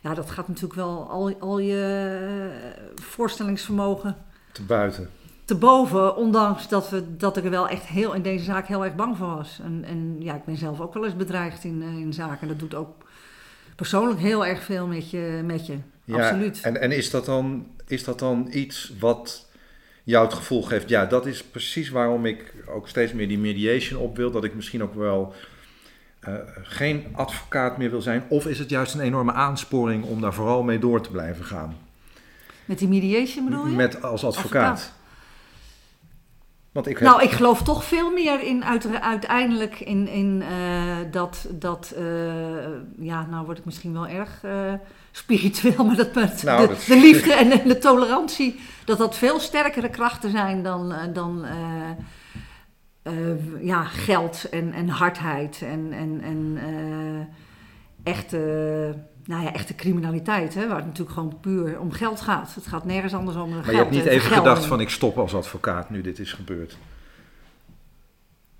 ja, 0.00 0.14
dat 0.14 0.30
gaat 0.30 0.48
natuurlijk 0.48 0.74
wel 0.74 1.10
al, 1.10 1.32
al 1.40 1.58
je 1.58 2.50
voorstellingsvermogen 2.94 4.16
te 4.52 4.62
buiten. 4.62 5.10
Te 5.44 5.54
boven, 5.54 6.16
ondanks 6.16 6.68
dat, 6.68 6.90
we, 6.90 7.16
dat 7.16 7.36
ik 7.36 7.44
er 7.44 7.50
wel 7.50 7.68
echt 7.68 7.86
heel 7.86 8.12
in 8.12 8.22
deze 8.22 8.44
zaak 8.44 8.66
heel 8.66 8.84
erg 8.84 8.94
bang 8.94 9.16
voor 9.16 9.26
was. 9.26 9.60
En, 9.62 9.84
en 9.84 10.16
ja, 10.18 10.34
ik 10.34 10.44
ben 10.44 10.56
zelf 10.56 10.80
ook 10.80 10.94
wel 10.94 11.04
eens 11.04 11.16
bedreigd 11.16 11.64
in, 11.64 11.82
in 11.82 12.12
zaken. 12.12 12.48
Dat 12.48 12.58
doet 12.58 12.74
ook 12.74 13.04
persoonlijk 13.76 14.20
heel 14.20 14.46
erg 14.46 14.62
veel 14.62 14.86
met 14.86 15.10
je. 15.10 15.40
Met 15.44 15.66
je. 15.66 15.78
Ja, 16.04 16.16
Absoluut. 16.16 16.60
En, 16.60 16.80
en 16.80 16.92
is, 16.92 17.10
dat 17.10 17.24
dan, 17.24 17.66
is 17.86 18.04
dat 18.04 18.18
dan 18.18 18.48
iets 18.50 18.92
wat 18.98 19.48
jou 20.04 20.24
het 20.24 20.34
gevoel 20.34 20.62
geeft, 20.62 20.88
ja, 20.88 21.06
dat 21.06 21.26
is 21.26 21.44
precies 21.44 21.88
waarom 21.88 22.26
ik 22.26 22.54
ook 22.66 22.88
steeds 22.88 23.12
meer 23.12 23.28
die 23.28 23.38
mediation 23.38 24.00
op 24.00 24.16
wil. 24.16 24.30
Dat 24.30 24.44
ik 24.44 24.54
misschien 24.54 24.82
ook 24.82 24.94
wel 24.94 25.34
uh, 26.28 26.34
geen 26.62 27.06
advocaat 27.12 27.78
meer 27.78 27.90
wil 27.90 28.02
zijn. 28.02 28.24
Of 28.28 28.46
is 28.46 28.58
het 28.58 28.70
juist 28.70 28.94
een 28.94 29.00
enorme 29.00 29.32
aansporing 29.32 30.04
om 30.04 30.20
daar 30.20 30.34
vooral 30.34 30.62
mee 30.62 30.78
door 30.78 31.00
te 31.00 31.10
blijven 31.10 31.44
gaan? 31.44 31.76
Met 32.64 32.78
die 32.78 32.88
mediation 32.88 33.44
bedoel 33.44 33.66
je? 33.66 33.76
Met 33.76 34.02
als 34.02 34.24
advocaat. 34.24 34.72
advocaat. 34.72 34.92
Want 36.72 36.86
ik 36.86 36.98
heb... 36.98 37.08
Nou, 37.08 37.22
ik 37.22 37.30
geloof 37.30 37.62
toch 37.62 37.84
veel 37.84 38.12
meer 38.12 38.42
in 38.42 38.64
uiteindelijk 39.00 39.80
in, 39.80 40.08
in 40.08 40.42
uh, 40.50 40.96
dat, 41.10 41.46
dat 41.50 41.94
uh, 41.98 42.04
ja, 42.98 43.26
nou 43.26 43.44
word 43.44 43.58
ik 43.58 43.64
misschien 43.64 43.92
wel 43.92 44.06
erg 44.06 44.40
spiritueel, 45.16 45.84
maar 45.84 45.96
dat, 45.96 46.14
met 46.14 46.42
nou, 46.42 46.68
de, 46.68 46.84
de, 46.86 46.96
liefde 46.96 47.34
en 47.34 47.48
de, 47.48 47.62
de, 47.62 47.78
tolerantie, 47.78 48.60
dat 48.84 48.98
dat 48.98 49.16
veel 49.16 49.40
sterkere 49.40 49.88
krachten 49.88 50.30
zijn 50.30 50.62
dan, 50.62 50.92
uh, 50.92 50.98
dan 51.12 51.44
uh, 53.04 53.12
uh, 53.14 53.66
ja, 53.66 53.84
geld 53.84 54.48
en, 54.50 54.72
en 54.72 54.88
hardheid 54.88 55.62
en, 55.62 55.92
en, 55.92 56.20
en 56.22 56.58
echte, 58.02 58.38
nou 59.24 59.42
ja, 59.42 59.52
echte 59.52 59.74
criminaliteit, 59.74 60.54
hè, 60.54 60.66
waar 60.66 60.76
het 60.76 60.86
natuurlijk 60.86 61.14
gewoon 61.14 61.40
puur 61.40 61.80
om 61.80 61.92
geld 61.92 62.20
gaat. 62.20 62.54
Het 62.54 62.66
gaat 62.66 62.84
nergens 62.84 63.14
anders 63.14 63.36
om 63.36 63.50
maar 63.50 63.64
geld. 63.64 63.64
Maar 63.64 63.74
je 63.74 63.80
hebt 63.80 63.90
niet 63.90 64.06
even 64.06 64.36
gedacht 64.36 64.64
van 64.64 64.80
ik 64.80 64.90
stop 64.90 65.18
als 65.18 65.34
advocaat 65.34 65.90
nu 65.90 66.00
dit 66.00 66.18
is 66.18 66.32
gebeurd? 66.32 66.76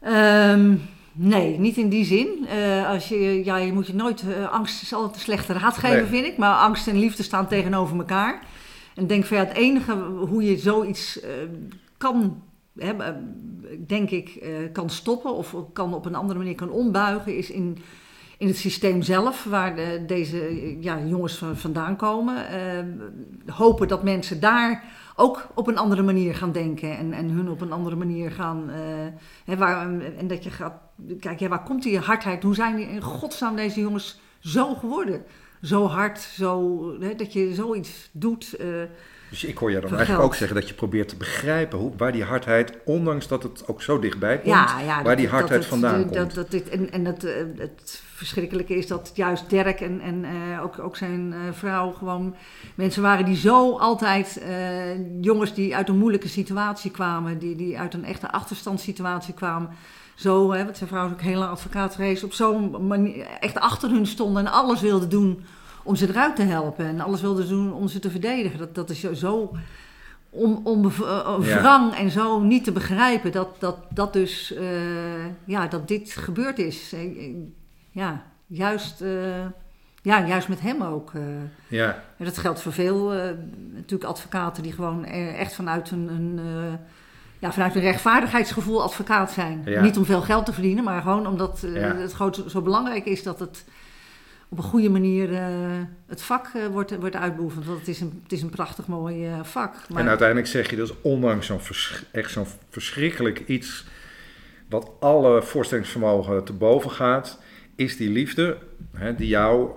Um, 0.06 0.82
Nee, 1.16 1.58
niet 1.58 1.76
in 1.76 1.88
die 1.88 2.04
zin. 2.04 2.46
Uh, 2.56 2.88
als 2.88 3.08
je, 3.08 3.44
ja, 3.44 3.56
je 3.56 3.72
moet 3.72 3.86
je 3.86 3.94
nooit. 3.94 4.22
Uh, 4.22 4.52
angst 4.52 4.82
is 4.82 4.92
altijd 4.92 5.14
een 5.14 5.20
slechte 5.20 5.52
raad 5.52 5.76
geven, 5.76 5.96
nee. 5.96 6.06
vind 6.06 6.26
ik. 6.26 6.36
Maar 6.36 6.56
angst 6.56 6.88
en 6.88 6.98
liefde 6.98 7.22
staan 7.22 7.48
tegenover 7.48 7.96
elkaar. 7.96 8.46
En 8.94 9.06
denk 9.06 9.24
van 9.24 9.36
ja, 9.36 9.44
het 9.44 9.56
enige 9.56 9.92
hoe 10.28 10.44
je 10.44 10.58
zoiets 10.58 11.24
uh, 11.24 11.30
kan, 11.96 12.42
hè, 12.78 12.92
denk 13.86 14.10
ik, 14.10 14.46
kan 14.72 14.90
stoppen 14.90 15.34
of 15.34 15.56
kan 15.72 15.94
op 15.94 16.06
een 16.06 16.14
andere 16.14 16.38
manier 16.38 16.54
kan 16.54 16.70
ombuigen, 16.70 17.36
is 17.36 17.50
in, 17.50 17.78
in 18.44 18.50
het 18.50 18.58
systeem 18.58 19.02
zelf, 19.02 19.44
waar 19.44 19.76
de, 19.76 20.04
deze 20.06 20.76
ja, 20.80 20.98
jongens 21.04 21.36
van, 21.36 21.56
vandaan 21.56 21.96
komen. 21.96 22.46
hopen 23.46 23.88
dat 23.88 24.02
mensen 24.02 24.40
daar 24.40 24.84
ook 25.16 25.48
op 25.54 25.66
een 25.66 25.78
andere 25.78 26.02
manier 26.02 26.34
gaan 26.34 26.52
denken 26.52 26.96
en, 26.96 27.12
en 27.12 27.28
hun 27.28 27.48
op 27.48 27.60
een 27.60 27.72
andere 27.72 27.96
manier 27.96 28.30
gaan. 28.30 28.70
hè, 29.44 29.56
waar, 29.56 30.00
en 30.18 30.26
dat 30.26 30.44
je 30.44 30.50
gaat 30.50 30.72
kijk, 31.20 31.38
ja, 31.38 31.48
waar 31.48 31.62
komt 31.62 31.82
die 31.82 31.98
hardheid? 31.98 32.42
Hoe 32.42 32.54
zijn 32.54 32.76
die 32.76 32.88
in 32.88 33.02
godsnaam 33.02 33.56
deze 33.56 33.80
jongens 33.80 34.20
zo 34.38 34.74
geworden? 34.74 35.24
Zo 35.62 35.86
hard, 35.86 36.20
zo, 36.20 36.80
hè, 37.00 37.14
dat 37.14 37.32
je 37.32 37.54
zoiets 37.54 38.10
doet. 38.12 38.54
Uh, 38.60 38.82
dus 39.30 39.44
ik 39.44 39.58
hoor 39.58 39.70
je 39.70 39.80
dan 39.80 39.94
eigenlijk 39.96 40.24
ook 40.24 40.34
zeggen 40.34 40.56
dat 40.56 40.68
je 40.68 40.74
probeert 40.74 41.08
te 41.08 41.16
begrijpen 41.16 41.78
hoe, 41.78 41.92
waar 41.96 42.12
die 42.12 42.24
hardheid, 42.24 42.72
ondanks 42.84 43.28
dat 43.28 43.42
het 43.42 43.68
ook 43.68 43.82
zo 43.82 43.98
dichtbij 43.98 44.34
komt, 44.34 44.54
ja, 44.54 44.80
ja, 44.80 44.94
waar 44.94 45.04
dat, 45.04 45.16
die 45.16 45.28
hardheid 45.28 45.60
dat 45.60 45.68
vandaan 45.68 45.92
dat, 45.92 46.02
komt. 46.02 46.14
Dat, 46.14 46.34
dat 46.34 46.50
dit, 46.50 46.68
en 46.68 46.92
en 46.92 47.04
het, 47.04 47.22
het 47.56 48.02
verschrikkelijke 48.14 48.76
is 48.76 48.86
dat 48.86 49.10
juist 49.14 49.50
Dirk 49.50 49.80
en, 49.80 50.00
en 50.00 50.24
uh, 50.24 50.62
ook, 50.62 50.78
ook 50.78 50.96
zijn 50.96 51.32
uh, 51.32 51.38
vrouw 51.52 51.90
gewoon 51.90 52.36
mensen 52.74 53.02
waren 53.02 53.24
die 53.24 53.36
zo 53.36 53.78
altijd, 53.78 54.42
uh, 54.42 55.20
jongens 55.20 55.54
die 55.54 55.76
uit 55.76 55.88
een 55.88 55.98
moeilijke 55.98 56.28
situatie 56.28 56.90
kwamen, 56.90 57.38
die, 57.38 57.56
die 57.56 57.78
uit 57.78 57.94
een 57.94 58.04
echte 58.04 58.30
achterstandssituatie 58.30 59.34
kwamen 59.34 59.70
zo, 60.14 60.52
hè, 60.52 60.64
want 60.64 60.76
zijn 60.76 60.88
vrouw 60.88 61.06
is 61.06 61.12
ook 61.12 61.20
heel 61.20 61.38
lang 61.38 61.50
advocaat 61.50 61.94
geweest, 61.94 62.24
op 62.24 62.32
zo'n 62.32 62.86
manier 62.86 63.26
echt 63.40 63.58
achter 63.58 63.90
hun 63.90 64.06
stonden 64.06 64.46
en 64.46 64.52
alles 64.52 64.80
wilden 64.80 65.08
doen 65.08 65.44
om 65.84 65.96
ze 65.96 66.08
eruit 66.08 66.36
te 66.36 66.42
helpen. 66.42 66.86
En 66.86 67.00
alles 67.00 67.20
wilden 67.20 67.48
doen 67.48 67.72
om 67.72 67.88
ze 67.88 67.98
te 67.98 68.10
verdedigen. 68.10 68.58
Dat, 68.58 68.74
dat 68.74 68.90
is 68.90 69.12
zo 69.12 69.56
onwrang 70.64 71.92
ja. 71.92 71.96
en 71.96 72.10
zo 72.10 72.40
niet 72.40 72.64
te 72.64 72.72
begrijpen 72.72 73.32
dat, 73.32 73.48
dat, 73.58 73.76
dat 73.88 74.12
dus, 74.12 74.52
uh, 74.52 75.26
ja, 75.44 75.66
dat 75.66 75.88
dit 75.88 76.12
gebeurd 76.12 76.58
is. 76.58 76.94
Ja, 77.90 78.22
juist... 78.46 79.02
Uh, 79.02 79.46
ja, 80.02 80.26
juist 80.26 80.48
met 80.48 80.60
hem 80.60 80.82
ook. 80.82 81.12
Ja. 81.68 82.02
Dat 82.16 82.38
geldt 82.38 82.60
voor 82.60 82.72
veel 82.72 83.12
natuurlijk 83.74 84.10
advocaten 84.10 84.62
die 84.62 84.72
gewoon 84.72 85.04
echt 85.04 85.54
vanuit 85.54 85.90
een, 85.90 86.08
een 86.08 86.40
ja, 87.44 87.52
vanuit 87.52 87.74
een 87.74 87.80
rechtvaardigheidsgevoel 87.80 88.82
advocaat 88.82 89.32
zijn. 89.32 89.62
Ja. 89.64 89.82
Niet 89.82 89.96
om 89.96 90.04
veel 90.04 90.20
geld 90.20 90.46
te 90.46 90.52
verdienen, 90.52 90.84
maar 90.84 91.02
gewoon 91.02 91.26
omdat 91.26 91.64
ja. 91.66 91.96
het 91.96 92.14
zo 92.46 92.62
belangrijk 92.62 93.04
is 93.04 93.22
dat 93.22 93.38
het 93.38 93.64
op 94.48 94.58
een 94.58 94.64
goede 94.64 94.90
manier 94.90 95.30
uh, 95.30 95.38
het 96.06 96.22
vak 96.22 96.50
uh, 96.56 96.66
wordt, 96.66 96.96
wordt 96.96 97.16
uitbeoefend. 97.16 97.64
Want 97.64 97.78
het 97.78 97.88
is 97.88 98.00
een, 98.00 98.20
het 98.22 98.32
is 98.32 98.42
een 98.42 98.50
prachtig 98.50 98.86
mooi 98.86 99.28
vak. 99.42 99.74
Maar... 99.88 100.02
En 100.02 100.08
uiteindelijk 100.08 100.48
zeg 100.48 100.70
je 100.70 100.76
dus, 100.76 100.92
ondanks 101.00 101.46
zo'n 101.46 101.60
vers 101.60 102.04
echt 102.12 102.30
zo'n 102.30 102.46
verschrikkelijk 102.70 103.42
iets... 103.46 103.84
wat 104.68 104.90
alle 105.00 105.42
voorstellingsvermogen 105.42 106.44
te 106.44 106.52
boven 106.52 106.90
gaat 106.90 107.38
is 107.76 107.96
die 107.96 108.10
liefde 108.10 108.58
hè, 108.94 109.14
die 109.14 109.28
jou, 109.28 109.70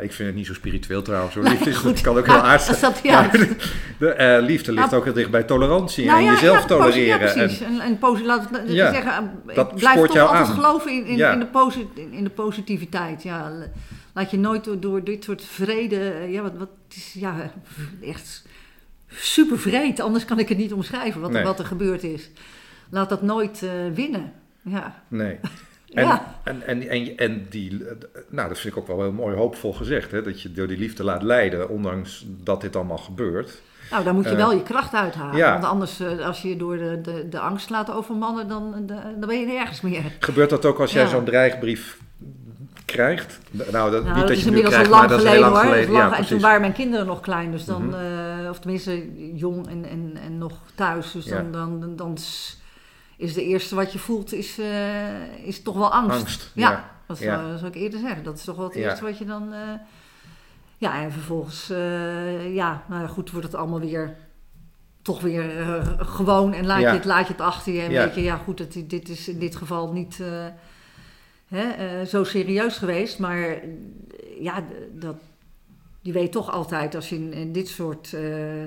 ik 0.00 0.12
vind 0.12 0.28
het 0.28 0.34
niet 0.34 0.46
zo 0.46 0.54
spiritueel 0.54 1.02
trouwens, 1.02 1.34
liefde 1.34 1.70
is, 1.70 2.00
kan 2.00 2.18
ook 2.18 2.26
heel 2.26 2.34
aardig 2.34 2.76
zijn. 2.76 2.94
Ja. 3.02 3.30
de 3.98 4.38
liefde 4.42 4.72
ligt 4.72 4.94
ook 4.94 5.04
heel 5.04 5.12
dicht 5.12 5.30
bij 5.30 5.42
tolerantie 5.42 6.06
nou, 6.06 6.18
en 6.18 6.24
jezelf 6.24 6.64
tolereren. 6.64 7.32
Precies. 7.32 7.60
En, 7.60 7.80
en, 7.80 7.98
en 8.02 8.24
laat 8.24 8.48
ja, 8.66 8.92
zeggen, 8.92 9.30
dat 9.54 9.74
blijf 9.74 9.96
toch 9.96 10.18
altijd 10.18 10.46
aan. 10.46 10.54
geloven 10.54 10.90
in, 10.92 11.06
in, 11.06 11.18
in, 11.18 11.38
de 11.38 11.86
in 12.10 12.24
de 12.24 12.30
positiviteit. 12.30 13.22
Ja. 13.22 13.52
Laat 14.12 14.30
je 14.30 14.38
nooit 14.38 14.64
door, 14.64 14.80
door 14.80 15.04
dit 15.04 15.24
soort 15.24 15.44
vrede, 15.44 16.26
ja, 16.28 16.42
wat, 16.42 16.52
wat 16.58 16.68
is, 16.88 17.12
ja, 17.12 17.52
echt 18.02 18.44
super 19.08 19.58
vreed, 19.58 20.00
anders 20.00 20.24
kan 20.24 20.38
ik 20.38 20.48
het 20.48 20.58
niet 20.58 20.72
omschrijven 20.72 21.20
wat, 21.20 21.30
nee. 21.30 21.44
wat 21.44 21.58
er 21.58 21.64
gebeurd 21.64 22.02
is. 22.02 22.30
Laat 22.90 23.08
dat 23.08 23.22
nooit 23.22 23.62
uh, 23.62 23.70
winnen. 23.94 24.32
Ja. 24.62 25.02
Nee. 25.08 25.38
En, 25.92 26.04
ja. 26.06 26.34
en, 26.44 26.62
en, 26.66 26.88
en, 26.88 27.16
en, 27.16 27.46
die, 27.50 27.82
nou, 28.28 28.48
dat 28.48 28.58
vind 28.58 28.74
ik 28.76 28.80
ook 28.80 28.86
wel 28.86 29.00
heel 29.02 29.12
mooi 29.12 29.36
hoopvol 29.36 29.72
gezegd, 29.72 30.10
hè, 30.10 30.22
dat 30.22 30.42
je 30.42 30.52
door 30.52 30.66
die 30.66 30.78
liefde 30.78 31.04
laat 31.04 31.22
leiden, 31.22 31.68
ondanks 31.68 32.24
dat 32.28 32.60
dit 32.60 32.76
allemaal 32.76 32.98
gebeurt. 32.98 33.60
Nou, 33.90 34.04
daar 34.04 34.14
moet 34.14 34.24
je 34.24 34.30
Eh, 34.30 34.36
wel 34.36 34.52
je 34.52 34.62
kracht 34.62 34.94
uithalen. 34.94 35.36
ja. 35.36 35.52
Want 35.52 35.64
anders, 35.64 36.00
eh, 36.00 36.26
als 36.26 36.42
je 36.42 36.48
je 36.48 36.56
door 36.56 36.76
de, 36.76 37.00
de, 37.00 37.28
de 37.28 37.38
angst 37.38 37.70
laat 37.70 37.90
overmannen, 37.90 38.48
dan, 38.48 38.86
dan 38.86 39.28
ben 39.28 39.40
je 39.40 39.46
nergens 39.46 39.80
meer. 39.80 40.02
Gebeurt 40.18 40.50
dat 40.50 40.64
ook 40.64 40.80
als 40.80 40.92
jij 40.92 41.02
Ja. 41.02 41.08
zo'n 41.08 41.24
dreigbrief 41.24 41.98
krijgt? 42.92 43.38
Nou, 43.50 43.66
dat, 43.70 43.74
Nou, 43.90 44.04
niet 44.04 44.14
dat, 44.14 44.16
dat 44.16 44.30
is 44.30 44.36
je 44.44 44.50
nu 44.50 44.56
inmiddels 44.56 44.74
al 44.74 44.82
krijgt, 44.82 44.90
lang 44.90 45.00
maar 45.00 45.08
dat 45.08 45.18
is 45.18 45.24
geleden 45.24 45.44
heel 45.44 45.52
lang 45.54 45.64
hoor. 45.66 45.74
Geleden. 45.74 45.94
Ja, 45.94 46.08
lang- 46.08 46.16
en 46.20 46.26
toen 46.26 46.40
waren 46.40 46.60
mijn 46.60 46.72
kinderen 46.72 47.06
nog 47.06 47.20
klein, 47.20 47.50
dus 47.50 47.64
dan, 47.64 47.86
Mhm. 47.86 47.94
eh, 48.44 48.50
of 48.50 48.58
tenminste 48.58 49.08
jong 49.36 49.66
en, 49.68 49.84
en, 49.84 50.18
en 50.24 50.38
nog 50.38 50.52
thuis. 50.74 51.12
Dus 51.12 51.24
Ja. 51.24 51.44
dan, 51.50 51.80
dan, 51.80 51.96
dan, 51.96 52.16
is 53.16 53.34
de 53.34 53.44
eerste 53.44 53.74
wat 53.74 53.92
je 53.92 53.98
voelt, 53.98 54.32
is, 54.32 54.58
eh, 54.58 55.46
is 55.46 55.62
toch 55.62 55.76
wel 55.76 55.92
angst. 55.92 56.18
Angst, 56.18 56.50
Ja, 56.54 56.70
ja. 56.70 56.90
dat 57.06 57.18
Ja. 57.18 57.38
zou, 57.40 57.56
zou 57.58 57.70
ik 57.70 57.74
eerder 57.76 58.00
zeggen. 58.00 58.22
Dat 58.24 58.36
is 58.36 58.44
toch 58.44 58.56
wel 58.56 58.64
het 58.64 58.74
Ja. 58.74 58.80
eerste 58.88 59.04
wat 59.04 59.18
je 59.18 59.24
dan... 59.24 59.52
eh, 59.52 59.58
ja, 60.78 61.02
en 61.02 61.12
vervolgens, 61.12 61.70
eh, 61.70 62.54
ja, 62.54 62.82
nou 62.88 63.00
ja, 63.02 63.06
goed, 63.08 63.30
wordt 63.30 63.46
het 63.46 63.56
allemaal 63.56 63.80
weer 63.80 64.16
toch 65.02 65.20
weer 65.20 65.58
eh, 65.60 65.86
gewoon 65.96 66.52
en 66.52 66.66
laat, 66.66 66.80
Ja. 66.80 66.88
je 66.90 66.96
het, 66.96 67.04
laat 67.04 67.26
je 67.26 67.32
het 67.32 67.42
achter 67.42 67.72
je. 67.72 67.80
En 67.80 67.90
Ja. 67.90 68.04
weet 68.04 68.14
je, 68.14 68.22
ja 68.22 68.36
goed, 68.36 68.58
het, 68.58 68.84
dit 68.86 69.08
is 69.08 69.28
in 69.28 69.38
dit 69.38 69.56
geval 69.56 69.92
niet 69.92 70.20
eh, 70.20 70.28
hè, 71.52 71.70
eh, 71.70 72.06
zo 72.06 72.24
serieus 72.24 72.76
geweest. 72.76 73.18
Maar 73.18 73.42
eh, 73.42 73.58
ja, 74.40 74.64
dat, 74.92 75.16
je 76.00 76.12
weet 76.12 76.32
toch 76.32 76.50
altijd 76.50 76.94
als 76.94 77.08
je 77.08 77.16
in, 77.16 77.32
in 77.32 77.52
dit 77.52 77.68
soort, 77.68 78.12
eh, 78.12 78.64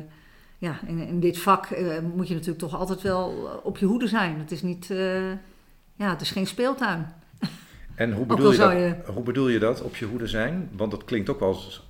ja, 0.58 0.80
in, 0.88 1.08
in 1.08 1.20
dit 1.20 1.40
vak 1.40 1.70
moet 2.16 2.28
je 2.28 2.34
natuurlijk 2.34 2.60
toch 2.60 2.76
altijd 2.76 3.02
wel 3.02 3.50
op 3.64 3.78
je 3.78 3.86
hoede 3.86 4.08
zijn. 4.08 4.40
Het 4.40 4.52
is 4.52 4.62
niet, 4.62 4.88
ja, 5.96 6.10
het 6.10 6.22
is 6.22 6.32
geen 6.32 6.48
speeltuin. 6.48 7.06
En 7.96 8.14
hoe 8.14 8.26
bedoel, 8.26 8.52
je 8.52 8.58
dat, 8.58 9.16
hoe 9.16 9.24
bedoel 9.24 9.48
je 9.48 9.60
dat, 9.60 9.82
op 9.82 9.96
je 9.96 10.06
hoede 10.06 10.28
zijn? 10.28 10.70
Want 10.78 10.92
dat 10.92 11.06
klinkt 11.06 11.30
ook 11.30 11.40
wel 11.40 11.54
eens... 11.54 11.84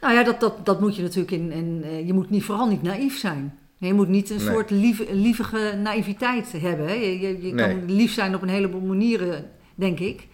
Nou 0.00 0.14
ja, 0.14 0.22
dat, 0.22 0.40
dat, 0.40 0.66
dat 0.66 0.80
moet 0.80 0.96
je 0.96 1.02
natuurlijk 1.02 1.30
in. 1.30 1.52
in 1.52 2.06
je 2.06 2.12
moet 2.12 2.30
niet, 2.30 2.44
vooral 2.44 2.68
niet 2.68 2.82
naïef 2.82 3.18
zijn. 3.18 3.58
Je 3.76 3.94
moet 3.94 4.08
niet 4.08 4.30
een 4.30 4.36
Nee. 4.36 4.46
soort 4.46 4.70
lieve, 4.70 5.14
lievige 5.14 5.78
naïviteit 5.82 6.52
hebben. 6.52 6.86
Hè. 6.86 6.92
Je, 6.92 7.20
je, 7.20 7.42
je 7.46 7.54
Nee. 7.54 7.68
kan 7.68 7.92
lief 7.92 8.12
zijn 8.12 8.34
op 8.34 8.42
een 8.42 8.48
heleboel 8.48 8.80
manieren, 8.80 9.50
denk 9.78 9.98
ik. 9.98 10.26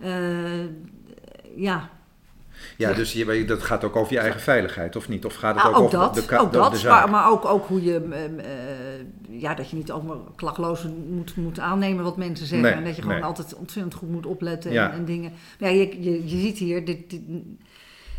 Eh, 0.00 0.10
ja, 1.56 1.90
Ja, 2.76 2.92
dus 2.92 3.12
je, 3.12 3.44
dat 3.44 3.62
gaat 3.62 3.84
ook 3.84 3.96
over 3.96 4.12
je 4.12 4.18
eigen 4.18 4.40
veiligheid, 4.40 4.96
of 4.96 5.08
niet? 5.08 5.24
Of 5.24 5.34
gaat 5.34 5.54
het 5.54 5.64
Ah, 5.64 5.70
ook, 5.70 5.76
ook 5.76 5.82
over 5.84 5.98
dat. 5.98 6.14
de, 6.14 6.24
ka- 6.24 6.38
ook 6.38 6.52
de, 6.52 6.58
dat 6.58 6.72
de 6.72 6.78
zaak? 6.78 7.00
maar, 7.00 7.10
maar 7.10 7.30
ook, 7.30 7.44
ook 7.44 7.66
hoe 7.66 7.82
je, 7.84 8.00
eh, 8.10 9.40
ja, 9.40 9.54
dat 9.54 9.70
je 9.70 9.76
niet 9.76 9.90
ook 9.92 10.02
maar 10.02 10.16
klakloos 10.36 10.86
moet, 11.08 11.36
moet 11.36 11.58
aannemen 11.58 12.04
wat 12.04 12.16
mensen 12.16 12.46
zeggen. 12.46 12.68
Nee, 12.68 12.76
en 12.78 12.84
dat 12.84 12.96
je 12.96 13.02
gewoon 13.02 13.16
nee. 13.16 13.24
altijd 13.26 13.54
ontzettend 13.54 13.94
goed 13.94 14.10
moet 14.10 14.26
opletten 14.26 14.72
Ja. 14.72 14.90
en, 14.90 14.96
en 14.96 15.04
dingen. 15.04 15.32
Maar 15.60 15.72
ja, 15.72 15.80
je, 15.80 16.02
je, 16.02 16.22
je 16.28 16.38
ziet 16.40 16.58
hier, 16.58 16.84
dit, 16.84 17.10
dit- 17.10 17.22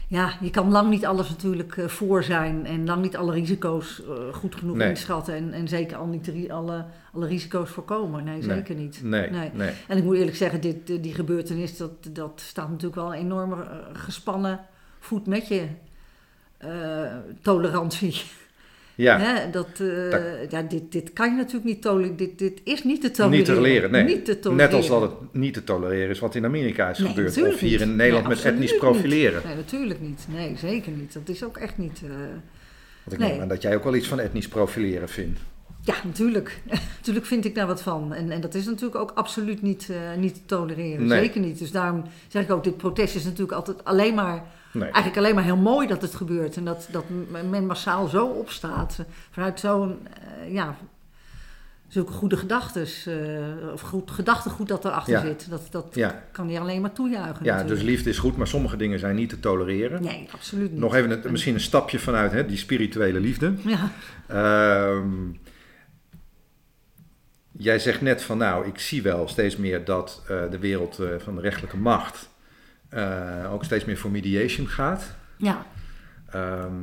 ja, 0.09 0.37
je 0.41 0.49
kan 0.49 0.71
lang 0.71 0.89
niet 0.89 1.05
alles 1.05 1.29
natuurlijk 1.29 1.77
eh, 1.77 1.87
voor 1.87 2.23
zijn 2.23 2.65
en 2.65 2.85
lang 2.85 3.01
niet 3.01 3.17
alle 3.17 3.31
risico's 3.33 4.01
eh, 4.05 4.33
goed 4.33 4.55
genoeg 4.55 4.75
Nee. 4.75 4.89
inschatten. 4.89 5.33
En, 5.35 5.53
en 5.53 5.67
zeker 5.67 5.97
al 5.97 6.05
niet 6.05 6.49
alle, 6.51 6.85
alle 7.13 7.27
risico's 7.27 7.69
voorkomen. 7.69 8.23
Nee, 8.23 8.33
Nee. 8.33 8.43
zeker 8.57 8.75
niet. 8.75 8.99
Nee, 9.03 9.29
Nee. 9.29 9.51
nee. 9.53 9.71
En 9.87 9.97
ik 9.97 10.03
moet 10.03 10.15
eerlijk 10.15 10.37
zeggen, 10.37 10.61
dit, 10.61 10.89
eh, 10.89 11.01
die 11.01 11.13
gebeurtenis, 11.13 11.77
dat, 11.77 11.91
dat 12.11 12.41
staat 12.45 12.67
natuurlijk 12.69 12.95
wel 12.95 13.13
een 13.13 13.19
enorme 13.19 13.55
gespannen 13.93 14.59
voet 14.99 15.27
met 15.27 15.47
je 15.47 15.67
tolerantie. 17.41 18.21
Ja, 18.97 19.19
Hè, 19.19 19.49
dat, 19.49 19.67
eh, 19.79 20.11
Dat- 20.11 20.51
ja, 20.51 20.61
dit, 20.61 20.91
dit 20.91 21.13
kan 21.13 21.29
je 21.29 21.35
natuurlijk 21.35 21.65
niet 21.65 21.81
tolereren. 21.81 22.17
Dit, 22.17 22.39
dit 22.39 22.61
is 22.63 22.83
niet 22.83 23.01
te 23.01 23.11
tolereren. 23.11 23.37
niet 23.37 23.55
te 23.55 23.61
leren, 23.61 23.91
nee. 23.91 24.03
Niet 24.03 24.25
te 24.25 24.39
tolereren. 24.39 24.69
Net 24.71 24.77
als 24.79 24.87
dat 24.87 25.01
het 25.01 25.33
niet 25.33 25.53
te 25.53 25.63
tolereren 25.63 26.09
is 26.09 26.19
wat 26.19 26.35
in 26.35 26.45
Amerika 26.45 26.89
is 26.89 26.97
Nee, 26.99 27.07
gebeurd. 27.09 27.41
Of 27.53 27.59
hier 27.59 27.71
niet. 27.71 27.81
in 27.81 27.95
Nederland 27.95 28.27
Nee, 28.27 28.35
met 28.35 28.45
etnisch 28.45 28.71
niet. 28.71 28.79
profileren. 28.79 29.41
Nee, 29.45 29.55
natuurlijk 29.55 30.01
niet. 30.01 30.25
Nee, 30.33 30.55
zeker 30.57 30.91
niet. 30.91 31.13
Dat 31.13 31.29
is 31.29 31.43
ook 31.43 31.57
echt 31.57 31.77
niet... 31.77 32.01
eh, 32.03 32.09
Want 33.03 33.13
ik 33.13 33.17
Nee. 33.19 33.31
neem 33.31 33.41
aan 33.41 33.47
dat 33.47 33.61
jij 33.61 33.75
ook 33.75 33.83
wel 33.83 33.95
iets 33.95 34.07
van 34.07 34.19
etnisch 34.19 34.47
profileren 34.47 35.09
vindt. 35.09 35.39
Ja, 35.88 35.95
natuurlijk. 36.03 36.61
natuurlijk 36.97 37.25
vind 37.25 37.45
ik 37.45 37.55
daar 37.55 37.67
wat 37.67 37.81
van. 37.81 38.13
En, 38.13 38.31
en 38.31 38.41
dat 38.41 38.53
is 38.55 38.65
natuurlijk 38.65 38.95
ook 38.95 39.11
absoluut 39.15 39.61
niet, 39.61 39.89
eh, 39.89 39.97
niet 40.19 40.33
te 40.33 40.45
tolereren. 40.45 41.05
Nee. 41.07 41.19
Zeker 41.19 41.41
niet. 41.41 41.59
Dus 41.59 41.71
daarom 41.71 42.03
zeg 42.27 42.43
ik 42.43 42.51
ook, 42.51 42.63
dit 42.63 42.77
protest 42.77 43.15
is 43.15 43.23
natuurlijk 43.23 43.51
altijd 43.51 43.83
alleen 43.85 44.13
maar... 44.15 44.43
Nee. 44.73 44.83
Eigenlijk 44.83 45.17
alleen 45.17 45.35
maar 45.35 45.43
heel 45.43 45.55
mooi 45.57 45.88
dat 45.88 46.01
het 46.01 46.15
gebeurt. 46.15 46.55
En 46.57 46.65
dat, 46.65 46.88
dat 46.91 47.03
men 47.49 47.65
massaal 47.65 48.07
zo 48.07 48.25
opstaat. 48.25 48.99
Vanuit 49.31 49.59
zo'n, 49.59 49.97
eh, 50.43 50.53
ja... 50.53 50.75
Zulke 51.88 52.11
goede 52.11 52.38
gedachten, 52.38 52.88
of 53.73 53.81
goed 53.81 54.11
gedachtegoed 54.11 54.67
dat 54.67 54.85
erachter 54.85 55.13
Ja. 55.13 55.21
zit. 55.21 55.49
Dat, 55.49 55.67
dat 55.71 55.85
Ja, 55.93 56.23
kan 56.31 56.49
je 56.49 56.59
alleen 56.59 56.81
maar 56.81 56.91
toejuichen. 56.93 57.45
ja 57.45 57.63
dus 57.63 57.81
liefde 57.81 58.09
is 58.09 58.17
goed, 58.17 58.38
maar 58.38 58.47
sommige 58.47 58.77
dingen 58.77 58.99
zijn 58.99 59.15
niet 59.15 59.29
te 59.29 59.39
tolereren. 59.39 60.01
Nee, 60.03 60.27
absoluut 60.33 60.71
niet. 60.71 60.79
Nog 60.79 60.95
even 60.95 61.11
een, 61.11 61.31
misschien 61.31 61.53
een 61.53 61.59
stapje 61.59 61.99
vanuit 61.99 62.31
hè, 62.31 62.45
die 62.45 62.57
spirituele 62.57 63.19
liefde. 63.19 63.53
Ja, 63.65 63.91
Ehm, 64.27 65.07
jij 67.57 67.79
zegt 67.79 68.01
net 68.01 68.23
van 68.23 68.37
nou, 68.37 68.67
ik 68.67 68.79
zie 68.79 69.01
wel 69.01 69.27
steeds 69.27 69.57
meer 69.57 69.85
dat 69.85 70.21
eh, 70.27 70.49
de 70.49 70.59
wereld 70.59 70.99
eh, 70.99 71.07
van 71.17 71.35
de 71.35 71.41
rechtelijke 71.41 71.77
macht 71.77 72.29
eh, 72.89 73.53
ook 73.53 73.63
steeds 73.63 73.85
meer 73.85 73.97
voor 73.97 74.11
mediation 74.11 74.67
gaat. 74.67 75.15
ja. 75.37 75.65
Ehm, 76.31 76.73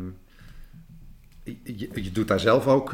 je, 1.62 1.88
je 1.92 2.12
doet 2.12 2.28
daar 2.28 2.40
zelf 2.40 2.66
ook 2.66 2.92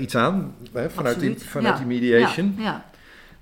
iets 0.00 0.16
aan, 0.16 0.54
hè, 0.72 0.90
vanuit, 0.90 1.20
die, 1.20 1.38
vanuit 1.38 1.78
Ja, 1.78 1.84
die 1.84 2.00
mediation. 2.00 2.54
Ja, 2.56 2.62
ja. 2.62 2.84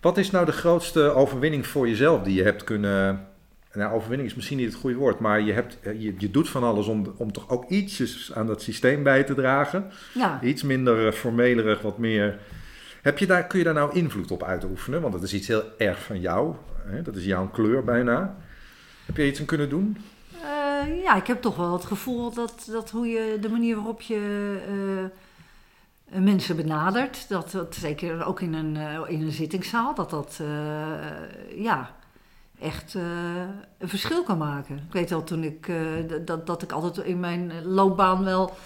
Wat 0.01 0.19
is 0.19 0.31
nou 0.31 0.47
de 0.47 0.53
grootste 0.53 1.01
overwinning 1.01 1.67
voor 1.67 1.89
jezelf 1.89 2.23
die 2.23 2.35
je 2.35 2.43
hebt 2.43 2.65
kunnen... 2.65 3.27
Nou, 3.73 3.95
overwinning 3.95 4.29
is 4.29 4.35
misschien 4.35 4.57
niet 4.57 4.67
het 4.67 4.81
goede 4.81 4.97
woord, 4.97 5.19
maar 5.19 5.41
je, 5.41 5.53
hebt, 5.53 5.79
je, 5.83 6.15
je 6.19 6.31
doet 6.31 6.49
van 6.49 6.63
alles 6.63 6.87
om, 6.87 7.15
om 7.17 7.33
toch 7.33 7.49
ook 7.49 7.71
ietsjes 7.71 8.33
aan 8.35 8.47
dat 8.47 8.63
systeem 8.63 9.03
bij 9.03 9.25
te 9.25 9.35
dragen. 9.35 9.91
ja. 10.15 10.41
Iets 10.43 10.63
minder 10.63 11.13
formelerig, 11.13 11.83
wat 11.83 11.99
meer... 11.99 12.39
Heb 13.07 13.19
je 13.19 13.27
daar, 13.27 13.47
kun 13.47 13.59
je 13.59 13.65
daar 13.65 13.75
nou 13.75 13.95
invloed 13.95 14.31
op 14.31 14.43
uitoefenen? 14.43 15.01
Want 15.01 15.13
dat 15.13 15.23
is 15.23 15.35
iets 15.35 15.47
heel 15.47 15.63
erg 15.79 16.03
van 16.03 16.21
jou. 16.21 16.55
Hè? 16.85 17.03
Dat 17.03 17.17
is 17.17 17.25
jouw 17.25 17.49
kleur 17.49 17.85
bijna. 17.85 18.37
Heb 19.05 19.17
je 19.17 19.27
iets 19.27 19.41
aan 19.41 19.47
kunnen 19.47 19.69
doen? 19.69 19.97
Eh, 20.43 21.03
ja, 21.03 21.17
ik 21.17 21.27
heb 21.27 21.43
toch 21.43 21.57
wel 21.57 21.73
het 21.73 21.85
gevoel 21.85 22.35
dat, 22.35 22.69
dat 22.71 22.91
hoe 22.91 23.07
je, 23.07 23.39
de 23.41 23.49
manier 23.49 23.75
waarop 23.77 24.01
je 24.01 24.59
eh, 26.11 26.21
mensen 26.21 26.57
benadert, 26.57 27.29
dat 27.29 27.51
dat 27.51 27.75
zeker 27.75 28.25
ook 28.25 28.41
in 28.41 28.55
een, 28.55 28.77
eh, 28.77 29.01
in 29.07 29.23
een 29.23 29.33
zittingszaal, 29.33 29.95
dat 29.95 30.11
dat 30.11 30.41
ja, 31.57 31.95
echt 32.61 32.95
een 33.79 33.89
verschil 33.89 34.23
kan 34.23 34.39
maken. 34.39 34.77
Ik 34.77 34.93
weet 34.93 35.11
wel 35.11 35.25
toen 35.25 35.45
ik, 35.45 35.73
dat, 36.25 36.47
dat 36.47 36.63
ik 36.63 36.73
altijd 36.73 37.07
in 37.07 37.21
mijn 37.21 37.65
loopbaan 37.65 38.25
wel 38.25 38.57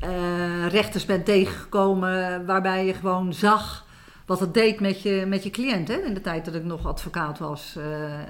eh, 0.00 0.66
rechters 0.68 1.04
ben 1.04 1.24
tegengekomen 1.24 2.46
waarbij 2.46 2.86
je 2.86 2.94
gewoon 2.94 3.34
zag 3.34 3.84
wat 4.26 4.40
het 4.40 4.54
deed 4.54 4.80
met 4.80 5.02
je, 5.02 5.24
met 5.26 5.42
je 5.42 5.50
cliënt. 5.50 5.88
Hè? 5.88 5.94
In 5.94 6.14
de 6.14 6.20
tijd 6.20 6.44
dat 6.44 6.54
ik 6.54 6.64
nog 6.64 6.86
advocaat 6.86 7.38
was. 7.38 7.76
eh, 7.76 8.04
eh, 8.14 8.20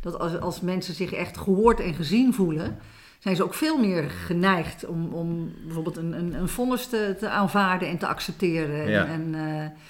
dat 0.00 0.18
als, 0.18 0.40
als 0.40 0.60
mensen 0.60 0.94
zich 0.94 1.12
echt 1.12 1.38
gehoord 1.38 1.80
en 1.80 1.94
gezien 1.94 2.34
voelen, 2.34 2.78
zijn 3.18 3.36
ze 3.36 3.44
ook 3.44 3.54
veel 3.54 3.78
meer 3.78 4.10
geneigd 4.10 4.86
om, 4.86 5.12
om 5.12 5.52
bijvoorbeeld 5.64 5.96
een, 5.96 6.12
een, 6.12 6.34
een 6.34 6.48
vonnis 6.48 6.86
te, 6.86 7.14
te 7.18 7.28
aanvaarden 7.28 7.88
en 7.88 7.98
te 7.98 8.06
accepteren. 8.06 8.88
Ja. 8.88 9.06
En, 9.06 9.32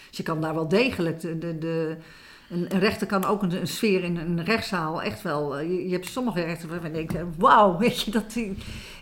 dus 0.08 0.16
je 0.16 0.22
kan 0.22 0.40
daar 0.40 0.54
wel 0.54 0.68
degelijk. 0.68 1.20
De, 1.20 1.38
de, 1.38 1.58
de, 1.58 1.96
een, 2.48 2.68
rechter 2.78 3.06
kan 3.06 3.24
ook 3.24 3.42
een, 3.42 3.60
een 3.60 3.66
sfeer 3.66 4.04
in 4.04 4.16
een 4.16 4.44
rechtszaal 4.44 5.02
echt 5.02 5.22
wel. 5.22 5.60
Je, 5.60 5.84
je 5.84 5.92
hebt 5.92 6.06
sommige 6.06 6.40
rechters 6.40 6.70
waarvan 6.70 6.90
je 6.90 7.06
denkt: 7.06 7.36
wauw, 7.38 7.78
weet 7.78 8.00
je 8.02 8.10
dat. 8.10 8.32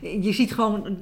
Je 0.00 0.32
ziet 0.32 0.54
gewoon 0.54 0.98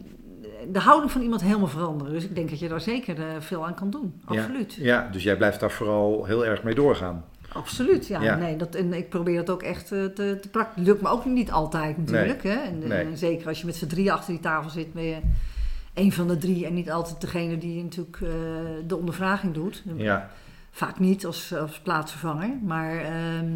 de 0.72 0.78
houding 0.78 1.12
van 1.12 1.22
iemand 1.22 1.40
helemaal 1.42 1.68
veranderen. 1.68 2.12
Dus 2.12 2.24
ik 2.24 2.34
denk 2.34 2.50
dat 2.50 2.58
je 2.58 2.68
daar 2.68 2.80
zeker 2.80 3.18
eh, 3.18 3.24
veel 3.38 3.66
aan 3.66 3.74
kan 3.74 3.90
doen. 3.90 4.20
Absoluut. 4.24 4.74
Ja, 4.74 4.84
ja, 4.84 5.08
dus 5.12 5.22
jij 5.22 5.36
blijft 5.36 5.60
daar 5.60 5.70
vooral 5.70 6.24
heel 6.24 6.46
erg 6.46 6.62
mee 6.62 6.74
doorgaan. 6.74 7.24
Absoluut, 7.52 8.06
ja. 8.06 8.22
Ja. 8.22 8.36
Nee, 8.36 8.56
dat, 8.56 8.74
en 8.74 8.92
ik 8.92 9.08
probeer 9.08 9.36
dat 9.36 9.50
ook 9.50 9.62
echt 9.62 9.92
eh, 9.92 10.04
te, 10.04 10.38
te 10.40 10.48
praktisch. 10.50 10.84
Lukt 10.86 11.02
me 11.02 11.08
ook 11.08 11.24
niet 11.24 11.50
altijd 11.50 11.98
natuurlijk. 11.98 12.42
Hè? 12.42 12.54
En, 12.54 12.78
Nee. 12.78 13.04
en 13.04 13.16
zeker 13.16 13.48
als 13.48 13.60
je 13.60 13.66
met 13.66 13.76
z'n 13.76 13.86
drie 13.86 14.12
achter 14.12 14.32
die 14.32 14.40
tafel 14.42 14.70
zit, 14.70 14.92
ben 14.92 15.02
je 15.02 15.18
een 15.94 16.12
van 16.12 16.28
de 16.28 16.38
drie 16.38 16.66
en 16.66 16.74
niet 16.74 16.90
altijd 16.90 17.20
degene 17.20 17.58
die 17.58 17.82
natuurlijk 17.82 18.20
eh, 18.20 18.28
de 18.86 18.96
ondervraging 18.96 19.54
doet. 19.54 19.82
Ja, 19.96 20.30
Vaak 20.72 20.98
niet 20.98 21.26
als, 21.26 21.54
als 21.54 21.78
plaatsvervanger, 21.80 22.50
maar 22.62 22.96
ehm, 22.96 23.46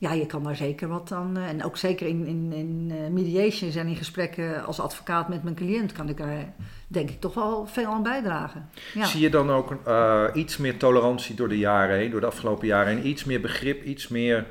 ja, 0.00 0.12
je 0.12 0.26
kan 0.26 0.42
daar 0.42 0.56
zeker 0.56 0.88
wat 0.88 1.12
aan. 1.12 1.36
eh, 1.36 1.48
en 1.48 1.64
ook 1.64 1.76
zeker 1.76 2.06
in, 2.06 2.26
in, 2.26 2.52
in 2.52 2.90
eh, 2.90 3.10
mediations 3.10 3.76
en 3.76 3.86
in 3.86 3.96
gesprekken 3.96 4.64
als 4.64 4.80
advocaat 4.80 5.28
met 5.28 5.42
mijn 5.42 5.54
cliënt 5.54 5.92
kan 5.92 6.08
ik 6.08 6.16
daar 6.16 6.52
denk 6.88 7.10
ik 7.10 7.20
toch 7.20 7.34
wel 7.34 7.66
veel 7.66 7.86
aan 7.86 8.02
bijdragen. 8.02 8.68
Ja. 8.94 9.04
Zie 9.04 9.20
je 9.20 9.30
dan 9.30 9.50
ook 9.50 9.76
eh, 9.84 10.24
iets 10.34 10.56
meer 10.56 10.76
tolerantie 10.76 11.34
door 11.34 11.48
de 11.48 11.58
jaren 11.58 11.96
heen, 11.96 12.10
door 12.10 12.20
de 12.20 12.26
afgelopen 12.26 12.66
jaren 12.66 12.96
heen? 12.96 13.06
Iets 13.06 13.24
meer 13.24 13.40
begrip, 13.40 13.84
iets 13.84 14.08
meer, 14.08 14.46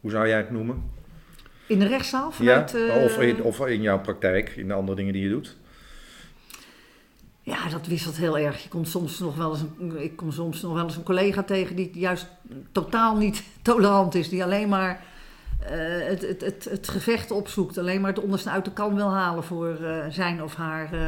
hoe 0.00 0.10
zou 0.10 0.28
jij 0.28 0.36
het 0.36 0.50
noemen? 0.50 0.90
In 1.66 1.78
de 1.78 1.86
rechtszaal 1.86 2.30
vanuit... 2.30 2.70
ja, 2.70 3.04
of, 3.04 3.20
in, 3.20 3.42
of 3.42 3.66
in 3.66 3.82
jouw 3.82 4.00
praktijk, 4.00 4.48
in 4.48 4.68
de 4.68 4.74
andere 4.74 4.96
dingen 4.96 5.12
die 5.12 5.22
je 5.22 5.28
doet? 5.28 5.56
Ja, 7.48 7.68
dat 7.70 7.86
wisselt 7.86 8.16
heel 8.16 8.38
erg. 8.38 8.62
Je 8.62 8.68
komt 8.68 8.88
soms 8.88 9.18
nog 9.18 9.36
wel 9.36 9.50
eens 9.50 9.60
een, 9.78 10.02
ik 10.02 10.16
kom 10.16 10.32
soms 10.32 10.62
nog 10.62 10.72
wel 10.74 10.84
eens 10.84 10.96
een 10.96 11.02
collega 11.02 11.42
tegen 11.42 11.76
die 11.76 11.90
juist 11.94 12.26
totaal 12.72 13.16
niet 13.16 13.42
tolerant 13.62 14.14
is. 14.14 14.28
Die 14.28 14.44
alleen 14.44 14.68
maar 14.68 15.00
het, 16.08 16.22
het, 16.22 16.40
het, 16.40 16.64
het 16.70 16.88
gevecht 16.88 17.30
opzoekt. 17.30 17.78
Alleen 17.78 18.00
maar 18.00 18.10
het 18.10 18.22
onderste 18.22 18.50
uit 18.50 18.64
de 18.64 18.72
kan 18.72 18.94
wil 18.94 19.10
halen 19.12 19.44
voor 19.44 19.78
uh, 19.80 20.04
zijn 20.10 20.42
of 20.42 20.54
haar 20.54 20.94
uh, 20.94 21.00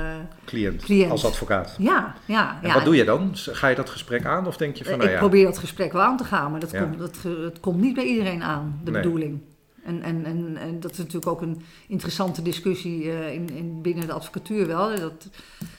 cliënt, 0.44 0.82
cliënt, 0.82 1.10
Als 1.10 1.24
advocaat. 1.24 1.74
Ja, 1.78 2.14
ja. 2.24 2.58
En 2.62 2.68
ja. 2.68 2.74
wat 2.74 2.84
doe 2.84 2.96
je 2.96 3.04
dan? 3.04 3.30
Ga 3.34 3.68
je 3.68 3.74
dat 3.74 3.90
gesprek 3.90 4.24
aan 4.24 4.46
of 4.46 4.56
denk 4.56 4.76
je 4.76 4.84
van 4.84 4.92
nou 4.92 5.04
Ik 5.04 5.14
ja... 5.14 5.18
probeer 5.20 5.44
dat 5.44 5.58
gesprek 5.58 5.92
wel 5.92 6.02
aan 6.02 6.16
te 6.16 6.24
gaan, 6.24 6.50
maar 6.50 6.60
dat, 6.60 6.70
Ja. 6.70 6.82
komt, 6.82 6.98
dat, 6.98 7.16
het 7.22 7.60
komt 7.60 7.80
niet 7.80 7.94
bij 7.94 8.04
iedereen 8.04 8.42
aan, 8.42 8.80
de 8.84 8.90
Nee. 8.90 9.02
bedoeling. 9.02 9.40
En, 9.84 10.02
en, 10.02 10.24
en, 10.24 10.56
en 10.56 10.80
dat 10.80 10.90
is 10.90 10.98
natuurlijk 10.98 11.26
ook 11.26 11.40
een 11.40 11.62
interessante 11.88 12.42
discussie 12.42 13.10
eh, 13.10 13.32
in, 13.32 13.50
in, 13.50 13.82
binnen 13.82 14.06
de 14.06 14.12
advocatuur 14.12 14.66
wel. 14.66 14.90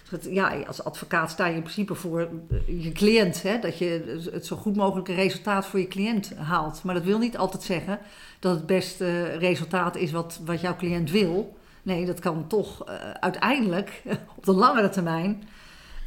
Dat, 0.09 0.27
ja, 0.29 0.61
als 0.67 0.83
advocaat 0.83 1.31
sta 1.31 1.45
je 1.45 1.55
in 1.55 1.61
principe 1.61 1.95
voor 1.95 2.29
eh, 2.49 2.83
je 2.83 2.91
cliënt. 2.91 3.41
Hè, 3.41 3.59
dat 3.59 3.77
je 3.77 4.19
het 4.31 4.45
zo 4.45 4.55
goed 4.55 4.75
mogelijke 4.75 5.13
resultaat 5.13 5.65
voor 5.65 5.79
je 5.79 5.87
cliënt 5.87 6.35
haalt. 6.35 6.83
Maar 6.83 6.95
dat 6.95 7.03
wil 7.03 7.19
niet 7.19 7.37
altijd 7.37 7.63
zeggen 7.63 7.99
dat 8.39 8.55
het 8.55 8.65
beste 8.65 9.23
resultaat 9.23 9.95
is 9.95 10.11
wat, 10.11 10.39
wat 10.45 10.61
jouw 10.61 10.75
cliënt 10.75 11.11
wil. 11.11 11.57
Nee, 11.83 12.05
dat 12.05 12.19
kan 12.19 12.47
toch 12.47 12.85
eh, 12.85 13.11
uiteindelijk 13.11 14.01
op 14.37 14.45
de 14.45 14.53
langere 14.53 14.89
termijn 14.89 15.43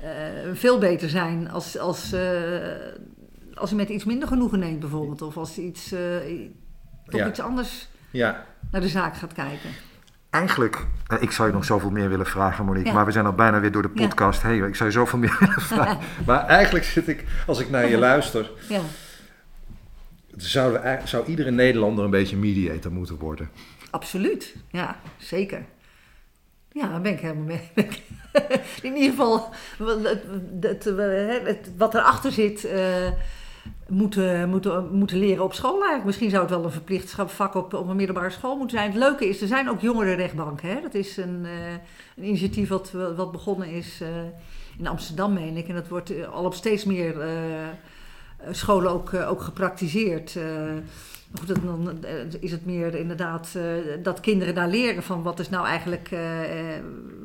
eh, 0.05 0.51
veel 0.53 0.79
beter 0.79 1.09
zijn 1.09 1.51
als, 1.51 1.79
als, 1.79 2.13
eh, 2.13 2.23
als 3.55 3.71
je 3.71 3.77
met 3.77 3.89
iets 3.89 4.05
minder 4.05 4.29
genoegen 4.29 4.59
neemt 4.59 4.81
bijvoorbeeld. 4.81 5.23
Of 5.23 5.37
als 5.37 5.59
iets, 5.59 5.93
eh, 5.93 6.29
toch 7.07 7.21
Ja. 7.21 7.29
iets 7.29 7.41
anders 7.41 7.89
Ja, 8.11 8.45
naar 8.71 8.81
de 8.81 8.89
zaak 8.89 9.17
gaat 9.17 9.33
kijken. 9.33 9.71
Eigenlijk, 10.31 10.87
eh, 11.07 11.23
ik 11.23 11.31
zou 11.31 11.49
je 11.49 11.55
nog 11.55 11.65
zoveel 11.65 11.91
meer 11.91 12.09
willen 12.09 12.27
vragen, 12.27 12.65
Monique. 12.65 12.89
Ja. 12.89 12.95
Maar 12.95 13.05
we 13.05 13.13
zijn 13.13 13.27
al 13.27 13.33
bijna 13.33 13.61
weer 13.61 13.73
door 13.73 13.83
de 13.83 13.91
Ja. 13.95 14.07
podcast 14.07 14.43
heen. 14.43 14.65
Ik 14.65 14.75
zou 14.77 14.89
je 14.89 14.95
zoveel 14.95 15.19
meer 15.19 15.37
willen 15.41 15.61
vragen. 15.75 15.99
maar 16.27 16.47
eigenlijk 16.47 16.85
zit 16.85 17.09
ik, 17.09 17.25
als 17.47 17.61
ik 17.61 17.71
naar 17.71 17.89
je 17.89 17.99
luister, 18.09 18.51
Ja, 18.69 18.81
zou, 20.37 20.79
zou 21.05 21.27
iedere 21.27 21.51
Nederlander 21.51 22.05
een 22.05 22.11
beetje 22.11 22.37
mediator 22.37 22.93
moeten 22.93 23.17
worden. 23.19 23.49
absoluut. 23.91 24.55
Ja, 24.71 24.97
zeker. 25.19 25.65
Ja, 26.73 26.89
daar 26.89 27.01
ben 27.01 27.13
ik 27.13 27.21
helemaal 27.21 27.45
mee. 27.45 27.71
In 28.83 28.95
ieder 28.97 29.11
geval, 29.11 29.55
het, 29.79 30.23
het, 30.61 30.85
het- 31.47 31.71
wat 31.77 31.95
erachter 31.95 32.33
zit, 32.33 32.65
eh, 32.65 33.09
moeten, 33.89 34.49
moeten, 34.49 34.93
moeten 34.93 35.19
leren 35.19 35.45
op 35.45 35.55
school 35.55 35.75
eigenlijk. 35.75 36.05
Misschien 36.05 36.31
zou 36.31 36.43
het 36.43 36.51
wel 36.51 36.65
een 36.65 36.71
verplicht 36.71 37.15
vak 37.27 37.55
op, 37.55 37.75
op 37.75 37.89
een 37.89 37.97
middelbare 37.97 38.31
school 38.31 38.57
moeten 38.57 38.77
zijn. 38.77 38.91
Het 38.91 39.01
leuke 39.01 39.29
is, 39.29 39.41
er 39.41 39.47
zijn 39.47 39.71
ook 39.71 39.81
jongerenrechtbanken. 39.81 40.69
Hè? 40.69 40.81
Dat 40.81 40.95
is 40.95 41.17
een, 41.17 41.41
eh, 41.45 41.73
een 42.17 42.25
initiatief 42.25 42.69
wat, 42.69 42.93
wat 43.17 43.33
begonnen 43.33 43.69
is 43.69 44.01
eh, 44.01 44.09
in 44.79 44.87
Amsterdam, 44.87 45.33
meen 45.33 45.57
ik. 45.57 45.69
En 45.69 45.75
dat 45.75 45.89
wordt 45.89 46.17
eh, 46.17 46.33
al 46.33 46.45
op 46.45 46.55
steeds 46.55 46.85
meer 46.85 47.15
scholen 48.51 48.91
ook, 48.91 49.15
ook 49.15 49.43
gepraktiseerd. 49.43 50.39
Goed, 51.39 51.65
dan 51.65 52.05
is 52.41 52.51
het 52.51 52.67
meer 52.67 52.95
inderdaad 52.95 53.49
dat 54.03 54.21
kinderen 54.21 54.55
daar 54.55 54.69
leren 54.69 55.03
van 55.03 55.23
wat 55.23 55.39
is 55.39 55.49
nou 55.49 55.67
eigenlijk, 55.67 56.09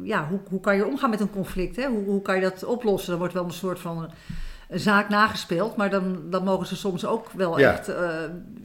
ja, 0.03 0.27
hoe, 0.27 0.39
hoe 0.49 0.59
kan 0.59 0.75
je 0.75 0.85
omgaan 0.85 1.09
met 1.09 1.19
een 1.19 1.29
conflict? 1.29 1.75
Hè? 1.75 1.87
Hoe, 1.87 2.03
hoe 2.03 2.21
kan 2.21 2.35
je 2.35 2.41
dat 2.41 2.63
oplossen? 2.63 3.13
Er 3.13 3.19
wordt 3.19 3.33
wel 3.33 3.43
een 3.43 3.51
soort 3.51 3.79
van 3.79 4.09
een, 4.69 4.79
zaak 4.79 5.09
nagespeeld, 5.09 5.75
maar 5.75 5.89
dan, 5.89 6.17
dan 6.29 6.43
mogen 6.43 6.67
ze 6.67 6.75
soms 6.75 7.05
ook 7.05 7.31
wel 7.31 7.59
Ja. 7.59 7.71
echt 7.71 7.87
eh, 7.87 8.09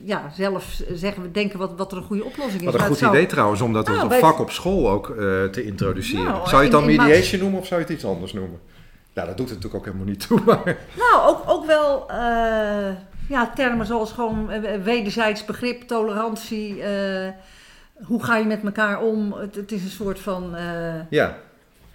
ja, 0.02 0.22
zelf 0.34 0.80
zeggen, 0.92 1.32
denken 1.32 1.58
wat, 1.58 1.72
wat 1.76 1.92
er 1.92 1.98
een 1.98 2.04
goede 2.04 2.24
oplossing 2.24 2.58
is. 2.60 2.64
Wat 2.64 2.74
een 2.74 2.80
Maar 2.80 2.88
goed 2.88 2.98
zou- 2.98 3.12
idee 3.14 3.26
trouwens 3.26 3.60
om 3.60 3.72
dat 3.72 3.88
als 3.88 3.96
Nou, 3.96 4.12
een 4.12 4.18
vak 4.20 4.38
op 4.38 4.50
school 4.50 4.90
ook 4.90 5.10
eh, 5.10 5.16
te 5.44 5.64
introduceren. 5.64 6.24
Nou, 6.24 6.48
zou 6.48 6.56
je 6.56 6.68
het 6.68 6.70
dan 6.80 6.82
in- 6.82 6.90
in 6.90 6.96
mediation 6.96 7.40
noemen 7.40 7.60
of 7.60 7.66
zou 7.66 7.80
je 7.80 7.86
het 7.86 7.94
iets 7.96 8.04
anders 8.04 8.32
noemen? 8.32 8.60
Nou, 9.14 9.28
dat 9.28 9.36
doet 9.36 9.48
het 9.50 9.56
natuurlijk 9.62 9.74
ook 9.86 9.92
helemaal 9.92 10.12
niet 10.14 10.26
toe. 10.26 10.40
Maar 10.46 10.76
Nou, 10.96 11.28
ook, 11.28 11.42
ook 11.46 11.66
wel 11.66 12.10
eh, 12.10 12.94
ja, 13.28 13.50
termen 13.54 13.86
zoals 13.86 14.12
gewoon 14.12 14.50
wederzijds 14.82 15.44
begrip, 15.44 15.82
tolerantie. 15.82 16.82
hoe 18.04 18.24
ga 18.24 18.36
je 18.36 18.44
met 18.44 18.64
elkaar 18.64 19.00
om? 19.02 19.32
Het, 19.32 19.54
het 19.54 19.72
is 19.72 19.82
een 19.84 19.90
soort 19.90 20.18
van. 20.20 20.56
ja, 21.10 21.36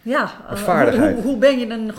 ja, 0.02 0.32
eh, 0.50 0.56
vaardigheid. 0.56 1.14
Hoe, 1.14 1.22
hoe, 1.22 1.32
hoe 1.32 1.40
ben 1.40 1.60
je 1.60 1.70
een. 1.70 1.92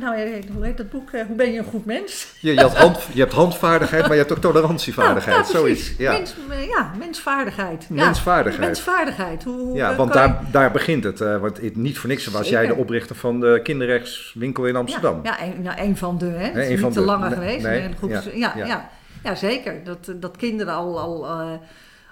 nou, 0.00 0.16
hoe 0.54 0.64
heet 0.64 0.76
dat 0.76 0.90
boek? 0.90 1.10
eh, 1.10 1.26
hoe 1.26 1.36
ben 1.36 1.52
je 1.52 1.58
een 1.58 1.64
goed 1.64 1.84
mens? 1.84 2.26
je, 2.40 2.54
je, 2.54 2.60
had 2.60 2.76
hand, 2.76 2.98
je 3.12 3.20
hebt 3.20 3.32
handvaardigheid, 3.32 4.02
maar 4.02 4.12
je 4.12 4.18
hebt 4.18 4.32
ook 4.32 4.38
tolerantievaardigheid. 4.38 5.36
Nou, 5.36 5.48
ja, 5.52 5.58
Zoiets. 5.58 5.92
Ja. 5.98 6.12
Mens, 6.12 6.34
eh, 6.50 6.66
ja, 6.68 6.90
mensvaardigheid. 6.98 7.86
Ja, 7.88 8.04
Mensvaardigheid. 8.04 8.66
mensvaardigheid. 8.66 9.44
Hoe, 9.44 9.58
hoe, 9.58 9.76
Ja, 9.76 9.94
want 9.96 10.12
je- 10.12 10.18
daar, 10.18 10.40
daar 10.50 10.70
begint 10.70 11.04
het. 11.04 11.18
want 11.18 11.60
het- 11.60 11.76
niet 11.76 11.98
voor 11.98 12.08
niks 12.08 12.26
was 12.26 12.48
jij 12.48 12.66
de 12.66 12.74
oprichter 12.74 13.16
van 13.16 13.40
de 13.40 13.60
kinderrechtswinkel 13.62 14.64
in 14.66 14.76
Amsterdam. 14.76 15.20
Ja, 15.22 15.36
ja 15.40 15.44
een, 15.46 15.62
nou, 15.62 15.80
een 15.80 15.96
van 15.96 16.18
de, 16.18 16.26
hè. 16.26 16.62
Een 16.62 16.68
niet 16.68 16.80
van 16.80 16.92
te 16.92 16.98
de. 16.98 17.04
langer 17.04 17.28
Nee, 17.28 17.38
geweest. 17.38 17.62
nee, 17.66 17.80
maar 17.80 17.90
een 17.90 17.96
groep- 17.96 18.10
ja, 18.10 18.22
ja, 18.34 18.52
ja. 18.56 18.66
ja. 18.66 18.88
Ja, 19.24 19.34
zeker. 19.34 19.84
Dat, 19.84 20.12
dat 20.16 20.36
kinderen 20.36 20.74
al, 20.74 21.00
al 21.00 21.26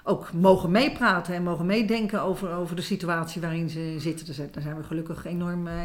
ook 0.08 0.32
mogen 0.32 0.70
meepraten 0.70 1.34
en 1.34 1.42
mogen 1.42 1.66
meedenken 1.66 2.22
over, 2.22 2.52
over 2.52 2.76
de 2.76 2.82
situatie 2.82 3.40
waarin 3.40 3.68
ze 3.68 3.94
zitten. 3.98 4.34
Zijn, 4.34 4.48
daar 4.52 4.62
zijn 4.62 4.76
we 4.76 4.82
gelukkig 4.82 5.24
enorm 5.24 5.66
eh, 5.66 5.84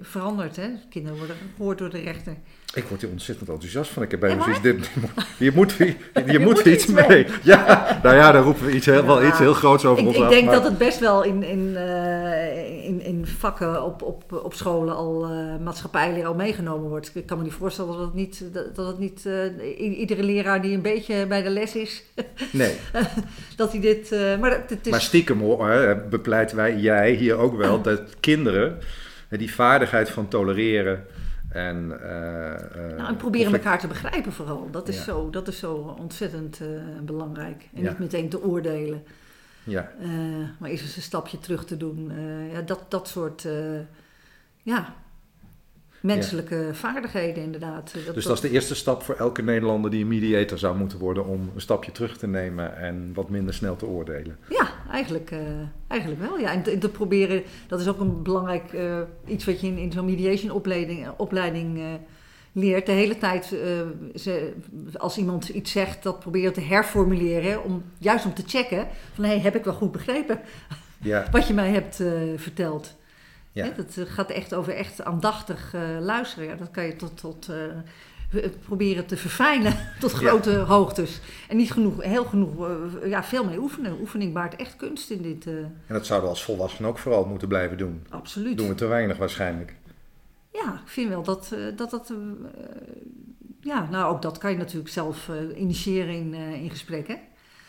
veranderd. 0.00 0.56
Hè? 0.56 0.68
Kinderen 0.88 1.18
worden 1.18 1.36
gehoord 1.56 1.78
door 1.78 1.90
de 1.90 1.98
rechter. 1.98 2.36
Ik 2.74 2.84
word 2.84 3.00
hier 3.00 3.10
ontzettend 3.10 3.48
enthousiast 3.48 3.90
van. 3.90 4.02
Ik 4.02 4.10
heb 4.10 4.20
bij 4.20 4.30
Ja, 4.30 4.42
zoiets, 4.42 4.60
dit, 4.62 4.90
je 5.38 5.50
moet, 5.54 5.72
je, 5.72 5.94
je 6.32 6.38
moet 6.38 6.54
moet 6.54 6.64
iets 6.64 6.86
mee. 6.86 7.08
mee. 7.08 7.26
Ja, 7.42 7.98
nou 8.02 8.16
ja, 8.16 8.32
daar 8.32 8.42
roepen 8.42 8.64
we 8.66 8.72
iets 8.72 8.86
heel, 8.86 9.06
wel 9.06 9.24
iets 9.26 9.38
heel 9.38 9.54
groots 9.54 9.84
over 9.84 10.00
Ik, 10.02 10.06
ons 10.08 10.16
ik 10.16 10.22
af. 10.22 10.30
denk 10.30 10.44
maar- 10.44 10.54
dat 10.54 10.64
het 10.64 10.78
best 10.78 10.98
wel 10.98 11.22
in, 11.24 11.42
in, 11.42 11.76
eh, 11.76 12.84
in, 12.84 13.00
in 13.04 13.26
vakken 13.26 13.82
op, 13.84 14.02
op, 14.02 14.40
op 14.44 14.54
scholen 14.54 14.96
al 14.96 15.24
eh 15.24 15.30
maatschappijleer 15.64 16.26
al 16.26 16.34
meegenomen 16.34 16.88
wordt. 16.88 17.10
Ik 17.14 17.26
kan 17.26 17.38
me 17.38 17.44
niet 17.44 17.52
voorstellen 17.52 17.92
dat 17.92 18.00
het 18.00 18.14
niet, 18.14 18.44
dat 18.74 18.86
het 18.86 18.98
niet 18.98 19.26
eh, 19.26 19.98
iedere 19.98 20.22
leraar 20.22 20.62
die 20.62 20.74
een 20.74 20.82
beetje 20.82 21.26
bij 21.26 21.42
de 21.42 21.50
les 21.50 21.74
is, 21.74 22.02
Nee, 22.52 22.74
dat 23.56 23.72
hij 23.72 23.80
dit... 23.80 24.10
maar 24.40 24.50
het, 24.50 24.70
het 24.70 24.84
is... 24.86 24.90
maar 24.90 25.00
stiekem 25.00 25.40
hoor, 25.40 25.68
hè, 25.68 25.96
bepleiten 25.96 26.56
wij, 26.56 26.76
jij 26.76 27.10
hier 27.12 27.36
ook 27.36 27.56
wel, 27.56 27.82
dat 27.90 28.00
kinderen 28.20 28.78
die 29.28 29.54
vaardigheid 29.54 30.10
van 30.10 30.28
tolereren 30.28 31.04
en... 31.52 32.00
eh, 32.00 32.52
eh, 32.54 32.96
Nou, 32.96 33.08
en 33.08 33.16
proberen 33.16 33.20
conflict- 33.46 33.64
elkaar 33.64 33.78
te 33.80 33.86
begrijpen 33.86 34.32
vooral. 34.32 34.70
Dat 34.70 34.88
is, 34.88 34.96
Ja. 34.96 35.02
zo, 35.02 35.30
dat 35.30 35.48
is 35.48 35.58
zo 35.58 35.74
ontzettend 35.98 36.60
eh, 36.60 36.66
belangrijk. 37.02 37.68
En 37.74 37.82
Ja. 37.82 37.88
niet 37.88 37.98
meteen 37.98 38.28
te 38.28 38.42
oordelen. 38.42 39.02
Ja, 39.64 39.92
maar 40.58 40.70
eens 40.70 40.80
eens 40.82 40.96
een 40.96 41.02
stapje 41.02 41.38
terug 41.38 41.64
te 41.64 41.76
doen. 41.76 42.12
Ja, 42.52 42.60
dat, 42.62 42.84
dat 42.88 43.08
soort 43.08 43.46
ja, 44.62 44.94
menselijke 46.02 46.68
vaardigheden 46.72 47.42
inderdaad. 47.42 47.92
Dat, 48.06 48.14
dus 48.14 48.24
dat 48.24 48.36
is 48.36 48.40
de 48.40 48.50
eerste 48.50 48.74
stap 48.74 49.02
voor 49.02 49.14
elke 49.14 49.42
Nederlander 49.42 49.90
die 49.90 50.02
een 50.02 50.08
mediator 50.08 50.58
zou 50.58 50.76
moeten 50.76 50.98
worden 50.98 51.26
om 51.26 51.50
een 51.54 51.60
stapje 51.60 51.92
terug 51.92 52.18
te 52.18 52.26
nemen 52.26 52.76
en 52.76 53.10
wat 53.14 53.30
minder 53.30 53.54
snel 53.54 53.76
te 53.76 53.86
oordelen. 53.86 54.38
Ja, 54.48 54.68
eigenlijk, 54.90 55.30
eh, 55.30 55.38
eigenlijk 55.86 56.20
wel. 56.20 56.38
Ja. 56.38 56.52
En 56.52 56.62
te, 56.62 56.78
te 56.78 56.88
proberen, 56.88 57.42
dat 57.66 57.80
is 57.80 57.88
ook 57.88 58.00
een 58.00 58.22
belangrijk 58.22 58.72
eh, 58.72 58.98
iets 59.26 59.44
wat 59.44 59.60
je 59.60 59.66
in, 59.66 59.78
in 59.78 59.92
zo'n 59.92 60.04
mediation 60.04 60.50
opleiding, 60.50 61.08
opleiding 61.16 61.78
eh, 61.78 61.84
leert. 62.52 62.86
De 62.86 62.92
hele 62.92 63.18
tijd, 63.18 63.52
eh, 63.52 63.58
ze, 64.14 64.52
als 64.96 65.18
iemand 65.18 65.48
iets 65.48 65.70
zegt, 65.70 66.02
dat 66.02 66.20
proberen 66.20 66.52
te 66.52 66.60
herformuleren. 66.60 67.64
Om, 67.64 67.82
juist 67.98 68.24
om 68.24 68.34
te 68.34 68.42
checken 68.46 68.86
van, 69.14 69.24
hey, 69.24 69.40
heb 69.40 69.56
ik 69.56 69.64
wel 69.64 69.74
goed 69.74 69.92
begrepen 69.92 70.40
Ja, 71.00 71.26
wat 71.32 71.46
je 71.46 71.54
mij 71.54 71.70
hebt 71.70 72.00
eh, 72.00 72.12
verteld. 72.36 72.94
Ja. 73.52 73.64
Hè, 73.64 73.72
dat 73.76 73.96
eh, 73.96 74.04
gaat 74.06 74.30
echt 74.30 74.54
over 74.54 74.74
echt 74.74 75.04
aandachtig 75.04 75.74
eh, 75.74 75.80
luisteren. 76.00 76.48
Ja, 76.48 76.54
dat 76.54 76.70
kan 76.70 76.84
je 76.84 76.96
tot, 76.96 77.18
tot 77.18 77.48
eh, 77.48 78.44
proberen 78.64 79.06
te 79.06 79.16
verfijnen 79.16 79.76
tot 80.00 80.10
Ja. 80.10 80.16
grote 80.16 80.50
hoogtes. 80.56 81.20
En 81.48 81.56
niet 81.56 81.72
genoeg, 81.72 82.02
heel 82.02 82.24
genoeg, 82.24 82.66
ja, 83.04 83.24
veel 83.24 83.44
mee 83.44 83.58
oefenen. 83.58 84.00
Oefening 84.00 84.32
baart 84.32 84.56
echt 84.56 84.76
kunst 84.76 85.10
in 85.10 85.22
dit. 85.22 85.46
en 85.46 85.74
dat 85.86 86.06
zouden 86.06 86.28
we 86.28 86.34
als 86.34 86.44
volwassenen 86.44 86.90
ook 86.90 86.98
vooral 86.98 87.24
moeten 87.24 87.48
blijven 87.48 87.78
doen. 87.78 88.06
absoluut. 88.08 88.56
Doen 88.56 88.68
we 88.68 88.74
te 88.74 88.86
weinig 88.86 89.16
waarschijnlijk. 89.16 89.74
Ja, 90.52 90.72
ik 90.84 90.88
vind 90.88 91.08
wel 91.08 91.22
dat 91.22 91.54
dat. 91.76 91.90
dat 91.90 92.12
ja, 93.60 93.88
nou 93.90 94.14
ook 94.14 94.22
dat 94.22 94.38
kan 94.38 94.50
je 94.50 94.56
natuurlijk 94.56 94.92
zelf 94.92 95.30
initiëren 95.56 96.14
in, 96.14 96.34
in 96.34 96.70
gesprekken. 96.70 97.18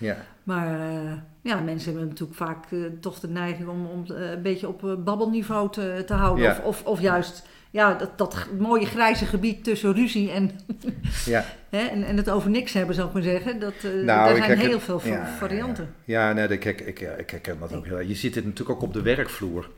Ja. 0.04 0.18
Maar 0.44 0.80
eh, 0.80 1.12
ja, 1.42 1.60
mensen 1.60 1.92
hebben 1.92 2.10
natuurlijk 2.10 2.38
vaak 2.38 2.66
eh, 2.72 2.80
toch 3.00 3.20
de 3.20 3.28
neiging 3.28 3.68
om, 3.68 3.86
om 3.86 4.06
eh, 4.16 4.32
een 4.32 4.42
beetje 4.42 4.68
op 4.68 4.98
babbelniveau 5.04 5.72
te, 5.72 6.04
te 6.06 6.14
houden. 6.14 6.44
Ja. 6.44 6.52
Of, 6.52 6.60
of, 6.64 6.84
of 6.84 7.02
juist 7.02 7.48
ja, 7.72 7.94
dat, 7.94 8.18
dat 8.18 8.48
mooie 8.60 8.86
grijze 8.86 9.26
gebied 9.26 9.64
tussen 9.64 9.94
ruzie 9.94 10.32
en, 10.32 10.52
Ja. 11.26 11.46
hè, 11.70 11.78
en, 11.78 12.04
en 12.04 12.18
het 12.18 12.30
over 12.30 12.50
niks 12.50 12.74
hebben, 12.74 12.96
zou 12.96 13.08
ik 13.08 13.14
maar 13.14 13.24
zeggen. 13.24 13.60
Dat, 13.60 13.74
Nou, 13.84 14.06
daar 14.06 14.36
zijn 14.36 14.58
heel 14.58 14.80
veel 14.80 15.02
ja, 15.04 15.28
varianten. 15.38 15.94
Ja, 16.04 16.34
nee, 16.34 16.48
ik, 16.48 16.66
ik, 16.66 16.82
ik, 16.82 17.00
ik 17.00 17.30
herken 17.30 17.60
dat 17.60 17.74
ook 17.74 17.86
heel 17.86 17.98
erg. 17.98 18.08
Je 18.08 18.16
ziet 18.16 18.34
dit 18.34 18.46
natuurlijk 18.46 18.78
ook 18.78 18.84
op 18.84 18.94
de 18.94 19.02
werkvloer. 19.02 19.70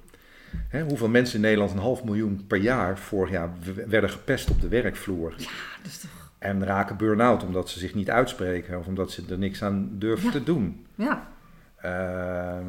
Hè, 0.69 0.83
hoeveel 0.83 1.09
mensen 1.09 1.35
in 1.35 1.41
Nederland, 1.41 1.71
een 1.71 1.77
half 1.77 2.03
miljoen 2.03 2.43
per 2.47 2.57
jaar, 2.57 2.97
vorig 2.97 3.31
jaar 3.31 3.49
werden 3.87 4.09
gepest 4.09 4.49
op 4.49 4.61
de 4.61 4.67
werkvloer. 4.67 5.33
Ja, 5.37 5.45
dat 5.81 5.91
is 5.91 5.97
toch, 5.97 6.24
En 6.37 6.65
raken 6.65 6.97
burn-out 6.97 7.43
omdat 7.43 7.69
ze 7.69 7.79
zich 7.79 7.93
niet 7.93 8.09
uitspreken 8.09 8.79
of 8.79 8.87
omdat 8.87 9.11
ze 9.11 9.23
er 9.29 9.37
niks 9.37 9.63
aan 9.63 9.89
durven 9.91 10.25
Ja. 10.25 10.31
te 10.31 10.43
doen. 10.43 10.85
ja, 10.95 11.27
Ehm, 11.81 12.65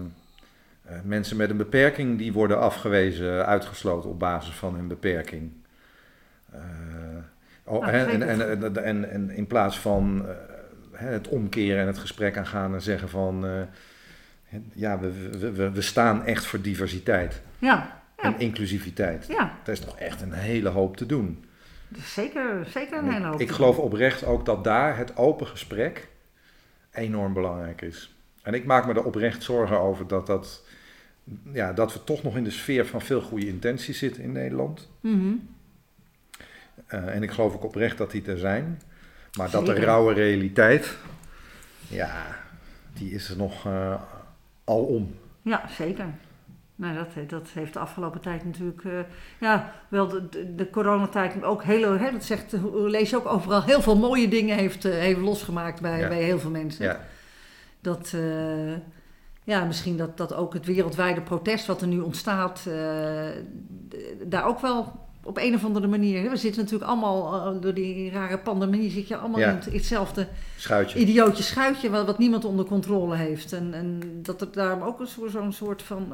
eh, 0.82 0.96
mensen 1.04 1.36
met 1.36 1.50
een 1.50 1.56
beperking 1.56 2.18
die 2.18 2.32
worden 2.32 2.60
afgewezen, 2.60 3.46
uitgesloten 3.46 4.10
op 4.10 4.18
basis 4.18 4.54
van 4.54 4.74
hun 4.74 4.88
beperking. 4.88 5.52
Eh, 6.52 6.60
oh, 7.64 7.80
Nou, 7.80 7.92
hè, 7.92 8.04
en, 8.04 8.22
en, 8.84 9.10
en, 9.10 9.30
in 9.30 9.46
plaats 9.46 9.78
van 9.80 10.26
eh, 10.28 10.34
het 10.92 11.28
omkeren 11.28 11.80
en 11.80 11.86
het 11.86 11.98
gesprek 11.98 12.36
aangaan 12.36 12.74
en 12.74 12.82
zeggen 12.82 13.08
van, 13.08 13.46
ja, 14.72 14.98
we, 14.98 15.70
we, 15.72 15.80
staan 15.80 16.24
echt 16.24 16.44
voor 16.46 16.60
diversiteit 16.60 17.40
Ja, 17.58 18.00
en 18.16 18.38
inclusiviteit. 18.38 19.26
ja. 19.28 19.52
Er 19.64 19.72
is 19.72 19.84
nog 19.84 19.98
echt 19.98 20.20
een 20.22 20.32
hele 20.32 20.68
hoop 20.68 20.96
te 20.96 21.06
doen. 21.06 21.44
Zeker, 21.94 22.66
zeker 22.68 22.98
een 22.98 23.12
hele 23.12 23.26
hoop. 23.26 23.40
Ik 23.40 23.50
geloof 23.50 23.78
oprecht 23.78 24.24
ook 24.24 24.44
dat 24.44 24.64
daar 24.64 24.96
het 24.96 25.16
open 25.16 25.46
gesprek 25.46 26.08
enorm 26.92 27.32
belangrijk 27.32 27.82
is. 27.82 28.14
En 28.42 28.54
ik 28.54 28.64
maak 28.64 28.86
me 28.86 28.94
er 28.94 29.04
oprecht 29.04 29.42
zorgen 29.42 29.78
over 29.78 30.06
dat, 30.06 30.26
dat, 30.26 30.64
ja, 31.52 31.72
dat 31.72 31.92
we 31.92 32.04
toch 32.04 32.22
nog 32.22 32.36
in 32.36 32.44
de 32.44 32.50
sfeer 32.50 32.86
van 32.86 33.00
veel 33.00 33.20
goede 33.20 33.46
intenties 33.46 33.98
zitten 33.98 34.22
in 34.22 34.32
Nederland. 34.32 34.88
Mhm. 35.00 35.34
Eh, 36.86 37.14
en 37.14 37.22
ik 37.22 37.30
geloof 37.30 37.54
ook 37.54 37.64
oprecht 37.64 37.98
dat 37.98 38.10
die 38.10 38.24
er 38.26 38.38
zijn. 38.38 38.82
Maar 39.36 39.50
dat 39.50 39.66
de 39.66 39.74
rauwe 39.74 40.14
realiteit, 40.14 40.96
ja, 41.88 42.38
die 42.92 43.10
is 43.10 43.28
er 43.30 43.36
nog 43.36 43.66
eh 43.66 44.02
al 44.66 44.84
om. 44.84 45.14
Ja, 45.42 45.68
zeker. 45.68 46.06
Nou, 46.78 46.94
dat, 46.94 47.28
dat 47.28 47.48
heeft 47.48 47.72
de 47.72 47.78
afgelopen 47.78 48.20
tijd 48.20 48.44
natuurlijk, 48.44 48.84
eh, 48.84 48.98
ja, 49.40 49.72
wel 49.88 50.08
de, 50.08 50.28
de, 50.28 50.54
de 50.54 50.70
coronatijd 50.70 51.42
ook 51.44 51.62
heel, 51.64 51.98
hè, 51.98 52.12
dat 52.12 52.24
zegt, 52.24 52.54
lees 52.74 53.10
je 53.10 53.16
ook 53.16 53.26
overal, 53.26 53.62
heel 53.62 53.82
veel 53.82 53.96
mooie 53.96 54.28
dingen 54.28 54.56
heeft, 54.56 54.84
eh, 54.84 54.92
heeft 54.92 55.20
losgemaakt 55.20 55.80
bij, 55.80 56.00
Ja. 56.00 56.08
bij 56.08 56.22
heel 56.22 56.38
veel 56.38 56.50
mensen. 56.50 56.84
Ja, 56.84 57.00
Dat, 57.80 58.12
eh, 58.14 58.74
ja, 59.44 59.64
misschien 59.64 59.96
dat, 59.96 60.16
dat 60.16 60.34
ook 60.34 60.54
het 60.54 60.66
wereldwijde 60.66 61.20
protest 61.20 61.66
wat 61.66 61.80
er 61.80 61.86
nu 61.88 62.00
ontstaat, 62.00 62.68
daar 64.26 64.44
ook 64.44 64.60
wel 64.60 65.05
op 65.26 65.36
een 65.38 65.54
of 65.54 65.64
andere 65.64 65.86
manier, 65.86 66.30
we 66.30 66.36
zitten 66.36 66.62
natuurlijk 66.62 66.90
allemaal, 66.90 67.34
eh, 67.54 67.60
door 67.62 67.74
die 67.74 68.10
rare 68.10 68.38
pandemie, 68.38 68.90
zit 68.90 69.08
je 69.08 69.16
allemaal 69.16 69.40
Ja. 69.40 69.48
in 69.50 69.54
het- 69.54 69.72
hetzelfde 69.72 70.26
schuitje. 70.56 70.98
idiootje 70.98 71.42
schuitje 71.42 71.90
wat, 71.90 72.06
wat 72.06 72.18
niemand 72.18 72.44
onder 72.44 72.64
controle 72.64 73.16
heeft. 73.16 73.52
En, 73.52 73.74
en 73.74 74.00
dat 74.22 74.40
er 74.40 74.48
daarom 74.52 74.82
ook 74.82 75.02
zo'n 75.32 75.52
soort 75.52 75.82
van 75.82 76.12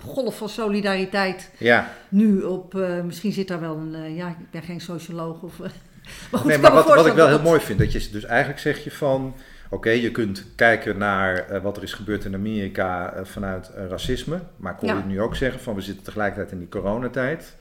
golf 0.00 0.36
van 0.36 0.48
solidariteit 0.48 1.50
Ja, 1.58 1.90
nu 2.08 2.42
op. 2.42 2.74
eh, 2.74 3.00
misschien 3.02 3.32
zit 3.32 3.48
daar 3.48 3.60
wel 3.60 3.76
een. 3.76 3.94
eh, 3.94 4.16
ja, 4.16 4.28
ik 4.28 4.50
ben 4.50 4.62
geen 4.62 4.80
socioloog 4.80 5.42
of. 5.42 5.58
maar 6.30 6.40
goed, 6.40 6.44
nee, 6.44 6.58
maar 6.58 6.72
wat, 6.72 6.86
wat 6.86 7.06
ik 7.06 7.12
wel 7.12 7.26
heel 7.26 7.36
dat 7.36 7.44
mooi 7.46 7.60
vind, 7.60 7.78
dat 7.78 7.92
je 7.92 8.08
dus 8.12 8.24
eigenlijk 8.24 8.60
zeg 8.60 8.84
je 8.84 8.90
van, 8.90 9.34
oké, 9.70 9.90
je 9.90 10.10
kunt 10.10 10.44
kijken 10.54 10.98
naar 10.98 11.60
wat 11.62 11.76
er 11.76 11.82
is 11.82 11.92
gebeurd 11.92 12.24
in 12.24 12.34
Amerika 12.34 13.14
vanuit 13.22 13.70
racisme, 13.88 14.40
maar 14.56 14.76
Ja. 14.80 14.96
je 14.96 15.02
nu 15.06 15.20
ook 15.20 15.36
zeggen 15.36 15.60
van, 15.60 15.74
we 15.74 15.80
zitten 15.80 16.04
tegelijkertijd 16.04 16.52
in 16.52 16.58
die 16.58 16.68
coronatijd. 16.68 17.56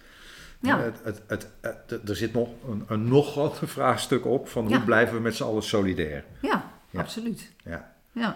Ja. 0.62 0.80
Het, 0.80 1.00
het, 1.04 1.22
het, 1.28 1.48
het- 1.62 2.10
er 2.10 2.16
zit 2.16 2.34
nog 2.34 2.50
een, 2.70 2.84
een 2.88 3.08
nog 3.08 3.32
groter 3.32 3.68
vraagstuk 3.78 4.26
op 4.26 4.48
van 4.50 4.64
hoe 4.64 4.72
Ja. 4.74 4.80
blijven 4.80 5.16
we 5.16 5.22
met 5.22 5.36
z'n 5.36 5.44
allen 5.44 5.64
solidair. 5.64 6.24
Ja, 6.42 6.64
Ja. 6.90 7.00
absoluut. 7.00 7.52
Ja. 7.64 7.92
Ja. 8.12 8.36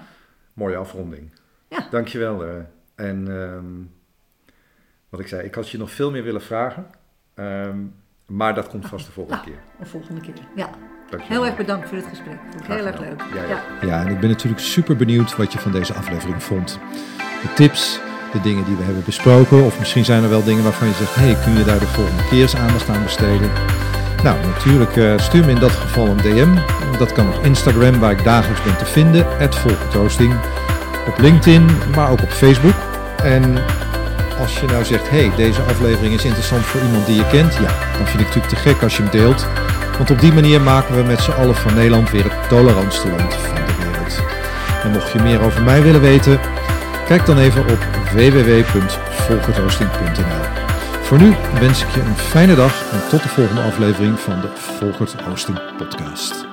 Mooie 0.54 0.76
afronding. 0.76 1.32
Ja. 1.68 1.88
Dankjewel. 1.92 2.46
eh. 2.46 2.52
en 2.96 3.42
ehm, 3.42 3.66
wat 5.10 5.20
ik 5.20 5.28
zei, 5.28 5.42
ik 5.44 5.56
had 5.56 5.70
je 5.70 5.78
nog 5.78 5.92
veel 5.92 6.12
meer 6.12 6.24
willen 6.24 6.42
vragen. 6.42 6.86
ehm, 7.34 7.78
maar 8.26 8.56
dat 8.56 8.68
komt 8.68 8.88
vast 8.88 9.06
de 9.06 9.12
volgende 9.12 9.40
Nou, 9.42 9.50
keer. 9.52 9.64
Een 9.80 9.88
volgende 9.88 10.22
keer. 10.22 10.34
Ja. 10.56 10.70
Dankjewel. 11.10 11.38
Heel 11.42 11.46
erg 11.46 11.58
bedankt 11.58 11.88
voor 11.90 11.98
dit 11.98 12.08
gesprek. 12.08 12.40
Vond 12.52 12.60
ik 12.64 12.66
heel 12.72 12.86
erg 12.86 13.00
leuk. 13.00 13.22
Ja, 13.34 13.44
ja. 13.44 13.48
ja. 13.50 13.64
Ja, 13.88 14.02
en 14.06 14.08
ik 14.12 14.20
ben 14.20 14.30
natuurlijk 14.30 14.62
super 14.62 14.96
benieuwd 14.96 15.36
wat 15.36 15.54
je 15.54 15.60
van 15.60 15.72
deze 15.72 15.94
aflevering 15.94 16.44
vond. 16.44 16.80
De 17.42 17.52
tips, 17.56 18.00
de 18.34 18.42
dingen 18.42 18.66
die 18.66 18.76
we 18.76 18.84
hebben 18.84 19.04
besproken. 19.06 19.64
Of 19.64 19.80
misschien 19.80 20.06
zijn 20.06 20.24
er 20.24 20.30
wel 20.30 20.44
dingen 20.44 20.64
waarvan 20.64 20.88
je 20.88 20.94
zegt, 20.94 21.16
hey, 21.16 21.38
kun 21.44 21.58
je 21.58 21.64
daar 21.64 21.80
de 21.80 21.86
volgende 21.86 22.24
keer 22.30 22.42
eens 22.42 22.56
aandacht 22.56 22.90
aan 22.90 23.04
besteden? 23.04 23.50
Nou, 24.24 24.38
natuurlijk 24.46 24.98
eh, 24.98 25.18
stuur 25.18 25.46
me 25.46 25.52
in 25.52 25.60
dat 25.60 25.72
geval 25.72 26.08
een 26.08 26.18
DM. 26.18 26.50
Dat 26.98 27.12
kan 27.12 27.28
op 27.28 27.44
Instagram, 27.44 28.00
waar 28.00 28.12
ik 28.12 28.24
dagelijks 28.24 28.64
ben 28.64 28.78
te 28.78 28.86
vinden, 28.86 29.26
@volkertoasting. 29.50 30.34
Op 31.08 31.18
LinkedIn, 31.18 31.66
maar 31.96 32.10
ook 32.10 32.22
op 32.22 32.32
Facebook. 32.32 32.76
En 33.24 33.58
als 34.40 34.60
je 34.60 34.68
nou 34.68 34.84
zegt, 34.84 35.10
hey, 35.10 35.32
deze 35.36 35.62
aflevering 35.62 36.14
is 36.14 36.26
interessant 36.26 36.66
voor 36.66 36.82
iemand 36.82 37.06
die 37.06 37.16
je 37.16 37.28
kent, 37.28 37.54
ja, 37.54 37.72
dan 37.98 38.08
vind 38.08 38.20
ik 38.20 38.26
het 38.26 38.36
natuurlijk 38.36 38.48
te 38.48 38.56
gek 38.56 38.82
als 38.82 38.98
je 38.98 39.02
hem 39.02 39.12
deelt. 39.12 39.48
Want 39.98 40.12
op 40.12 40.20
die 40.20 40.34
manier 40.34 40.62
maken 40.62 40.96
we 40.96 41.04
met 41.04 41.20
z'n 41.20 41.32
allen 41.32 41.56
van 41.56 41.74
Nederland 41.74 42.12
weer 42.12 42.24
het 42.24 42.50
tolerantste 42.50 43.08
land 43.08 43.34
van 43.34 43.56
de 43.56 43.74
wereld. 43.80 44.22
En 44.84 44.92
mocht 44.92 45.12
je 45.12 45.20
meer 45.20 45.42
over 45.42 45.62
mij 45.62 45.82
willen 45.82 46.02
weten, 46.02 46.40
kijk 47.08 47.26
dan 47.26 47.38
even 47.38 47.62
op 47.62 47.80
www.volkertoasting.nl. 48.14 50.44
Voor 51.02 51.18
nu 51.18 51.36
wens 51.60 51.84
ik 51.84 51.90
je 51.90 52.02
een 52.02 52.16
fijne 52.16 52.56
dag 52.56 52.92
en 52.92 53.10
tot 53.10 53.24
de 53.24 53.30
volgende 53.30 53.62
aflevering 53.62 54.20
van 54.20 54.42
de 54.42 54.48
Volkert 54.56 55.22
Hosting 55.22 55.60
Podcast. 55.78 56.53